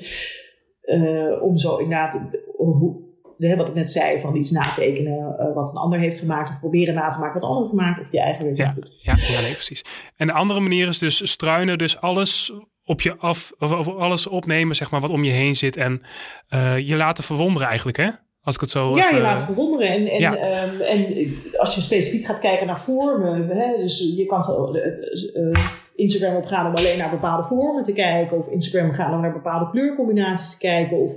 [0.80, 2.96] eh, om zo inderdaad, de- hoe,
[3.36, 6.50] de, wat ik net zei, van iets natekenen eh, wat een ander heeft gemaakt.
[6.50, 8.00] Of proberen na te maken wat een ander heeft gemaakt.
[8.00, 8.98] Of je eigen werk Ja, doet.
[9.02, 9.84] ja, ja nee, precies.
[10.16, 12.52] En de andere manier is dus struinen, dus alles
[12.84, 16.02] op je af, of, of alles opnemen, zeg maar, wat om je heen zit en
[16.48, 18.08] eh, je laten verwonderen eigenlijk, hè?
[18.48, 18.88] Als ik het zo.
[18.88, 19.88] Ja, even- je laat verwonderen.
[19.88, 20.36] En, en, Ja.
[20.36, 25.70] ehm, en als je specifiek gaat kijken naar vormen, hè, dus je kan eh, eh,
[25.94, 29.70] Instagram opgaan om alleen naar bepaalde vormen te kijken, of Instagram gaan om naar bepaalde
[29.70, 31.12] kleurcombinaties te kijken, of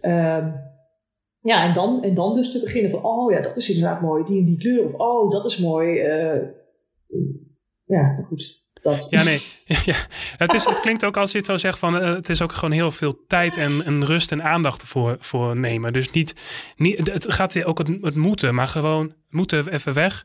[0.00, 0.50] ehm,
[1.40, 4.24] ja, en dan, en dan dus te beginnen van, oh ja, dat is inderdaad mooi,
[4.24, 5.98] die en die kleur, of oh, dat is mooi.
[5.98, 6.40] eh,
[7.84, 8.62] ja, goed.
[8.82, 9.06] Dat.
[9.10, 9.38] Ja, nee.
[9.84, 9.94] ja.
[10.36, 12.52] Het, is, het klinkt ook als je het zo zegt van eh, het is ook
[12.52, 15.92] gewoon heel veel tijd en, en rust en aandacht ervoor voor nemen.
[15.92, 16.34] Dus niet,
[16.76, 20.24] niet het gaat ook het, het moeten, maar gewoon moeten even weg.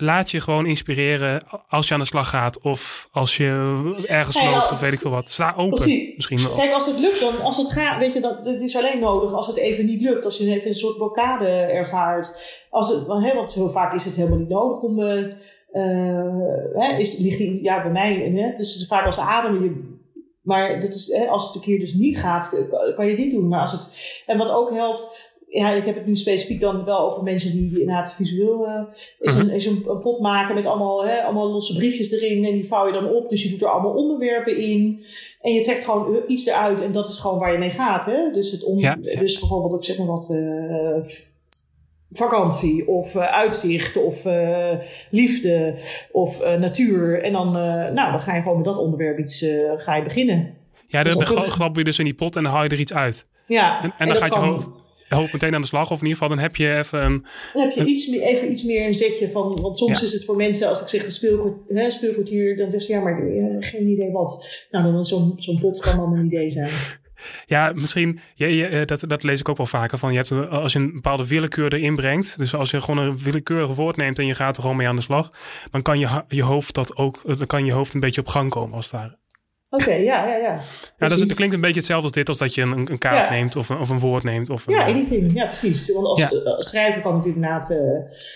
[0.00, 4.42] Laat je gewoon inspireren als je aan de slag gaat of als je ergens Ja,
[4.42, 5.30] ja, loopt of weet ik veel wat.
[5.30, 6.14] Sta open Precies.
[6.14, 6.54] misschien wel.
[6.56, 9.32] Kijk, als het lukt, dan als het gaat, weet je, dat, dat is alleen nodig
[9.32, 10.24] als het even niet lukt.
[10.24, 12.42] Als je even een soort blokkade ervaart.
[12.70, 15.02] Als het, want, heel vaak is het helemaal niet nodig om.
[15.02, 15.24] eh,
[15.72, 19.62] hè, is, ligt die, ja, bij mij, hè, dus het is vaak als ademen.
[19.62, 19.96] Je,
[20.42, 22.64] maar dat is, hè, als het een keer dus niet gaat,
[22.96, 23.48] kan, je dit doen.
[23.48, 26.98] Maar als het, en wat ook helpt, ja, ik heb het nu specifiek dan wel
[26.98, 28.82] over mensen die, die inderdaad visueel eh,
[29.20, 32.52] is, een, is een, een pot maken met allemaal, hè, allemaal losse briefjes erin en
[32.52, 33.28] die vouw je dan op.
[33.28, 35.04] Dus je doet er allemaal onderwerpen in
[35.40, 38.04] en je trekt gewoon eh, iets eruit en dat is gewoon waar je mee gaat.
[38.04, 38.30] Hè?
[38.32, 39.20] Dus, het on, Ja, ja.
[39.20, 41.14] dus bijvoorbeeld, ik zeg maar wat, eh,
[42.10, 44.70] vakantie of eh, uitzicht of eh,
[45.10, 45.74] liefde
[46.12, 47.22] of eh, natuur.
[47.22, 49.44] En dan, nou, dan ga je gewoon met dat onderwerp iets
[49.76, 50.54] ga je beginnen.
[50.86, 52.80] Ja, dat dan een- grap je dus in die pot en dan haal je er
[52.80, 53.26] iets uit.
[53.46, 54.68] Ja, En, en dan gaat je hoofd,
[55.08, 55.90] hoofd meteen aan de slag.
[55.90, 57.26] Of in ieder geval, dan heb je even een...
[57.52, 59.60] Dan heb je iets meer, even iets meer een zetje van.
[59.60, 60.04] Want soms Ja.
[60.04, 63.00] is het voor mensen, als ik zeg een speelkwartier, hè, speelkwartier dan zeggen ze ja,
[63.00, 63.16] maar
[63.62, 64.46] geen idee wat.
[64.70, 66.70] Nou, dan is zo'n zo'n pot kan dan een idee zijn.
[67.46, 70.10] Ja, misschien, je, je, eh, dat, dat lees ik ook wel vaker van.
[70.10, 73.18] Je hebt een, als je een bepaalde willekeur erin brengt, dus als je gewoon een
[73.18, 75.30] willekeurig woord neemt en je gaat er gewoon mee aan de slag,
[75.70, 78.26] dan kan je, je hoofd dat ook, eh, dan kan je hoofd een beetje op
[78.28, 79.16] gang komen als het ware.
[79.70, 80.36] Oké, ja, ja, ja.
[80.36, 81.26] Ja, dat, is, Precies.
[81.26, 83.30] dat klinkt een beetje hetzelfde als dit, als dat je een, een kaart Ja.
[83.30, 84.50] neemt of een, of een woord neemt.
[84.50, 85.32] Of een, Ja, eh, anything.
[85.34, 85.92] Ja, precies.
[85.92, 86.30] Want als Ja.
[86.30, 87.78] eh, schrijver kan inderdaad, eh,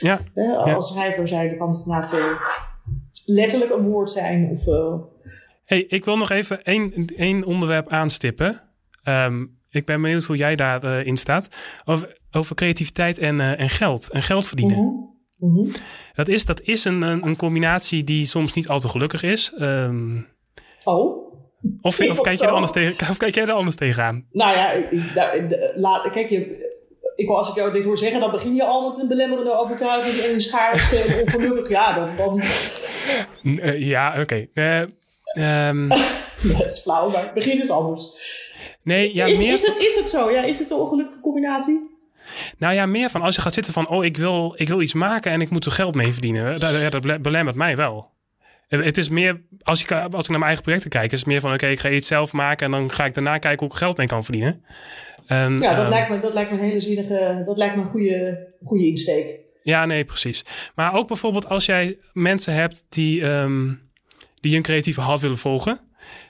[0.01, 0.21] ja.
[0.35, 0.75] hè, Ja.
[0.75, 2.25] als schrijver zijn, kan het eh,
[3.25, 4.49] letterlijk een woord zijn.
[4.51, 4.95] Of, eh,
[5.65, 8.61] Hey, ik wil nog even één, één onderwerp aanstippen.
[9.03, 11.49] Ehm, ik ben benieuwd hoe jij daarin in staat.
[11.85, 14.11] Over, over creativiteit en, eh, en geld.
[14.11, 14.77] En geld verdienen.
[14.77, 15.11] mhm.
[15.61, 15.69] Mhm.
[16.13, 19.53] Dat is, dat is een, een, een combinatie die soms niet al te gelukkig is.
[19.59, 20.21] Ehm,
[20.85, 21.33] Oh,
[21.81, 24.27] of, kijk je er anders tegen, of kijk jij er anders tegenaan?
[24.33, 24.83] nou ja,
[25.15, 26.71] daar- de- laat, kijk je.
[27.17, 30.33] Ik, als ik jou dit hoor zeggen, dan begin je al met een belemmerende overtuiging
[30.35, 31.69] en schaarste en ongelukkig.
[31.69, 32.41] Ja, dan, dan
[33.59, 34.47] eh, ja, oké.
[34.55, 34.81] Eh,
[35.33, 35.89] ehm,
[36.59, 38.05] dat is flauw, maar het begin is anders.
[38.83, 40.31] Nee, ja, is, meer, is, het, is het zo?
[40.31, 41.91] Ja, is het een ongelukkige combinatie?
[42.59, 43.89] nou ja, meer van als je gaat zitten van...
[43.89, 46.61] oh, ik wil, ik wil iets maken en ik moet er geld mee verdienen.
[46.61, 48.11] Dat, dat bele- belemmert mij wel.
[48.69, 51.13] Eh, Het is meer, als ik, als ik naar mijn eigen projecten kijk...
[51.13, 52.67] is het meer van, oké, ik ga iets zelf maken...
[52.67, 54.65] en dan ga ik daarna kijken hoe ik geld mee kan verdienen.
[55.27, 57.83] En, Ja, dat, ehm, lijkt me, dat lijkt me een hele zinnige, dat lijkt me
[57.83, 59.41] een goede, goede insteek.
[59.63, 60.45] Ja, nee, precies.
[60.75, 63.69] Maar ook bijvoorbeeld als jij mensen hebt die, ehm,
[64.41, 65.81] die een creatieve hart willen volgen.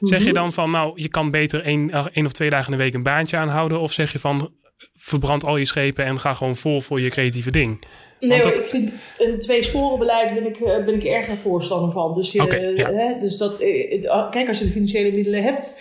[0.00, 0.34] Zeg je Mhm.
[0.34, 2.94] dan van, nou, je kan beter één, eh, één of twee dagen in de week
[2.94, 3.80] een baantje aanhouden?
[3.80, 4.52] Of zeg je van,
[4.94, 7.78] verbrand al je schepen en ga gewoon vol voor je creatieve ding?
[8.20, 12.14] Nee, dat- ik vind een twee-sporenbeleid ben ik, eh, ben ik erg een voorstander van.
[12.14, 12.92] Dus, Oké, ja.
[12.92, 15.74] hè, dus dat, eh, eh, kijk, als je de financiële middelen hebt,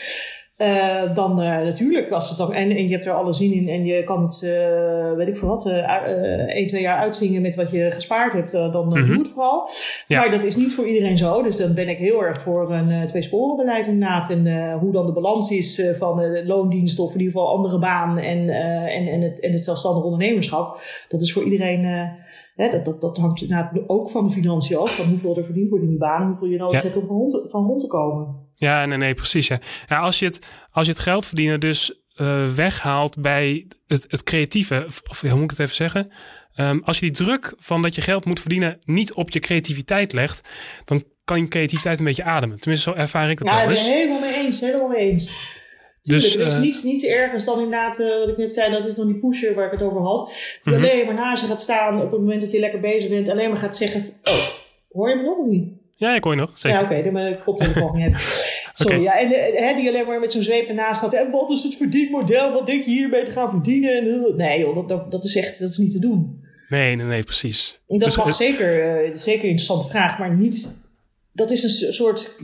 [0.61, 2.09] eh, dan eh, natuurlijk.
[2.11, 4.43] Als het dan, en, en je hebt er alle zin in en je kan het,
[4.43, 5.65] eh, weet ik veel wat,
[6.47, 9.07] één, twee jaar uitzingen met wat je gespaard hebt, dan eh, Mhm.
[9.07, 9.69] doe het vooral.
[10.07, 10.19] Ja.
[10.19, 11.41] Maar dat is niet voor iedereen zo.
[11.41, 14.29] Dus dan ben ik heel erg voor een twee-sporenbeleid inderdaad.
[14.29, 18.17] En hoe dan de balans is van de loondienst of in ieder geval andere baan
[18.17, 20.81] en, en, en, het, en het zelfstandig ondernemerschap.
[21.07, 21.85] Dat is voor iedereen...
[22.55, 23.45] Hè, dat, dat, dat hangt
[23.87, 24.95] ook van de financiën af.
[24.95, 26.21] Van hoeveel er verdiend wordt in die baan.
[26.21, 26.89] en Hoeveel je nodig Ja.
[26.89, 28.40] hebt om van rond te komen.
[28.61, 29.47] Ja, nee, nee, precies.
[29.47, 29.59] Ja.
[29.87, 30.39] Ja, als, je het,
[30.71, 35.43] als je het geld verdienen dus eh, weghaalt bij het, het creatieve, of, hoe moet
[35.43, 36.11] ik het even zeggen?
[36.55, 40.13] Ehm, als je die druk van dat je geld moet verdienen niet op je creativiteit
[40.13, 40.47] legt,
[40.85, 42.59] dan kan je creativiteit een beetje ademen.
[42.59, 43.85] Tenminste, zo ervaar ik het Ja, wel ik ben eens.
[43.87, 44.59] het helemaal mee eens.
[44.61, 45.31] Helemaal mee eens.
[46.03, 48.71] Dus, Dus, er is eh, niets, niets ergers dan inderdaad, eh, wat ik net zei,
[48.71, 50.33] dat is dan die pusher waar ik het over had.
[50.63, 50.83] Die Mhm.
[50.83, 53.29] alleen maar naast je gaat staan op het moment dat je lekker bezig bent.
[53.29, 54.47] Alleen maar gaat zeggen, oh,
[54.91, 55.79] hoor je me nog niet?
[56.01, 56.57] Ja, ik hoor je nog.
[56.57, 56.79] Zeker.
[56.79, 58.17] Ja, oké, dan ben ik koptelefoon niet.
[58.73, 59.19] Sorry, ja.
[59.19, 61.13] En eh, hè, die alleen maar met zo'n zweep ernaast gaat.
[61.13, 62.53] En wat is het verdienmodel?
[62.53, 63.97] Wat denk je hiermee te gaan verdienen?
[63.97, 66.43] En, eh, nee joh, dat, dat, dat is echt dat is niet te doen.
[66.69, 67.81] Nee, nee, nee, precies.
[67.87, 70.89] En Dat Dus, mag eh, zeker, eh, zeker een interessante vraag, maar niet...
[71.33, 72.41] Dat is een soort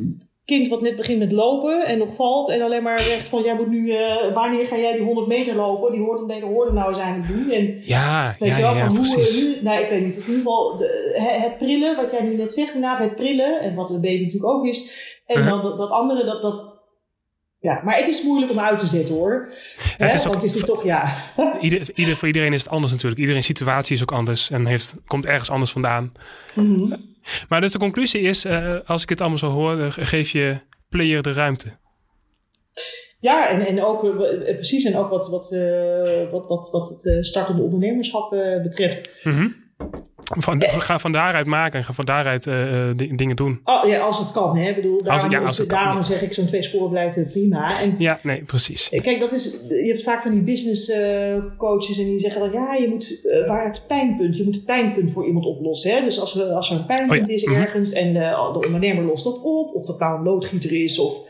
[0.48, 2.50] kind wat net begint met lopen en nog valt.
[2.50, 3.92] En alleen maar zegt van, jij moet nu...
[3.92, 5.92] eh, wanneer ga jij die 100 meter lopen?
[5.92, 7.52] Die hoort een hoorde nou eens aan het doen.
[7.52, 9.42] En Ja, Weet ja, je wel, ja, van hoe, precies.
[9.56, 10.16] nu, nou, ik weet niet.
[10.16, 13.60] In ieder geval, de, het, het prillen, wat jij nu net zegt, inderdaad, het prillen.
[13.62, 15.06] En wat een baby natuurlijk ook is.
[15.26, 15.52] En Uh-huh.
[15.52, 16.64] dan dat, dat andere, dat, dat,
[17.60, 19.54] Ja, maar het is moeilijk om uit te zetten hoor.
[19.98, 21.18] het is ook- Want je toch, ja.
[21.62, 23.20] Ieder, ieder, voor iedereen is het anders natuurlijk.
[23.22, 26.14] Iedereen situatie is ook anders en heeft, komt ergens anders vandaan.
[26.56, 26.94] Mhm.
[27.50, 30.58] Maar dus de conclusie is, eh, als ik dit allemaal zo hoor, geef je
[30.90, 31.78] player de ruimte.
[33.20, 37.06] Ja, en, en ook eh, precies, en ook wat, wat, eh, wat, wat, wat het
[37.06, 39.10] eh, startende ondernemerschap eh, betreft.
[39.24, 39.48] Mhm.
[40.40, 43.60] Van, ga van daaruit maken en ga van daaruit eh, eh, di- dingen doen.
[43.64, 44.70] Oh, ja, als het kan, hè.
[44.70, 47.28] Ik bedoel, daarom, ja, als het kan, daarom zeg ik zo'n twee sporen blijft eh,
[47.28, 47.80] prima.
[47.82, 48.90] En Ja, nee, precies.
[48.90, 52.52] Kijk, dat is, je hebt vaak van die business eh, coaches en die zeggen dan,
[52.52, 55.92] ja, je moet, eh, waar het pijnpunt, je moet het pijnpunt voor iemand oplossen.
[55.92, 56.04] Hè?
[56.04, 57.62] Dus als, we, als er een pijnpunt Oh ja, is mhm.
[57.62, 61.26] ergens en eh, de ondernemer lost dat op, of dat nou een loodgieter is of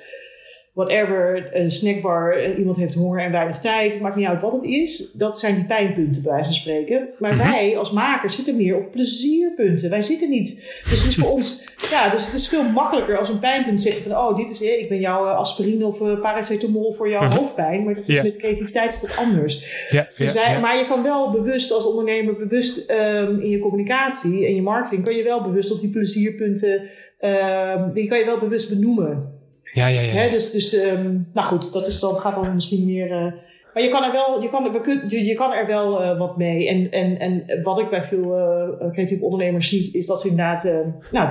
[0.77, 4.63] whatever, een snackbar, en iemand heeft honger en weinig tijd, maakt niet uit wat het
[4.63, 7.07] is, dat zijn die pijnpunten bij wijze van spreken.
[7.19, 7.51] Maar Mhm.
[7.51, 9.89] wij als makers zitten meer op plezierpunten.
[9.89, 10.55] Wij zitten niet.
[10.83, 13.97] Dus het is voor ons, ja, dus het is veel makkelijker als een pijnpunt zegt
[13.97, 17.23] van, oh, dit is, eh, ik ben jouw eh, aspirine of eh, paracetamol voor jouw
[17.23, 17.37] Mhm.
[17.37, 18.23] hoofdpijn, maar dat is Ja.
[18.23, 19.87] met creativiteit is dat anders.
[19.91, 20.59] Ja, Dus wij, ja.
[20.59, 25.03] Maar je kan wel bewust als ondernemer, bewust ehm, in je communicatie en je marketing,
[25.03, 26.81] kan je wel bewust op die plezierpunten,
[27.19, 29.35] ehm, die kan je wel bewust benoemen.
[29.77, 30.11] Ja, ja, ja.
[30.11, 30.29] Hè?
[30.29, 33.11] Dus, dus ehm, nou goed, dat is dan, gaat dan misschien meer.
[33.11, 33.31] eh,
[33.73, 36.19] maar je kan er wel, je kan, we kun, je, je kan er wel eh,
[36.19, 36.67] wat mee.
[36.67, 40.71] En, en, en wat ik bij veel eh, creatieve ondernemers zie, is dat ze inderdaad
[41.11, 41.29] nou,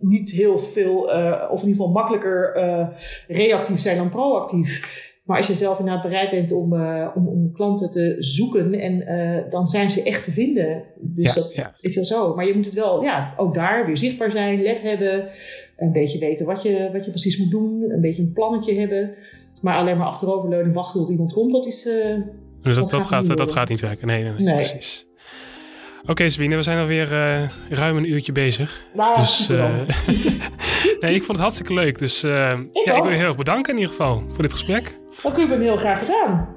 [0.00, 0.96] niet- heel veel,
[1.50, 2.52] of in ieder geval makkelijker
[3.28, 5.04] reactief zijn dan proactief.
[5.26, 9.06] Maar als je zelf inderdaad bereid bent om, eh, om, om klanten te zoeken, en,
[9.06, 10.82] eh, dan zijn ze echt te vinden.
[11.00, 11.74] Dus Ja, dat, ja.
[11.80, 12.34] Weet je wel zo.
[12.34, 15.28] Maar je moet het wel, ja, ook daar weer zichtbaar zijn, lef hebben.
[15.76, 17.84] Een beetje weten wat je, wat je precies moet doen.
[17.90, 19.14] Een beetje een plannetje hebben.
[19.62, 21.86] Maar alleen maar achteroverleunen wachten tot iemand komt, dat is...
[21.86, 24.06] eh, dat, dat gaat dat gaat niet werken.
[24.06, 24.54] Nee, nee, nee, Nee.
[24.54, 25.06] precies.
[26.06, 28.84] Oké Sabine, we zijn alweer eh ruim een uurtje bezig.
[28.94, 29.80] nou, Dus eh,
[31.00, 31.98] nee, ik vond het hartstikke leuk.
[31.98, 32.30] Dus eh,
[32.84, 34.98] ja, ik wil je heel erg bedanken in ieder geval voor dit gesprek.
[35.22, 36.54] Kun je me heel graag gedaan.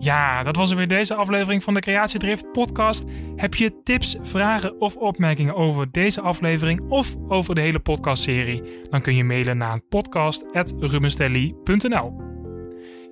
[0.00, 3.04] Ja, dat was er weer deze aflevering van de Creatiedrift podcast.
[3.36, 8.62] Heb je tips, vragen of opmerkingen over deze aflevering of over de hele podcastserie?
[8.90, 12.16] Dan kun je mailen naar podcast.rubenstelly.nl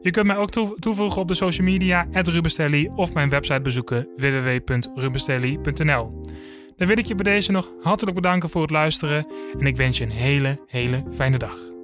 [0.00, 4.08] Je kunt mij ook toe- toevoegen op de social media @rubenstelly of mijn website bezoeken
[4.16, 6.24] www.rubenstelly.nl.
[6.76, 9.26] Dan wil ik je bij deze nog hartelijk bedanken voor het luisteren
[9.58, 11.75] en ik wens je een hele, hele fijne dag.